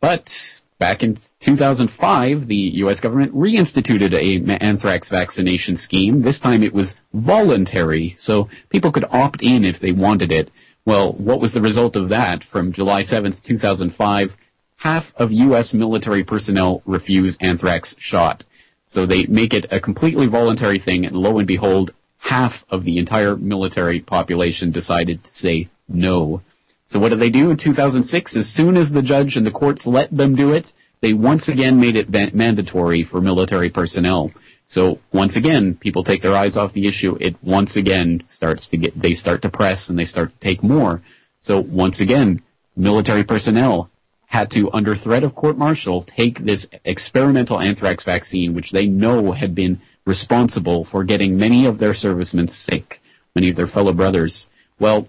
But 0.00 0.60
back 0.78 1.02
in 1.02 1.16
2005, 1.40 2.46
the 2.46 2.56
U.S. 2.56 3.00
government 3.00 3.34
reinstituted 3.34 4.12
a 4.14 4.62
anthrax 4.62 5.08
vaccination 5.08 5.76
scheme. 5.76 6.22
This 6.22 6.40
time 6.40 6.62
it 6.62 6.74
was 6.74 6.98
voluntary, 7.12 8.14
so 8.16 8.48
people 8.68 8.90
could 8.90 9.04
opt 9.10 9.42
in 9.42 9.64
if 9.64 9.78
they 9.78 9.92
wanted 9.92 10.32
it. 10.32 10.50
Well, 10.84 11.12
what 11.12 11.40
was 11.40 11.52
the 11.52 11.60
result 11.60 11.94
of 11.94 12.08
that? 12.08 12.42
From 12.42 12.72
July 12.72 13.02
7th, 13.02 13.42
2005, 13.42 14.36
half 14.78 15.14
of 15.16 15.30
U.S. 15.30 15.72
military 15.72 16.24
personnel 16.24 16.82
refuse 16.84 17.38
anthrax 17.40 17.96
shot. 17.98 18.44
So 18.86 19.06
they 19.06 19.26
make 19.26 19.54
it 19.54 19.72
a 19.72 19.78
completely 19.78 20.26
voluntary 20.26 20.78
thing, 20.78 21.06
and 21.06 21.16
lo 21.16 21.38
and 21.38 21.46
behold, 21.46 21.92
half 22.22 22.64
of 22.70 22.84
the 22.84 22.98
entire 22.98 23.36
military 23.36 24.00
population 24.00 24.70
decided 24.70 25.24
to 25.24 25.32
say 25.32 25.68
no. 25.88 26.40
So 26.86 27.00
what 27.00 27.08
did 27.08 27.18
they 27.18 27.30
do 27.30 27.50
in 27.50 27.56
2006? 27.56 28.36
As 28.36 28.48
soon 28.48 28.76
as 28.76 28.92
the 28.92 29.02
judge 29.02 29.36
and 29.36 29.44
the 29.44 29.50
courts 29.50 29.86
let 29.86 30.16
them 30.16 30.36
do 30.36 30.52
it, 30.52 30.72
they 31.00 31.12
once 31.12 31.48
again 31.48 31.80
made 31.80 31.96
it 31.96 32.34
mandatory 32.34 33.02
for 33.02 33.20
military 33.20 33.70
personnel. 33.70 34.30
So 34.66 35.00
once 35.12 35.34
again, 35.36 35.74
people 35.74 36.04
take 36.04 36.22
their 36.22 36.36
eyes 36.36 36.56
off 36.56 36.72
the 36.72 36.86
issue. 36.86 37.18
It 37.20 37.36
once 37.42 37.76
again 37.76 38.22
starts 38.24 38.68
to 38.68 38.76
get, 38.76 38.98
they 38.98 39.14
start 39.14 39.42
to 39.42 39.50
press 39.50 39.88
and 39.88 39.98
they 39.98 40.04
start 40.04 40.30
to 40.30 40.38
take 40.38 40.62
more. 40.62 41.02
So 41.40 41.58
once 41.58 42.00
again, 42.00 42.40
military 42.76 43.24
personnel 43.24 43.90
had 44.26 44.50
to, 44.52 44.72
under 44.72 44.94
threat 44.94 45.24
of 45.24 45.34
court 45.34 45.58
martial, 45.58 46.02
take 46.02 46.38
this 46.38 46.68
experimental 46.84 47.60
anthrax 47.60 48.04
vaccine, 48.04 48.54
which 48.54 48.70
they 48.70 48.86
know 48.86 49.32
had 49.32 49.54
been 49.54 49.80
responsible 50.04 50.84
for 50.84 51.04
getting 51.04 51.36
many 51.36 51.66
of 51.66 51.78
their 51.78 51.94
servicemen 51.94 52.48
sick, 52.48 53.00
many 53.34 53.48
of 53.48 53.56
their 53.56 53.66
fellow 53.66 53.92
brothers. 53.92 54.50
Well, 54.78 55.08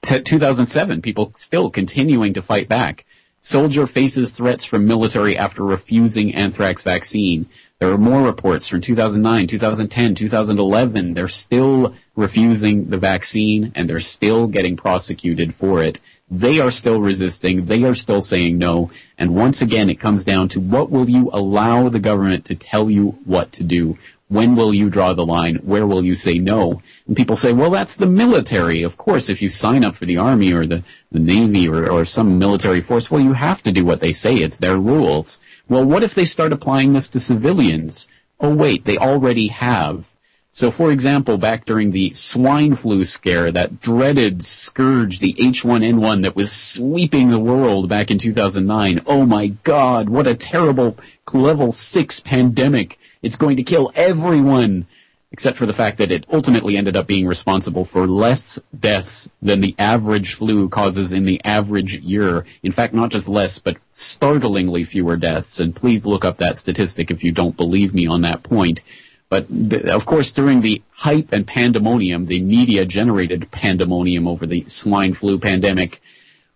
t- 0.00 0.22
2007, 0.22 1.02
people 1.02 1.32
still 1.34 1.70
continuing 1.70 2.32
to 2.34 2.42
fight 2.42 2.68
back. 2.68 3.04
Soldier 3.44 3.88
faces 3.88 4.30
threats 4.30 4.64
from 4.64 4.86
military 4.86 5.36
after 5.36 5.64
refusing 5.64 6.32
anthrax 6.32 6.84
vaccine. 6.84 7.46
There 7.80 7.90
are 7.90 7.98
more 7.98 8.22
reports 8.22 8.68
from 8.68 8.80
2009, 8.80 9.48
2010, 9.48 10.14
2011. 10.14 11.14
They're 11.14 11.26
still 11.26 11.92
refusing 12.14 12.90
the 12.90 12.98
vaccine 12.98 13.72
and 13.74 13.90
they're 13.90 13.98
still 13.98 14.46
getting 14.46 14.76
prosecuted 14.76 15.56
for 15.56 15.82
it. 15.82 15.98
They 16.30 16.60
are 16.60 16.70
still 16.70 17.00
resisting. 17.00 17.66
They 17.66 17.82
are 17.82 17.96
still 17.96 18.22
saying 18.22 18.58
no. 18.58 18.92
And 19.18 19.34
once 19.34 19.60
again, 19.60 19.90
it 19.90 19.98
comes 19.98 20.24
down 20.24 20.46
to 20.50 20.60
what 20.60 20.90
will 20.90 21.10
you 21.10 21.28
allow 21.32 21.88
the 21.88 21.98
government 21.98 22.44
to 22.44 22.54
tell 22.54 22.88
you 22.88 23.18
what 23.24 23.50
to 23.54 23.64
do? 23.64 23.98
When 24.32 24.56
will 24.56 24.72
you 24.72 24.88
draw 24.88 25.12
the 25.12 25.26
line? 25.26 25.56
Where 25.56 25.86
will 25.86 26.02
you 26.02 26.14
say 26.14 26.38
no? 26.38 26.80
And 27.06 27.14
people 27.14 27.36
say, 27.36 27.52
well, 27.52 27.68
that's 27.68 27.96
the 27.96 28.06
military. 28.06 28.82
Of 28.82 28.96
course, 28.96 29.28
if 29.28 29.42
you 29.42 29.50
sign 29.50 29.84
up 29.84 29.94
for 29.94 30.06
the 30.06 30.16
army 30.16 30.54
or 30.54 30.66
the, 30.66 30.82
the 31.10 31.18
navy 31.18 31.68
or, 31.68 31.86
or 31.86 32.06
some 32.06 32.38
military 32.38 32.80
force, 32.80 33.10
well, 33.10 33.20
you 33.20 33.34
have 33.34 33.62
to 33.64 33.70
do 33.70 33.84
what 33.84 34.00
they 34.00 34.14
say. 34.14 34.36
It's 34.36 34.56
their 34.56 34.78
rules. 34.78 35.42
Well, 35.68 35.84
what 35.84 36.02
if 36.02 36.14
they 36.14 36.24
start 36.24 36.50
applying 36.50 36.94
this 36.94 37.10
to 37.10 37.20
civilians? 37.20 38.08
Oh, 38.40 38.54
wait, 38.54 38.86
they 38.86 38.96
already 38.96 39.48
have. 39.48 40.14
So, 40.50 40.70
for 40.70 40.90
example, 40.90 41.36
back 41.36 41.66
during 41.66 41.90
the 41.90 42.12
swine 42.14 42.74
flu 42.74 43.04
scare, 43.04 43.52
that 43.52 43.80
dreaded 43.80 44.42
scourge, 44.42 45.18
the 45.18 45.34
H1N1 45.34 46.22
that 46.22 46.36
was 46.36 46.52
sweeping 46.52 47.28
the 47.28 47.38
world 47.38 47.90
back 47.90 48.10
in 48.10 48.16
2009, 48.16 49.02
oh 49.06 49.26
my 49.26 49.48
god, 49.62 50.08
what 50.08 50.26
a 50.26 50.34
terrible 50.34 50.96
level 51.34 51.70
6 51.70 52.20
pandemic. 52.20 52.98
It's 53.22 53.36
going 53.36 53.56
to 53.56 53.62
kill 53.62 53.92
everyone, 53.94 54.86
except 55.30 55.56
for 55.56 55.66
the 55.66 55.72
fact 55.72 55.98
that 55.98 56.10
it 56.10 56.26
ultimately 56.30 56.76
ended 56.76 56.96
up 56.96 57.06
being 57.06 57.26
responsible 57.26 57.84
for 57.84 58.06
less 58.06 58.60
deaths 58.78 59.30
than 59.40 59.60
the 59.60 59.74
average 59.78 60.34
flu 60.34 60.68
causes 60.68 61.12
in 61.12 61.24
the 61.24 61.40
average 61.44 61.98
year. 61.98 62.44
In 62.62 62.72
fact, 62.72 62.94
not 62.94 63.10
just 63.10 63.28
less, 63.28 63.58
but 63.58 63.76
startlingly 63.92 64.84
fewer 64.84 65.16
deaths. 65.16 65.60
And 65.60 65.74
please 65.74 66.04
look 66.04 66.24
up 66.24 66.38
that 66.38 66.58
statistic 66.58 67.10
if 67.10 67.22
you 67.22 67.32
don't 67.32 67.56
believe 67.56 67.94
me 67.94 68.06
on 68.06 68.22
that 68.22 68.42
point. 68.42 68.82
But 69.28 69.46
of 69.88 70.04
course, 70.04 70.30
during 70.30 70.60
the 70.60 70.82
hype 70.90 71.32
and 71.32 71.46
pandemonium, 71.46 72.26
the 72.26 72.42
media 72.42 72.84
generated 72.84 73.50
pandemonium 73.50 74.28
over 74.28 74.46
the 74.46 74.64
swine 74.66 75.14
flu 75.14 75.38
pandemic, 75.38 76.02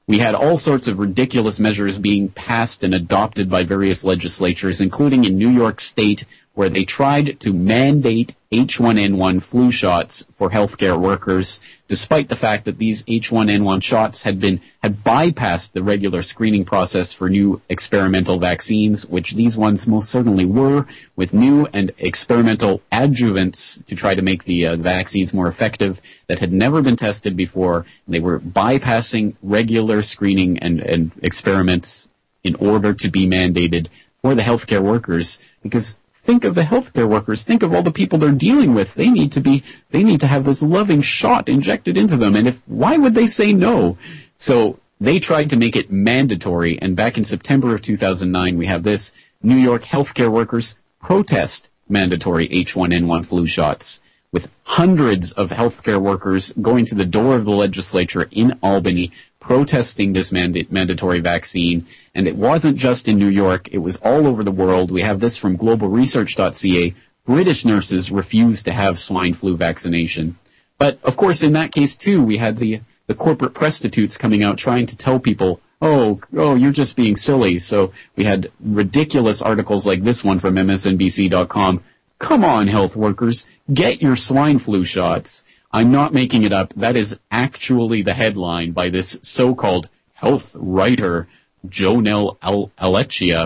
we 0.07 0.19
had 0.19 0.35
all 0.35 0.59
sorts 0.59 0.87
of 0.87 0.99
ridiculous 0.99 1.59
measures 1.59 1.99
being 1.99 2.29
passed 2.29 2.85
and 2.85 2.95
adopted 2.95 3.49
by 3.49 3.65
various 3.65 4.05
legislatures, 4.05 4.81
including 4.81 5.25
in 5.25 5.39
New 5.39 5.49
York 5.49 5.81
State, 5.81 6.27
where 6.57 6.71
they 6.71 6.85
tried 6.85 7.39
to 7.39 7.53
mandate 7.53 8.35
H1N1 8.51 9.43
flu 9.43 9.71
shots 9.71 10.27
for 10.31 10.49
healthcare 10.49 10.99
workers, 10.99 11.61
despite 11.87 12.31
the 12.31 12.35
fact 12.35 12.65
that 12.65 12.79
these 12.79 13.05
H1N1 13.05 13.83
shots 13.83 14.23
had 14.23 14.41
been 14.41 14.63
had 14.83 15.05
bypassed 15.05 15.73
the 15.73 15.83
regular 15.83 16.23
screening 16.23 16.65
process 16.65 17.13
for 17.13 17.29
new 17.29 17.61
experimental 17.69 18.39
vaccines, 18.39 19.07
which 19.07 19.33
these 19.33 19.55
ones 19.55 19.87
most 19.87 20.09
certainly 20.09 20.47
were, 20.47 20.87
with 21.15 21.35
new 21.35 21.69
and 21.75 21.93
experimental 21.99 22.81
adjuvants 22.91 23.85
to 23.85 23.95
try 23.95 24.15
to 24.15 24.23
make 24.23 24.45
the 24.45 24.67
uh, 24.67 24.77
vaccines 24.77 25.35
more 25.35 25.49
effective 25.49 26.01
that 26.27 26.39
had 26.39 26.55
never 26.55 26.81
been 26.81 26.97
tested 26.97 27.37
before. 27.37 27.85
They 28.09 28.21
were 28.21 28.41
bypassing 28.41 29.37
regular 29.43 30.01
screening 30.01 30.59
and, 30.61 30.81
and 30.81 31.13
experiments 31.23 32.11
in 32.43 32.55
order 32.55 32.95
to 32.95 33.11
be 33.11 33.27
mandated 33.27 33.89
for 34.23 34.35
the 34.35 34.43
healthcare 34.43 34.81
workers 34.81 35.39
because 35.63 35.99
think 36.27 36.45
of 36.45 36.57
the 36.57 36.63
healthcare 36.63 37.09
workers. 37.09 37.45
Think 37.45 37.63
of 37.63 37.73
all 37.73 37.83
the 37.83 37.93
people 37.93 38.19
they're 38.19 38.33
dealing 38.33 38.75
with. 38.75 38.95
They 38.95 39.11
need 39.11 39.31
to 39.33 39.41
be, 39.41 39.63
they 39.91 40.03
need 40.03 40.21
to 40.21 40.27
have 40.27 40.45
this 40.45 40.61
loving 40.61 41.01
shot 41.01 41.49
injected 41.49 41.97
into 41.97 42.17
them. 42.17 42.35
And 42.35 42.49
if, 42.49 42.61
why 42.67 42.97
would 42.97 43.15
they 43.15 43.29
say 43.29 43.53
no? 43.53 43.97
So 44.37 44.81
they 45.01 45.21
tried 45.21 45.51
to 45.51 45.57
make 45.57 45.77
it 45.77 45.91
mandatory. 45.91 46.79
And 46.83 46.97
back 46.97 47.17
in 47.17 47.23
September 47.23 47.75
of 47.75 47.83
2009, 47.83 48.59
we 48.59 48.67
have 48.67 48.83
this 48.83 49.13
New 49.41 49.57
York 49.57 49.83
healthcare 49.85 50.31
workers 50.31 50.77
protest 51.01 51.71
mandatory 51.89 52.49
H1N1 52.49 53.25
flu 53.25 53.47
shots 53.47 54.03
with 54.33 54.51
hundreds 54.65 55.31
of 55.33 55.51
healthcare 55.51 56.01
workers 56.01 56.53
going 56.61 56.85
to 56.87 56.97
the 56.97 57.07
door 57.07 57.37
of 57.37 57.45
the 57.45 57.53
legislature 57.53 58.29
in 58.33 58.59
Albany 58.63 59.13
protesting 59.47 60.13
this 60.13 60.33
manda- 60.33 60.67
mandatory 60.71 61.21
vaccine. 61.21 61.87
And 62.17 62.27
it 62.27 62.35
wasn't 62.35 62.77
just 62.77 63.07
in 63.07 63.17
New 63.17 63.29
York, 63.29 63.69
it 63.71 63.79
was 63.79 63.99
all 63.99 64.27
over 64.27 64.43
the 64.43 64.51
world. 64.51 64.91
We 64.91 65.03
have 65.03 65.21
this 65.21 65.37
from 65.37 65.57
globalresearch.ca. 65.57 66.95
British 67.25 67.65
nurses 67.65 68.11
refused 68.11 68.65
to 68.65 68.73
have 68.73 68.99
swine 68.99 69.35
flu 69.35 69.57
vaccination. 69.57 70.37
But 70.79 70.99
of 71.05 71.17
course, 71.17 71.45
in 71.45 71.53
that 71.53 71.71
case 71.71 71.97
too, 71.97 72.21
we 72.25 72.39
had 72.39 72.57
the, 72.57 72.81
the 73.07 73.15
corporate 73.15 73.55
prostitutes 73.55 74.17
coming 74.17 74.43
out 74.43 74.59
trying 74.59 74.87
to 74.87 74.97
tell 74.97 75.21
people, 75.21 75.61
oh, 75.81 76.21
oh, 76.37 76.57
you're 76.57 76.73
just 76.73 76.97
being 76.97 77.15
silly. 77.15 77.61
So 77.61 77.93
we 78.17 78.25
had 78.25 78.51
ridiculous 78.59 79.43
articles 79.43 79.87
like 79.87 80.03
this 80.03 80.25
one 80.25 80.41
from 80.41 80.57
MSNBC.com. 80.57 81.85
Come 82.19 82.45
on, 82.45 82.67
health 82.67 82.97
workers, 82.97 83.47
get 83.73 84.03
your 84.03 84.17
swine 84.17 84.59
flu 84.59 84.85
shots. 84.85 85.45
I'm 85.77 85.93
not 85.93 86.15
making 86.15 86.45
it 86.45 86.55
up. 86.55 86.73
That 86.73 86.97
is 86.97 87.19
actually 87.31 88.01
the 88.01 88.15
headline 88.15 88.73
by 88.73 88.89
this 88.89 89.21
so-called 89.21 89.91
health 90.15 90.57
writer, 90.59 91.29
Jonel 91.69 92.39
Al- 92.41 92.71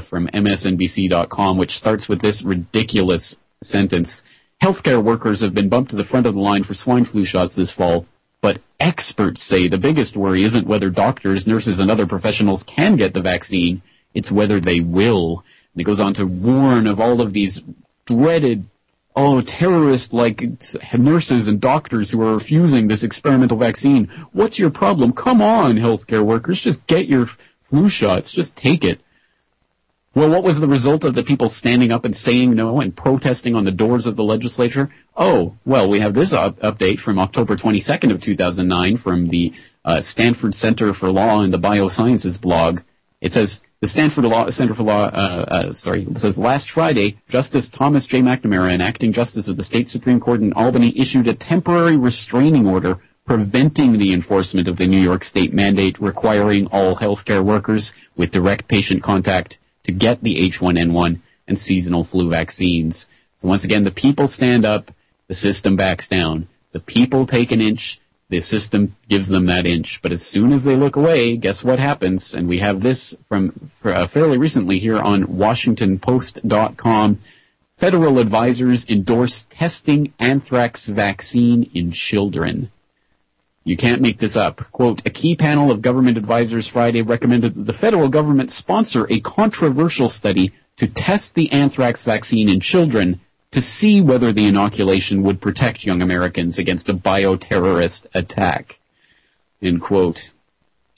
from 0.03 0.29
MSNBC.com, 0.29 1.59
which 1.59 1.77
starts 1.77 2.09
with 2.09 2.21
this 2.21 2.43
ridiculous 2.43 3.41
sentence. 3.65 4.23
Healthcare 4.63 5.03
workers 5.03 5.41
have 5.41 5.55
been 5.55 5.69
bumped 5.69 5.91
to 5.91 5.97
the 5.97 6.05
front 6.05 6.25
of 6.25 6.35
the 6.35 6.41
line 6.41 6.63
for 6.63 6.73
swine 6.73 7.05
flu 7.05 7.25
shots 7.25 7.57
this 7.57 7.73
fall, 7.73 8.07
but 8.41 8.61
experts 8.79 9.43
say 9.43 9.67
the 9.67 9.77
biggest 9.77 10.17
worry 10.17 10.45
isn't 10.45 10.69
whether 10.69 10.89
doctors, 10.89 11.49
nurses, 11.49 11.81
and 11.81 11.91
other 11.91 12.07
professionals 12.07 12.63
can 12.63 12.95
get 12.95 13.13
the 13.13 13.21
vaccine, 13.21 13.83
it's 14.15 14.31
whether 14.31 14.61
they 14.61 14.79
will. 14.79 15.43
And 15.75 15.81
it 15.81 15.85
goes 15.85 15.99
on 15.99 16.15
to 16.15 16.29
warn 16.29 16.87
of 16.87 17.01
all 17.01 17.21
of 17.21 17.33
these 17.33 17.65
dreaded 18.07 18.69
oh, 19.17 19.41
terrorists 19.41 20.13
like 20.13 20.43
nurses 20.97 21.49
and 21.49 21.61
doctors 21.61 22.11
who 22.11 22.23
are 22.23 22.35
refusing 22.35 22.89
this 22.89 23.03
experimental 23.03 23.59
vaccine. 23.59 24.07
What's 24.33 24.59
your 24.59 24.71
problem? 24.71 25.13
Come 25.13 25.43
on, 25.43 25.77
healthcare 25.77 26.23
workers, 26.23 26.61
just 26.61 26.87
get 26.87 27.07
your 27.07 27.27
flu 27.27 27.89
shots. 27.89 28.33
Just 28.33 28.57
take 28.57 28.85
it. 28.85 29.01
Well, 30.13 30.29
what 30.29 30.43
was 30.43 30.59
the 30.59 30.67
result 30.67 31.05
of 31.05 31.15
the 31.15 31.23
people 31.23 31.49
standing 31.49 31.93
up 31.93 32.05
and 32.05 32.17
saying 32.17 32.55
no 32.55 32.81
and 32.81 32.97
protesting 32.97 33.55
on 33.55 33.65
the 33.65 33.71
doors 33.71 34.09
of 34.09 34.17
the 34.17 34.25
legislature? 34.25 34.91
Oh, 35.17 35.57
well, 35.65 35.89
we 35.89 36.01
have 36.01 36.15
this 36.15 36.33
up- 36.33 36.59
update 36.61 36.99
from 36.99 37.19
October 37.19 37.55
22nd 37.55 38.11
of 38.11 38.21
2009 38.21 38.97
from 38.97 39.29
the 39.29 39.53
uh, 39.85 40.01
Stanford 40.01 40.55
Center 40.55 40.93
for 40.93 41.13
Law 41.13 41.43
and 41.43 41.55
the 41.55 41.61
Biosciences 41.61 42.41
blog. 42.41 42.81
It 43.21 43.33
says 43.35 43.61
the 43.81 43.87
Stanford 43.87 44.25
Law, 44.25 44.49
Center 44.49 44.75
for 44.75 44.83
Law, 44.83 45.05
uh, 45.05 45.45
uh, 45.49 45.73
sorry, 45.75 46.05
it 46.05 46.19
says 46.19 46.39
last 46.39 46.71
Friday, 46.71 47.19
Justice 47.29 47.69
Thomas 47.69 48.07
J. 48.07 48.21
McNamara, 48.21 48.73
an 48.73 48.81
acting 48.81 49.13
justice 49.13 49.47
of 49.49 49.57
the 49.57 49.63
state 49.63 49.89
Supreme 49.89 50.21
Court 50.21 50.41
in 50.41 50.53
Albany, 50.55 50.99
issued 50.99 51.29
a 51.29 51.35
temporary 51.35 51.97
restraining 51.97 52.67
order 52.67 52.99
preventing 53.27 53.99
the 53.99 54.13
enforcement 54.13 54.67
of 54.67 54.77
the 54.77 54.87
New 54.87 54.99
York 54.99 55.23
State 55.23 55.53
mandate 55.53 56.01
requiring 56.01 56.67
all 56.69 56.97
healthcare 56.97 57.45
workers 57.45 57.95
with 58.17 58.33
direct 58.33 58.69
patient 58.69 59.03
contact 59.03 59.59
to 59.85 59.93
get 59.93 60.23
the 60.23 60.49
H1N1 60.49 61.21
and 61.47 61.59
seasonal 61.59 62.05
flu 62.05 62.31
vaccines. 62.31 63.09
So 63.37 63.49
once 63.49 63.65
again, 63.65 63.85
the 63.85 63.91
people 63.91 64.27
stand 64.27 64.65
up, 64.65 64.91
the 65.29 65.35
system 65.35 65.77
backs 65.77 66.09
down. 66.09 66.49
The 66.73 66.81
people 66.81 67.27
take 67.27 67.53
an 67.53 67.61
inch, 67.61 68.01
the 68.31 68.41
system 68.41 68.97
gives 69.09 69.29
them 69.29 69.47
that 69.47 69.67
inch. 69.67 70.01
But 70.01 70.13
as 70.13 70.23
soon 70.23 70.53
as 70.53 70.65
they 70.65 70.77
look 70.77 70.97
away, 70.97 71.37
guess 71.37 71.63
what 71.63 71.79
happens? 71.79 72.33
And 72.33 72.49
we 72.49 72.61
have 72.61 72.81
this 72.81 73.17
from 73.29 73.71
uh, 73.85 74.07
fairly 74.07 74.39
recently 74.39 74.79
here 74.79 74.99
on 74.99 75.25
WashingtonPost.com. 75.25 77.19
Federal 77.77 78.19
advisors 78.19 78.89
endorse 78.89 79.45
testing 79.51 80.13
anthrax 80.19 80.87
vaccine 80.87 81.71
in 81.75 81.91
children. 81.91 82.71
You 83.65 83.77
can't 83.77 84.01
make 84.01 84.19
this 84.19 84.37
up. 84.37 84.59
Quote, 84.71 85.05
a 85.07 85.11
key 85.11 85.35
panel 85.35 85.71
of 85.71 85.83
government 85.83 86.17
advisors 86.17 86.69
Friday 86.69 87.03
recommended 87.03 87.55
that 87.55 87.67
the 87.67 87.73
federal 87.73 88.09
government 88.09 88.51
sponsor 88.51 89.07
a 89.11 89.21
controversial 89.21 90.09
study 90.09 90.53
to 90.77 90.87
test 90.87 91.35
the 91.35 91.51
anthrax 91.53 92.05
vaccine 92.05 92.49
in 92.49 92.61
children 92.61 93.21
to 93.51 93.61
see 93.61 94.01
whether 94.01 94.33
the 94.33 94.47
inoculation 94.47 95.23
would 95.23 95.41
protect 95.41 95.85
young 95.85 96.03
Americans 96.03 96.59
against 96.59 96.89
a 96.89 96.95
bioterrorist 96.95 98.07
attack. 98.15 98.81
End 99.61 99.81
quote. 99.81 100.31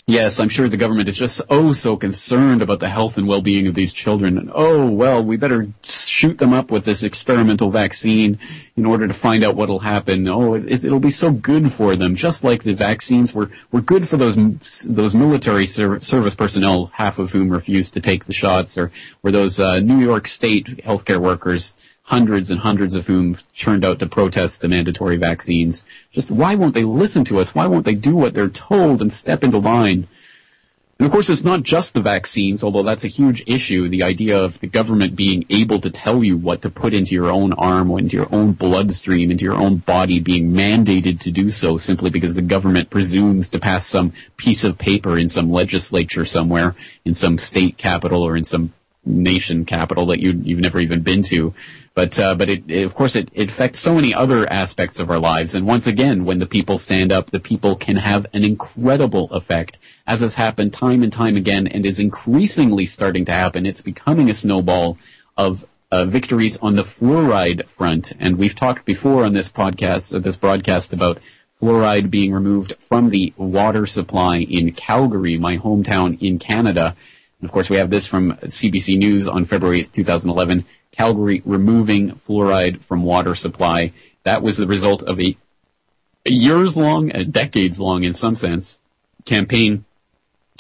Yes, 0.07 0.41
I'm 0.41 0.49
sure 0.49 0.69
the 0.69 0.77
government 0.77 1.09
is 1.09 1.17
just 1.17 1.43
oh 1.49 1.73
so 1.73 1.97
concerned 1.97 2.61
about 2.61 2.81
the 2.81 2.89
health 2.89 3.17
and 3.17 3.29
well-being 3.29 3.69
of 3.69 3.75
these 3.75 3.93
children. 3.93 4.37
And 4.37 4.51
oh 4.53 4.85
well, 4.87 5.23
we 5.23 5.37
better 5.37 5.69
shoot 5.85 6.39
them 6.39 6.53
up 6.53 6.73
with 6.73 6.85
this 6.85 7.05
experimental 7.05 7.71
vaccine 7.71 8.41
in 8.77 8.85
order 8.85 9.07
to 9.07 9.15
find 9.15 9.45
out 9.45 9.55
what'll 9.55 9.79
happen. 9.79 10.27
Oh, 10.27 10.55
it, 10.55 10.85
will 10.85 10.99
be 10.99 11.13
so 11.13 11.31
good 11.31 11.73
for 11.73 11.95
them, 11.95 12.17
just 12.17 12.43
like 12.43 12.65
the 12.65 12.75
vaccines 12.75 13.33
were 13.33 13.51
were 13.71 13.81
good 13.81 14.09
for 14.09 14.17
those 14.17 14.35
those 14.89 15.15
military 15.15 15.67
ser- 15.67 16.01
service 16.01 16.35
personnel, 16.35 16.87
half 16.95 17.21
of 17.21 17.31
whom 17.31 17.49
refused 17.49 17.95
to 17.95 18.01
take 18.01 18.25
the 18.25 18.33
shots, 18.33 18.77
or 18.77 18.91
were 19.23 19.31
those 19.31 19.61
uh, 19.61 19.79
New 19.79 20.01
York 20.01 20.27
State 20.27 20.85
healthcare 20.85 21.21
workers 21.21 21.77
hundreds 22.03 22.51
and 22.51 22.61
hundreds 22.61 22.95
of 22.95 23.07
whom 23.07 23.37
turned 23.57 23.85
out 23.85 23.99
to 24.01 24.07
protest 24.07 24.61
the 24.61 24.69
mandatory 24.69 25.17
vaccines. 25.17 25.85
Just 26.11 26.31
why 26.31 26.55
won't 26.55 26.75
they 26.75 26.85
listen 26.85 27.25
to 27.25 27.39
us? 27.39 27.55
Why 27.55 27.67
won't 27.67 27.85
they 27.85 27.95
do 27.95 28.17
what 28.17 28.35
they're 28.35 28.49
told 28.49 29.01
and 29.01 29.13
step 29.13 29.45
into 29.45 29.59
line? 29.59 30.09
And 30.99 31.07
of 31.07 31.13
course, 31.13 31.31
it's 31.31 31.43
not 31.43 31.65
just 31.65 31.95
the 31.95 32.01
vaccines, 32.01 32.63
although 32.63 32.85
that's 32.85 33.03
a 33.03 33.09
huge 33.09 33.43
issue. 33.47 33.89
The 33.89 34.05
idea 34.05 34.41
of 34.41 34.61
the 34.61 34.69
government 34.69 35.17
being 35.17 35.45
able 35.51 35.81
to 35.81 35.91
tell 35.91 36.23
you 36.23 36.37
what 36.37 36.63
to 36.63 36.71
put 36.71 36.95
into 36.95 37.15
your 37.15 37.31
own 37.31 37.53
arm, 37.55 37.91
into 37.99 38.17
your 38.17 38.33
own 38.33 38.53
bloodstream, 38.53 39.31
into 39.31 39.45
your 39.45 39.55
own 39.55 39.79
body, 39.79 40.21
being 40.21 40.53
mandated 40.53 41.19
to 41.21 41.33
do 41.33 41.51
so 41.51 41.77
simply 41.77 42.11
because 42.11 42.37
the 42.37 42.43
government 42.43 42.91
presumes 42.91 43.51
to 43.51 43.59
pass 43.59 43.85
some 43.85 44.13
piece 44.37 44.63
of 44.63 44.79
paper 44.79 45.19
in 45.19 45.29
some 45.29 45.51
legislature 45.51 46.25
somewhere, 46.25 46.77
in 47.05 47.15
some 47.15 47.37
state 47.37 47.77
capital 47.77 48.23
or 48.23 48.37
in 48.37 48.45
some 48.45 48.73
nation 49.05 49.65
capital 49.65 50.07
that 50.07 50.21
you, 50.21 50.41
you've 50.45 50.61
never 50.61 50.79
even 50.79 51.03
been 51.03 51.23
to. 51.25 51.53
But 51.95 52.19
uh, 52.19 52.35
but 52.35 52.49
it, 52.49 52.65
it, 52.69 52.85
of 52.85 52.95
course 52.95 53.17
it, 53.17 53.31
it 53.35 53.51
affects 53.51 53.81
so 53.81 53.95
many 53.95 54.15
other 54.15 54.51
aspects 54.51 54.99
of 54.99 55.11
our 55.11 55.19
lives. 55.19 55.55
And 55.55 55.67
once 55.67 55.87
again, 55.87 56.25
when 56.25 56.39
the 56.39 56.47
people 56.47 56.79
stand 56.79 57.13
up, 57.13 57.31
the 57.31 57.41
people 57.41 57.77
can 57.77 57.97
have 57.97 58.27
an 58.33 58.45
incredible 58.45 59.31
effect, 59.31 59.79
as 60.07 60.21
has 60.21 60.35
happened 60.35 60.73
time 60.73 61.03
and 61.03 61.13
time 61.13 61.37
again, 61.37 61.67
and 61.67 61.85
is 61.85 62.01
increasingly 62.01 62.87
starting 62.87 63.27
to 63.27 63.33
happen. 63.33 63.67
It's 63.67 63.83
becoming 63.83 64.31
a 64.31 64.35
snowball 64.35 64.97
of 65.37 65.67
uh, 65.91 66.07
victories 66.07 66.57
on 66.59 66.75
the 66.75 66.83
fluoride 66.83 67.67
front. 67.67 68.15
And 68.19 68.39
we've 68.39 68.57
talked 68.57 68.87
before 68.87 69.25
on 69.25 69.35
this 69.35 69.53
podcast, 69.53 70.15
uh, 70.15 70.19
this 70.19 70.37
broadcast 70.37 70.95
about 70.95 71.21
fluoride 71.61 72.11
being 72.11 72.33
removed 72.33 72.75
from 72.81 73.11
the 73.11 73.35
water 73.37 73.85
supply 73.85 74.39
in 74.39 74.73
Calgary, 74.73 75.37
my 75.37 75.59
hometown 75.59 76.21
in 76.23 76.39
Canada. 76.39 76.97
And 77.41 77.49
of 77.49 77.53
course, 77.53 77.69
we 77.69 77.77
have 77.77 77.91
this 77.91 78.07
from 78.07 78.33
CBC 78.33 78.97
News 78.97 79.29
on 79.29 79.45
February 79.45 79.83
8th, 79.83 79.93
2011. 79.93 80.65
Calgary 80.93 81.43
removing 81.45 82.13
fluoride 82.13 82.83
from 82.83 83.03
water 83.03 83.35
supply. 83.35 83.93
That 84.25 84.43
was 84.43 84.57
the 84.57 84.67
result 84.67 85.03
of 85.03 85.21
a, 85.21 85.37
years 86.25 86.77
long, 86.77 87.11
a 87.17 87.25
decades 87.25 87.81
long 87.81 88.05
in 88.05 88.13
some 88.13 88.37
sense, 88.37 88.79
campaign 89.25 89.85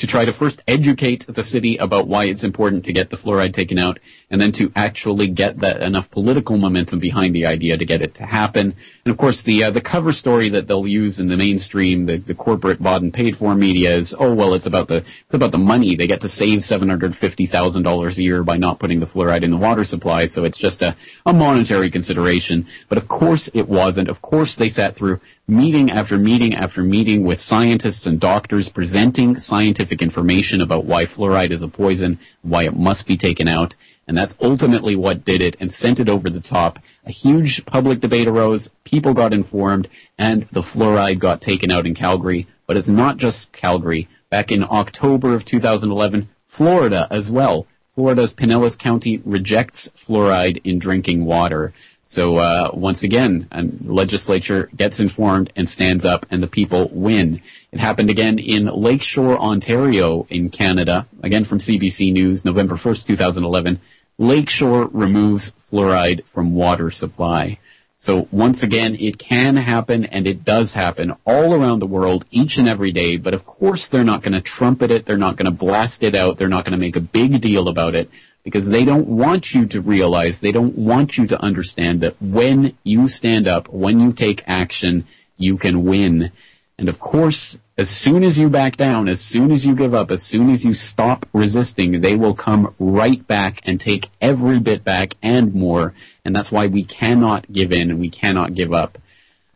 to 0.02 0.06
try 0.08 0.24
to 0.24 0.32
first 0.32 0.60
educate 0.66 1.24
the 1.28 1.44
city 1.44 1.76
about 1.76 2.08
why 2.08 2.24
it's 2.24 2.42
important 2.42 2.84
to 2.84 2.92
get 2.92 3.10
the 3.10 3.16
fluoride 3.16 3.52
taken 3.52 3.78
out, 3.78 4.00
and 4.30 4.40
then 4.40 4.50
to 4.50 4.72
actually 4.74 5.28
get 5.28 5.60
that 5.60 5.80
enough 5.80 6.10
political 6.10 6.56
momentum 6.56 6.98
behind 6.98 7.32
the 7.32 7.46
idea 7.46 7.76
to 7.76 7.84
get 7.84 8.02
it 8.02 8.12
to 8.12 8.24
happen. 8.24 8.74
And 9.04 9.12
of 9.12 9.16
course, 9.16 9.42
the 9.44 9.62
uh, 9.62 9.70
the 9.70 9.80
cover 9.80 10.12
story 10.12 10.48
that 10.48 10.66
they'll 10.66 10.88
use 10.88 11.20
in 11.20 11.28
the 11.28 11.36
mainstream, 11.36 12.06
the, 12.06 12.16
the 12.16 12.34
corporate 12.34 12.82
bought 12.82 13.02
and 13.02 13.14
paid 13.14 13.36
for 13.36 13.54
media 13.54 13.94
is, 13.94 14.12
oh 14.18 14.34
well, 14.34 14.54
it's 14.54 14.66
about 14.66 14.88
the 14.88 15.04
it's 15.24 15.34
about 15.34 15.52
the 15.52 15.58
money 15.58 15.94
they 15.94 16.08
get 16.08 16.20
to 16.22 16.28
save 16.28 16.64
seven 16.64 16.88
hundred 16.88 17.16
fifty 17.16 17.46
thousand 17.46 17.84
dollars 17.84 18.18
a 18.18 18.24
year 18.24 18.42
by 18.42 18.56
not 18.56 18.80
putting 18.80 18.98
the 18.98 19.06
fluoride 19.06 19.44
in 19.44 19.52
the 19.52 19.56
water 19.56 19.84
supply. 19.84 20.26
So 20.26 20.42
it's 20.42 20.58
just 20.58 20.82
a, 20.82 20.96
a 21.24 21.32
monetary 21.32 21.90
consideration. 21.90 22.66
But 22.88 22.98
of 22.98 23.06
course, 23.06 23.46
it 23.54 23.68
wasn't. 23.68 24.08
Of 24.08 24.20
course, 24.20 24.56
they 24.56 24.68
sat 24.68 24.96
through 24.96 25.20
meeting 25.48 25.90
after 25.90 26.18
meeting 26.18 26.54
after 26.54 26.82
meeting 26.82 27.24
with 27.24 27.38
scientists 27.40 28.06
and 28.06 28.20
doctors 28.20 28.68
presenting 28.68 29.36
scientific 29.36 30.00
information 30.00 30.60
about 30.60 30.84
why 30.84 31.04
fluoride 31.04 31.50
is 31.50 31.62
a 31.62 31.68
poison, 31.68 32.18
why 32.42 32.62
it 32.62 32.76
must 32.76 33.06
be 33.06 33.16
taken 33.16 33.48
out. 33.48 33.74
And 34.06 34.16
that's 34.16 34.36
ultimately 34.40 34.94
what 34.94 35.24
did 35.24 35.42
it 35.42 35.56
and 35.58 35.72
sent 35.72 35.98
it 35.98 36.08
over 36.08 36.30
the 36.30 36.40
top. 36.40 36.78
A 37.04 37.10
huge 37.10 37.66
public 37.66 38.00
debate 38.00 38.28
arose, 38.28 38.72
people 38.84 39.14
got 39.14 39.34
informed, 39.34 39.88
and 40.16 40.46
the 40.52 40.60
fluoride 40.60 41.18
got 41.18 41.40
taken 41.40 41.70
out 41.70 41.86
in 41.86 41.94
Calgary. 41.94 42.46
But 42.66 42.76
it's 42.76 42.88
not 42.88 43.16
just 43.16 43.52
Calgary. 43.52 44.08
Back 44.30 44.50
in 44.52 44.64
October 44.64 45.34
of 45.34 45.44
2011, 45.44 46.28
Florida 46.46 47.08
as 47.10 47.30
well. 47.30 47.66
Florida's 47.94 48.32
Pinellas 48.32 48.78
County 48.78 49.20
rejects 49.24 49.92
fluoride 49.96 50.62
in 50.64 50.78
drinking 50.78 51.26
water. 51.26 51.74
So 52.12 52.36
uh, 52.36 52.70
once 52.74 53.04
again, 53.04 53.48
legislature 53.82 54.68
gets 54.76 55.00
informed 55.00 55.50
and 55.56 55.66
stands 55.66 56.04
up, 56.04 56.26
and 56.30 56.42
the 56.42 56.46
people 56.46 56.90
win. 56.92 57.40
It 57.72 57.80
happened 57.80 58.10
again 58.10 58.38
in 58.38 58.66
Lakeshore, 58.66 59.38
Ontario, 59.38 60.26
in 60.28 60.50
Canada. 60.50 61.06
Again 61.22 61.44
from 61.44 61.56
CBC 61.56 62.12
News, 62.12 62.44
November 62.44 62.74
1st, 62.74 63.06
2011. 63.06 63.80
Lakeshore 64.18 64.88
removes 64.88 65.54
fluoride 65.54 66.26
from 66.26 66.54
water 66.54 66.90
supply. 66.90 67.58
So 67.96 68.28
once 68.30 68.62
again, 68.62 68.94
it 68.96 69.18
can 69.18 69.56
happen 69.56 70.04
and 70.04 70.26
it 70.26 70.44
does 70.44 70.74
happen 70.74 71.14
all 71.24 71.54
around 71.54 71.78
the 71.78 71.86
world 71.86 72.26
each 72.30 72.58
and 72.58 72.68
every 72.68 72.92
day. 72.92 73.16
But 73.16 73.32
of 73.32 73.46
course, 73.46 73.88
they're 73.88 74.04
not 74.04 74.22
going 74.22 74.34
to 74.34 74.40
trumpet 74.42 74.90
it. 74.90 75.06
They're 75.06 75.16
not 75.16 75.36
going 75.36 75.46
to 75.46 75.64
blast 75.64 76.02
it 76.02 76.14
out. 76.14 76.36
They're 76.36 76.48
not 76.48 76.66
going 76.66 76.72
to 76.72 76.78
make 76.78 76.96
a 76.96 77.00
big 77.00 77.40
deal 77.40 77.68
about 77.68 77.94
it 77.94 78.10
because 78.44 78.68
they 78.68 78.84
don't 78.84 79.06
want 79.06 79.54
you 79.54 79.66
to 79.66 79.80
realize, 79.80 80.40
they 80.40 80.52
don't 80.52 80.76
want 80.76 81.16
you 81.16 81.26
to 81.26 81.40
understand 81.42 82.00
that 82.00 82.20
when 82.20 82.76
you 82.82 83.08
stand 83.08 83.46
up, 83.46 83.68
when 83.68 84.00
you 84.00 84.12
take 84.12 84.42
action, 84.46 85.06
you 85.36 85.56
can 85.56 85.84
win. 85.84 86.32
And 86.78 86.88
of 86.88 86.98
course, 86.98 87.58
as 87.78 87.88
soon 87.88 88.22
as 88.22 88.38
you 88.38 88.48
back 88.48 88.76
down, 88.76 89.08
as 89.08 89.20
soon 89.20 89.50
as 89.50 89.64
you 89.64 89.74
give 89.74 89.94
up, 89.94 90.10
as 90.10 90.22
soon 90.22 90.50
as 90.50 90.64
you 90.64 90.74
stop 90.74 91.26
resisting, 91.32 92.00
they 92.00 92.16
will 92.16 92.34
come 92.34 92.74
right 92.78 93.26
back 93.26 93.60
and 93.64 93.80
take 93.80 94.10
every 94.20 94.58
bit 94.58 94.84
back 94.84 95.14
and 95.22 95.54
more. 95.54 95.94
And 96.24 96.34
that's 96.34 96.52
why 96.52 96.66
we 96.66 96.84
cannot 96.84 97.50
give 97.52 97.72
in 97.72 97.90
and 97.90 98.00
we 98.00 98.10
cannot 98.10 98.54
give 98.54 98.72
up. 98.72 98.98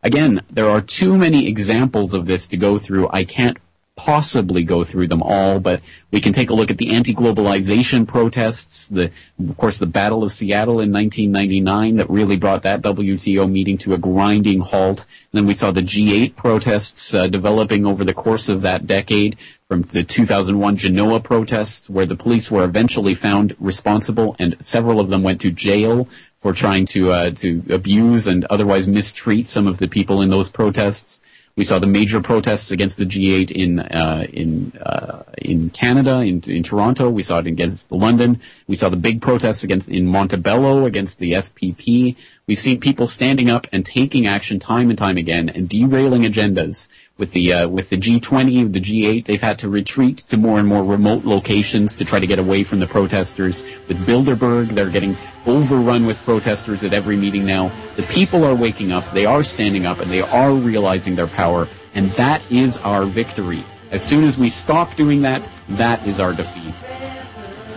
Again, 0.02 0.42
there 0.48 0.70
are 0.70 0.80
too 0.80 1.16
many 1.16 1.48
examples 1.48 2.14
of 2.14 2.26
this 2.26 2.46
to 2.48 2.56
go 2.56 2.78
through. 2.78 3.08
I 3.10 3.24
can't 3.24 3.58
possibly 3.96 4.62
go 4.62 4.84
through 4.84 5.08
them 5.08 5.22
all, 5.22 5.58
but 5.58 5.80
we 6.10 6.20
can 6.20 6.32
take 6.32 6.50
a 6.50 6.54
look 6.54 6.70
at 6.70 6.76
the 6.76 6.90
anti-globalization 6.90 8.06
protests, 8.06 8.88
the, 8.88 9.10
of 9.40 9.56
course, 9.56 9.78
the 9.78 9.86
Battle 9.86 10.22
of 10.22 10.32
Seattle 10.32 10.80
in 10.80 10.92
1999 10.92 11.96
that 11.96 12.10
really 12.10 12.36
brought 12.36 12.62
that 12.62 12.82
WTO 12.82 13.50
meeting 13.50 13.78
to 13.78 13.94
a 13.94 13.98
grinding 13.98 14.60
halt. 14.60 15.06
And 15.32 15.38
then 15.38 15.46
we 15.46 15.54
saw 15.54 15.70
the 15.70 15.80
G8 15.80 16.36
protests 16.36 17.14
uh, 17.14 17.26
developing 17.26 17.86
over 17.86 18.04
the 18.04 18.14
course 18.14 18.50
of 18.50 18.60
that 18.62 18.86
decade 18.86 19.38
from 19.66 19.82
the 19.82 20.04
2001 20.04 20.76
Genoa 20.76 21.18
protests 21.18 21.88
where 21.88 22.06
the 22.06 22.16
police 22.16 22.50
were 22.50 22.64
eventually 22.64 23.14
found 23.14 23.56
responsible 23.58 24.36
and 24.38 24.54
several 24.60 25.00
of 25.00 25.08
them 25.08 25.22
went 25.22 25.40
to 25.40 25.50
jail 25.50 26.06
for 26.38 26.52
trying 26.52 26.86
to 26.86 27.10
uh, 27.10 27.30
to 27.30 27.64
abuse 27.70 28.26
and 28.28 28.44
otherwise 28.44 28.86
mistreat 28.86 29.48
some 29.48 29.66
of 29.66 29.78
the 29.78 29.88
people 29.88 30.22
in 30.22 30.28
those 30.28 30.50
protests. 30.50 31.20
We 31.56 31.64
saw 31.64 31.78
the 31.78 31.86
major 31.86 32.20
protests 32.20 32.70
against 32.70 32.98
the 32.98 33.06
G8 33.06 33.50
in 33.50 33.80
uh, 33.80 34.26
in 34.30 34.72
uh, 34.76 35.22
in 35.38 35.70
Canada, 35.70 36.20
in, 36.20 36.42
in 36.46 36.62
Toronto. 36.62 37.08
We 37.08 37.22
saw 37.22 37.38
it 37.38 37.46
against 37.46 37.90
London. 37.90 38.42
We 38.66 38.76
saw 38.76 38.90
the 38.90 38.98
big 38.98 39.22
protests 39.22 39.64
against 39.64 39.88
in 39.88 40.06
Montebello 40.06 40.84
against 40.84 41.18
the 41.18 41.32
SPP. 41.32 42.14
We've 42.46 42.58
seen 42.58 42.78
people 42.78 43.06
standing 43.06 43.48
up 43.48 43.66
and 43.72 43.86
taking 43.86 44.26
action 44.26 44.58
time 44.58 44.90
and 44.90 44.98
time 44.98 45.16
again 45.16 45.48
and 45.48 45.66
derailing 45.66 46.22
agendas 46.22 46.88
with 47.18 47.32
the 47.32 47.52
uh, 47.52 47.68
with 47.68 47.88
the 47.88 47.96
G20, 47.96 48.72
the 48.72 48.80
G8, 48.80 49.24
they've 49.24 49.40
had 49.40 49.58
to 49.60 49.68
retreat 49.68 50.18
to 50.18 50.36
more 50.36 50.58
and 50.58 50.68
more 50.68 50.84
remote 50.84 51.24
locations 51.24 51.96
to 51.96 52.04
try 52.04 52.20
to 52.20 52.26
get 52.26 52.38
away 52.38 52.62
from 52.62 52.80
the 52.80 52.86
protesters. 52.86 53.64
With 53.88 54.06
Bilderberg, 54.06 54.74
they're 54.74 54.90
getting 54.90 55.16
overrun 55.46 56.04
with 56.04 56.22
protesters 56.24 56.84
at 56.84 56.92
every 56.92 57.16
meeting 57.16 57.46
now. 57.46 57.72
The 57.96 58.02
people 58.04 58.44
are 58.44 58.54
waking 58.54 58.92
up, 58.92 59.10
they 59.12 59.24
are 59.24 59.42
standing 59.42 59.86
up, 59.86 60.00
and 60.00 60.10
they 60.10 60.20
are 60.20 60.52
realizing 60.52 61.16
their 61.16 61.26
power, 61.26 61.68
and 61.94 62.10
that 62.12 62.42
is 62.50 62.78
our 62.78 63.04
victory. 63.04 63.64
As 63.90 64.04
soon 64.04 64.24
as 64.24 64.36
we 64.36 64.50
stop 64.50 64.94
doing 64.96 65.22
that, 65.22 65.48
that 65.70 66.06
is 66.06 66.20
our 66.20 66.34
defeat. 66.34 66.74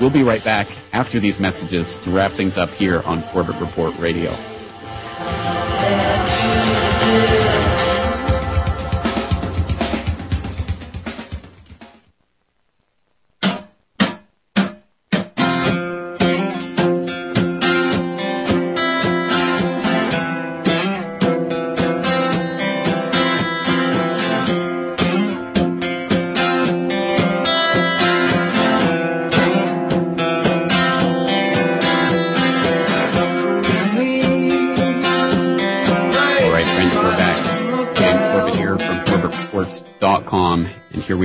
We'll 0.02 0.10
be 0.10 0.24
right 0.24 0.44
back 0.44 0.68
after 0.92 1.20
these 1.20 1.40
messages 1.40 1.98
to 2.00 2.10
wrap 2.10 2.32
things 2.32 2.58
up 2.58 2.70
here 2.72 3.02
on 3.04 3.22
Corbett 3.24 3.60
Report 3.60 3.96
Radio. 3.98 4.34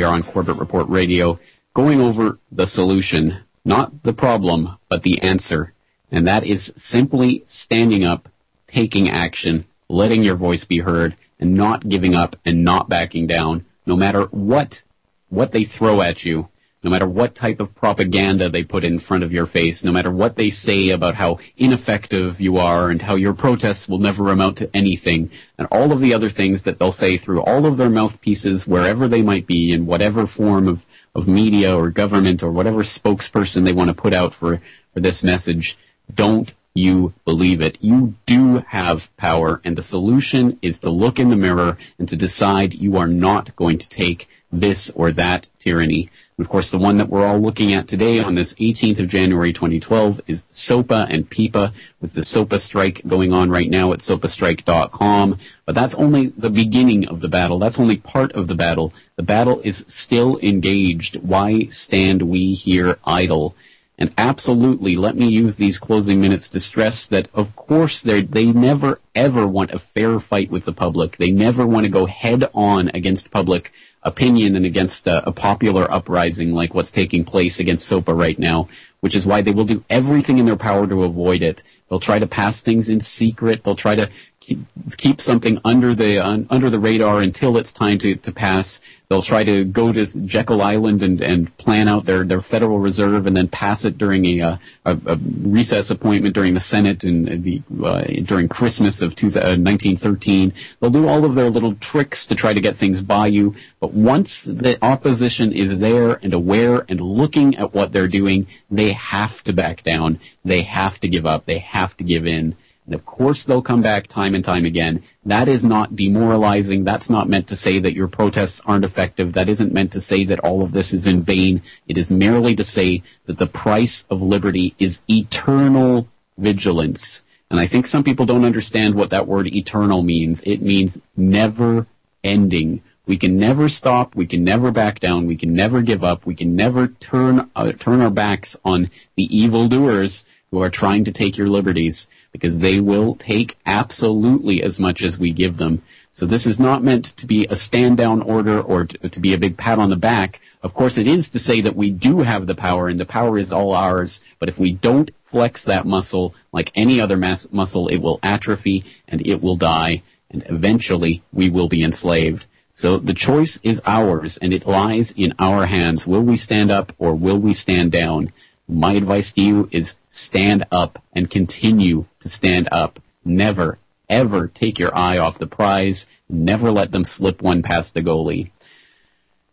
On 0.08 0.22
Corbett 0.22 0.56
Report 0.56 0.88
Radio, 0.88 1.38
going 1.72 2.00
over 2.00 2.38
the 2.50 2.66
solution, 2.66 3.38
not 3.64 4.02
the 4.02 4.12
problem, 4.12 4.76
but 4.88 5.02
the 5.02 5.20
answer. 5.22 5.72
And 6.10 6.26
that 6.28 6.44
is 6.44 6.72
simply 6.76 7.42
standing 7.46 8.04
up, 8.04 8.28
taking 8.66 9.10
action, 9.10 9.64
letting 9.88 10.22
your 10.22 10.36
voice 10.36 10.64
be 10.64 10.78
heard, 10.78 11.16
and 11.38 11.54
not 11.54 11.88
giving 11.88 12.14
up 12.14 12.36
and 12.44 12.64
not 12.64 12.88
backing 12.88 13.26
down, 13.26 13.64
no 13.86 13.96
matter 13.96 14.24
what, 14.26 14.82
what 15.28 15.52
they 15.52 15.64
throw 15.64 16.00
at 16.00 16.24
you 16.24 16.48
no 16.84 16.90
matter 16.90 17.06
what 17.06 17.34
type 17.34 17.60
of 17.60 17.74
propaganda 17.74 18.50
they 18.50 18.62
put 18.62 18.84
in 18.84 18.98
front 18.98 19.24
of 19.24 19.32
your 19.32 19.46
face, 19.46 19.82
no 19.82 19.90
matter 19.90 20.10
what 20.10 20.36
they 20.36 20.50
say 20.50 20.90
about 20.90 21.14
how 21.14 21.38
ineffective 21.56 22.42
you 22.42 22.58
are 22.58 22.90
and 22.90 23.00
how 23.00 23.14
your 23.16 23.32
protests 23.32 23.88
will 23.88 23.98
never 23.98 24.30
amount 24.30 24.58
to 24.58 24.70
anything, 24.76 25.30
and 25.56 25.66
all 25.72 25.92
of 25.92 26.00
the 26.00 26.12
other 26.12 26.28
things 26.28 26.62
that 26.62 26.78
they'll 26.78 26.92
say 26.92 27.16
through 27.16 27.42
all 27.42 27.64
of 27.64 27.78
their 27.78 27.88
mouthpieces, 27.88 28.68
wherever 28.68 29.08
they 29.08 29.22
might 29.22 29.46
be, 29.46 29.72
in 29.72 29.86
whatever 29.86 30.26
form 30.26 30.68
of, 30.68 30.84
of 31.14 31.26
media 31.26 31.74
or 31.74 31.88
government 31.88 32.42
or 32.42 32.52
whatever 32.52 32.82
spokesperson 32.82 33.64
they 33.64 33.72
want 33.72 33.88
to 33.88 33.94
put 33.94 34.12
out 34.12 34.34
for, 34.34 34.60
for 34.92 35.00
this 35.00 35.24
message, 35.24 35.78
don't 36.14 36.52
you 36.74 37.14
believe 37.24 37.60
it. 37.62 37.78
You 37.80 38.14
do 38.26 38.58
have 38.68 39.16
power, 39.16 39.60
and 39.64 39.76
the 39.76 39.82
solution 39.82 40.58
is 40.60 40.80
to 40.80 40.90
look 40.90 41.18
in 41.18 41.30
the 41.30 41.36
mirror 41.36 41.78
and 41.98 42.08
to 42.08 42.16
decide 42.16 42.74
you 42.74 42.98
are 42.98 43.08
not 43.08 43.56
going 43.56 43.78
to 43.78 43.88
take 43.88 44.28
this 44.52 44.90
or 44.90 45.12
that 45.12 45.48
tyranny. 45.58 46.10
Of 46.36 46.48
course, 46.48 46.72
the 46.72 46.78
one 46.78 46.96
that 46.96 47.08
we're 47.08 47.24
all 47.24 47.38
looking 47.38 47.72
at 47.72 47.86
today 47.86 48.18
on 48.18 48.34
this 48.34 48.54
18th 48.54 48.98
of 48.98 49.06
January 49.06 49.52
2012 49.52 50.20
is 50.26 50.46
SOPA 50.50 51.06
and 51.08 51.30
PIPA 51.30 51.72
with 52.00 52.14
the 52.14 52.24
SOPA 52.24 52.58
strike 52.58 53.02
going 53.06 53.32
on 53.32 53.50
right 53.50 53.70
now 53.70 53.92
at 53.92 54.00
sopastrike.com. 54.00 55.38
But 55.64 55.76
that's 55.76 55.94
only 55.94 56.32
the 56.36 56.50
beginning 56.50 57.06
of 57.06 57.20
the 57.20 57.28
battle. 57.28 57.60
That's 57.60 57.78
only 57.78 57.98
part 57.98 58.32
of 58.32 58.48
the 58.48 58.56
battle. 58.56 58.92
The 59.14 59.22
battle 59.22 59.60
is 59.62 59.84
still 59.86 60.40
engaged. 60.40 61.22
Why 61.22 61.66
stand 61.66 62.22
we 62.22 62.54
here 62.54 62.98
idle? 63.04 63.54
And 63.96 64.12
absolutely, 64.18 64.96
let 64.96 65.14
me 65.14 65.28
use 65.28 65.54
these 65.54 65.78
closing 65.78 66.20
minutes 66.20 66.48
to 66.48 66.58
stress 66.58 67.06
that, 67.06 67.28
of 67.32 67.54
course, 67.54 68.02
they 68.02 68.22
never 68.24 68.98
ever 69.14 69.46
want 69.46 69.70
a 69.70 69.78
fair 69.78 70.18
fight 70.18 70.50
with 70.50 70.64
the 70.64 70.72
public. 70.72 71.16
They 71.16 71.30
never 71.30 71.64
want 71.64 71.86
to 71.86 71.92
go 71.92 72.06
head 72.06 72.50
on 72.52 72.88
against 72.88 73.30
public 73.30 73.72
opinion 74.04 74.56
and 74.56 74.66
against 74.66 75.06
a, 75.06 75.26
a 75.26 75.32
popular 75.32 75.90
uprising 75.90 76.52
like 76.52 76.74
what's 76.74 76.90
taking 76.90 77.24
place 77.24 77.58
against 77.58 77.86
SOPA 77.86 78.14
right 78.14 78.38
now, 78.38 78.68
which 79.00 79.16
is 79.16 79.26
why 79.26 79.40
they 79.40 79.50
will 79.50 79.64
do 79.64 79.82
everything 79.88 80.38
in 80.38 80.46
their 80.46 80.56
power 80.56 80.86
to 80.86 81.04
avoid 81.04 81.42
it. 81.42 81.62
They'll 81.88 82.00
try 82.00 82.18
to 82.18 82.26
pass 82.26 82.60
things 82.60 82.88
in 82.88 83.00
secret. 83.00 83.64
They'll 83.64 83.74
try 83.74 83.96
to 83.96 84.10
keep, 84.44 84.58
keep 84.96 85.20
something 85.20 85.58
under 85.64 85.94
the 85.94 86.18
uh, 86.18 86.38
under 86.50 86.68
the 86.68 86.78
radar 86.78 87.20
until 87.20 87.56
it's 87.56 87.72
time 87.72 87.98
to, 87.98 88.14
to 88.16 88.32
pass. 88.32 88.80
They'll 89.08 89.22
try 89.22 89.44
to 89.44 89.64
go 89.64 89.92
to 89.92 90.06
Jekyll 90.26 90.62
Island 90.62 91.02
and, 91.02 91.22
and 91.22 91.56
plan 91.58 91.88
out 91.88 92.06
their, 92.06 92.24
their 92.24 92.40
Federal 92.40 92.78
Reserve 92.78 93.26
and 93.26 93.36
then 93.36 93.48
pass 93.48 93.84
it 93.84 93.98
during 93.98 94.24
a, 94.40 94.58
a, 94.84 94.98
a 95.06 95.16
recess 95.42 95.90
appointment 95.90 96.34
during 96.34 96.54
the 96.54 96.60
Senate 96.60 97.04
and 97.04 97.44
the, 97.44 97.62
uh, 97.84 98.02
during 98.22 98.48
Christmas 98.48 99.02
of 99.02 99.14
two, 99.14 99.26
uh, 99.26 99.60
1913. 99.60 100.52
They'll 100.80 100.90
do 100.90 101.06
all 101.06 101.24
of 101.24 101.34
their 101.34 101.50
little 101.50 101.74
tricks 101.76 102.26
to 102.26 102.34
try 102.34 102.54
to 102.54 102.60
get 102.60 102.76
things 102.76 103.02
by 103.02 103.26
you. 103.26 103.54
But 103.78 103.92
once 103.92 104.44
the 104.44 104.82
opposition 104.82 105.52
is 105.52 105.78
there 105.78 106.14
and 106.22 106.32
aware 106.32 106.84
and 106.88 107.00
looking 107.00 107.56
at 107.56 107.74
what 107.74 107.92
they're 107.92 108.08
doing, 108.08 108.46
they 108.70 108.92
have 108.92 109.44
to 109.44 109.52
back 109.52 109.82
down. 109.84 110.18
They 110.44 110.62
have 110.62 110.98
to 111.00 111.08
give 111.08 111.26
up. 111.26 111.44
They 111.44 111.58
have 111.58 111.96
to 111.98 112.04
give 112.04 112.26
in. 112.26 112.56
And 112.86 112.94
of 112.94 113.06
course 113.06 113.44
they'll 113.44 113.62
come 113.62 113.80
back 113.80 114.06
time 114.06 114.34
and 114.34 114.44
time 114.44 114.64
again. 114.64 115.02
That 115.24 115.48
is 115.48 115.64
not 115.64 115.96
demoralizing. 115.96 116.84
That's 116.84 117.08
not 117.08 117.28
meant 117.28 117.46
to 117.48 117.56
say 117.56 117.78
that 117.78 117.94
your 117.94 118.08
protests 118.08 118.60
aren't 118.66 118.84
effective. 118.84 119.32
That 119.32 119.48
isn't 119.48 119.72
meant 119.72 119.92
to 119.92 120.00
say 120.00 120.24
that 120.24 120.40
all 120.40 120.62
of 120.62 120.72
this 120.72 120.92
is 120.92 121.06
in 121.06 121.22
vain. 121.22 121.62
It 121.88 121.96
is 121.96 122.12
merely 122.12 122.54
to 122.56 122.64
say 122.64 123.02
that 123.24 123.38
the 123.38 123.46
price 123.46 124.06
of 124.10 124.20
liberty 124.20 124.74
is 124.78 125.02
eternal 125.08 126.08
vigilance. 126.36 127.24
And 127.50 127.58
I 127.58 127.66
think 127.66 127.86
some 127.86 128.04
people 128.04 128.26
don't 128.26 128.44
understand 128.44 128.94
what 128.94 129.10
that 129.10 129.26
word 129.26 129.46
eternal 129.46 130.02
means. 130.02 130.42
It 130.42 130.60
means 130.60 131.00
never 131.16 131.86
ending. 132.22 132.82
We 133.06 133.16
can 133.16 133.36
never 133.36 133.68
stop. 133.68 134.16
We 134.16 134.26
can 134.26 134.44
never 134.44 134.70
back 134.70 134.98
down. 134.98 135.26
We 135.26 135.36
can 135.36 135.54
never 135.54 135.82
give 135.82 136.02
up. 136.02 136.26
We 136.26 136.34
can 136.34 136.56
never 136.56 136.88
turn 136.88 137.50
uh, 137.54 137.72
turn 137.72 138.00
our 138.00 138.10
backs 138.10 138.56
on 138.64 138.90
the 139.14 139.24
evildoers 139.36 140.24
who 140.50 140.62
are 140.62 140.70
trying 140.70 141.04
to 141.04 141.12
take 141.12 141.36
your 141.36 141.48
liberties 141.48 142.08
because 142.34 142.58
they 142.58 142.80
will 142.80 143.14
take 143.14 143.56
absolutely 143.64 144.60
as 144.60 144.80
much 144.80 145.04
as 145.04 145.20
we 145.20 145.30
give 145.30 145.56
them. 145.56 145.80
So 146.10 146.26
this 146.26 146.46
is 146.46 146.58
not 146.58 146.82
meant 146.82 147.04
to 147.16 147.26
be 147.26 147.46
a 147.46 147.54
stand 147.54 147.96
down 147.96 148.20
order 148.22 148.60
or 148.60 148.86
to, 148.86 149.08
to, 149.08 149.20
be 149.20 149.32
a 149.32 149.38
big 149.38 149.56
pat 149.56 149.78
on 149.78 149.88
the 149.88 149.96
back. 149.96 150.40
Of 150.60 150.74
course, 150.74 150.98
it 150.98 151.06
is 151.06 151.28
to 151.28 151.38
say 151.38 151.60
that 151.60 151.76
we 151.76 151.90
do 151.90 152.18
have 152.22 152.48
the 152.48 152.56
power 152.56 152.88
and 152.88 152.98
the 152.98 153.06
power 153.06 153.38
is 153.38 153.52
all 153.52 153.72
ours. 153.72 154.20
But 154.40 154.48
if 154.48 154.58
we 154.58 154.72
don't 154.72 155.12
flex 155.20 155.64
that 155.64 155.86
muscle 155.86 156.34
like 156.50 156.72
any 156.74 157.00
other 157.00 157.16
muscle, 157.16 157.86
it 157.86 157.98
will 157.98 158.18
atrophy 158.20 158.84
and 159.06 159.24
it 159.24 159.40
will 159.40 159.56
die. 159.56 160.02
And 160.28 160.44
eventually 160.48 161.22
we 161.32 161.48
will 161.50 161.68
be 161.68 161.84
enslaved. 161.84 162.46
So 162.72 162.98
the 162.98 163.14
choice 163.14 163.60
is 163.62 163.80
ours 163.86 164.38
and 164.38 164.52
it 164.52 164.66
lies 164.66 165.12
in 165.12 165.34
our 165.38 165.66
hands. 165.66 166.08
Will 166.08 166.22
we 166.22 166.36
stand 166.36 166.72
up 166.72 166.92
or 166.98 167.14
will 167.14 167.38
we 167.38 167.54
stand 167.54 167.92
down? 167.92 168.32
my 168.68 168.94
advice 168.94 169.32
to 169.32 169.42
you 169.42 169.68
is 169.70 169.96
stand 170.08 170.64
up 170.72 171.02
and 171.12 171.30
continue 171.30 172.06
to 172.24 172.30
stand 172.30 172.68
up. 172.72 173.00
Never, 173.22 173.78
ever 174.08 174.48
take 174.48 174.78
your 174.78 174.96
eye 174.96 175.18
off 175.18 175.38
the 175.38 175.46
prize. 175.46 176.06
Never 176.26 176.72
let 176.72 176.90
them 176.90 177.04
slip 177.04 177.42
one 177.42 177.62
past 177.62 177.92
the 177.92 178.02
goalie. 178.02 178.50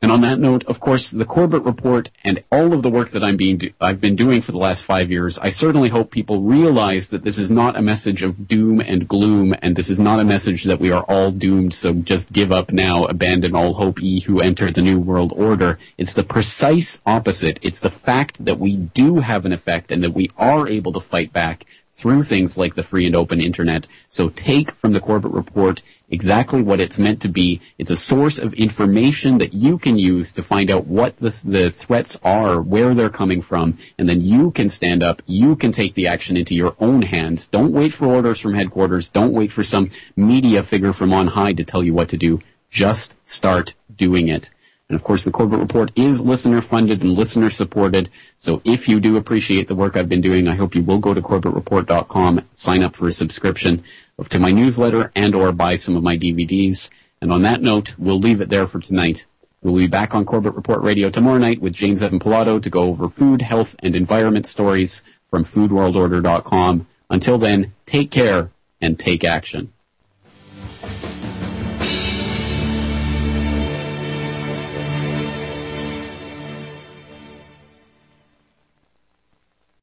And 0.01 0.11
on 0.11 0.21
that 0.21 0.39
note, 0.39 0.63
of 0.63 0.79
course, 0.79 1.11
the 1.11 1.25
Corbett 1.25 1.63
Report 1.63 2.09
and 2.23 2.39
all 2.49 2.73
of 2.73 2.81
the 2.81 2.89
work 2.89 3.11
that 3.11 3.23
I'm 3.23 3.37
being 3.37 3.57
do- 3.57 3.73
I've 3.79 4.01
been 4.01 4.15
doing 4.15 4.41
for 4.41 4.51
the 4.51 4.57
last 4.57 4.83
five 4.83 5.11
years, 5.11 5.37
I 5.37 5.49
certainly 5.49 5.89
hope 5.89 6.09
people 6.09 6.41
realize 6.41 7.09
that 7.09 7.23
this 7.23 7.37
is 7.37 7.51
not 7.51 7.77
a 7.77 7.83
message 7.83 8.23
of 8.23 8.47
doom 8.47 8.79
and 8.79 9.07
gloom, 9.07 9.53
and 9.61 9.75
this 9.75 9.91
is 9.91 9.99
not 9.99 10.19
a 10.19 10.23
message 10.23 10.63
that 10.63 10.79
we 10.79 10.91
are 10.91 11.03
all 11.03 11.29
doomed, 11.29 11.75
so 11.75 11.93
just 11.93 12.33
give 12.33 12.51
up 12.51 12.71
now, 12.71 13.03
abandon 13.05 13.53
all 13.53 13.75
hope, 13.75 14.01
ye 14.01 14.21
who 14.21 14.39
enter 14.39 14.71
the 14.71 14.81
New 14.81 14.97
World 14.97 15.33
Order. 15.35 15.77
It's 15.99 16.13
the 16.13 16.23
precise 16.23 16.99
opposite. 17.05 17.59
It's 17.61 17.81
the 17.81 17.91
fact 17.91 18.45
that 18.45 18.57
we 18.57 18.77
do 18.77 19.17
have 19.17 19.45
an 19.45 19.53
effect 19.53 19.91
and 19.91 20.01
that 20.03 20.15
we 20.15 20.31
are 20.35 20.67
able 20.67 20.93
to 20.93 20.99
fight 20.99 21.31
back 21.31 21.65
through 21.93 22.23
things 22.23 22.57
like 22.57 22.75
the 22.75 22.83
free 22.83 23.05
and 23.05 23.15
open 23.15 23.41
internet. 23.41 23.85
So 24.07 24.29
take 24.29 24.71
from 24.71 24.93
the 24.93 24.99
Corbett 24.99 25.31
Report 25.31 25.83
exactly 26.09 26.61
what 26.61 26.79
it's 26.79 26.97
meant 26.97 27.21
to 27.21 27.29
be. 27.29 27.61
It's 27.77 27.91
a 27.91 27.95
source 27.95 28.39
of 28.39 28.53
information 28.53 29.37
that 29.37 29.53
you 29.53 29.77
can 29.77 29.97
use 29.97 30.31
to 30.33 30.43
find 30.43 30.71
out 30.71 30.87
what 30.87 31.17
the, 31.17 31.41
the 31.45 31.69
threats 31.69 32.19
are, 32.23 32.61
where 32.61 32.93
they're 32.93 33.09
coming 33.09 33.41
from, 33.41 33.77
and 33.97 34.09
then 34.09 34.21
you 34.21 34.51
can 34.51 34.69
stand 34.69 35.03
up, 35.03 35.21
you 35.25 35.55
can 35.55 35.71
take 35.71 35.93
the 35.93 36.07
action 36.07 36.37
into 36.37 36.55
your 36.55 36.75
own 36.79 37.01
hands. 37.01 37.47
Don't 37.47 37.71
wait 37.73 37.93
for 37.93 38.07
orders 38.07 38.39
from 38.39 38.55
headquarters. 38.55 39.09
Don't 39.09 39.33
wait 39.33 39.51
for 39.51 39.63
some 39.63 39.91
media 40.15 40.63
figure 40.63 40.93
from 40.93 41.13
on 41.13 41.27
high 41.27 41.53
to 41.53 41.63
tell 41.63 41.83
you 41.83 41.93
what 41.93 42.09
to 42.09 42.17
do. 42.17 42.39
Just 42.69 43.15
start 43.27 43.75
doing 43.95 44.27
it. 44.27 44.49
And 44.91 44.99
of 44.99 45.05
course, 45.05 45.23
the 45.23 45.31
Corbett 45.31 45.61
Report 45.61 45.89
is 45.95 46.19
listener 46.19 46.61
funded 46.61 47.01
and 47.01 47.13
listener 47.13 47.49
supported. 47.49 48.09
So 48.35 48.61
if 48.65 48.89
you 48.89 48.99
do 48.99 49.15
appreciate 49.15 49.69
the 49.69 49.73
work 49.73 49.95
I've 49.95 50.09
been 50.09 50.19
doing, 50.19 50.49
I 50.49 50.55
hope 50.55 50.75
you 50.75 50.83
will 50.83 50.97
go 50.97 51.13
to 51.13 51.21
corbettreport.com, 51.21 52.41
sign 52.51 52.83
up 52.83 52.97
for 52.97 53.07
a 53.07 53.13
subscription 53.13 53.85
to 54.27 54.37
my 54.37 54.51
newsletter 54.51 55.09
and 55.15 55.33
or 55.33 55.53
buy 55.53 55.77
some 55.77 55.95
of 55.95 56.03
my 56.03 56.17
DVDs. 56.17 56.89
And 57.21 57.31
on 57.31 57.41
that 57.43 57.61
note, 57.61 57.97
we'll 57.97 58.19
leave 58.19 58.41
it 58.41 58.49
there 58.49 58.67
for 58.67 58.81
tonight. 58.81 59.25
We'll 59.61 59.77
be 59.77 59.87
back 59.87 60.13
on 60.13 60.25
Corbett 60.25 60.55
Report 60.55 60.81
Radio 60.81 61.09
tomorrow 61.09 61.37
night 61.37 61.61
with 61.61 61.71
James 61.71 62.01
Evan 62.01 62.19
Pilato 62.19 62.61
to 62.61 62.69
go 62.69 62.81
over 62.81 63.07
food, 63.07 63.43
health, 63.43 63.77
and 63.81 63.95
environment 63.95 64.45
stories 64.45 65.05
from 65.25 65.45
foodworldorder.com. 65.45 66.85
Until 67.09 67.37
then, 67.37 67.73
take 67.85 68.11
care 68.11 68.51
and 68.81 68.99
take 68.99 69.23
action. 69.23 69.71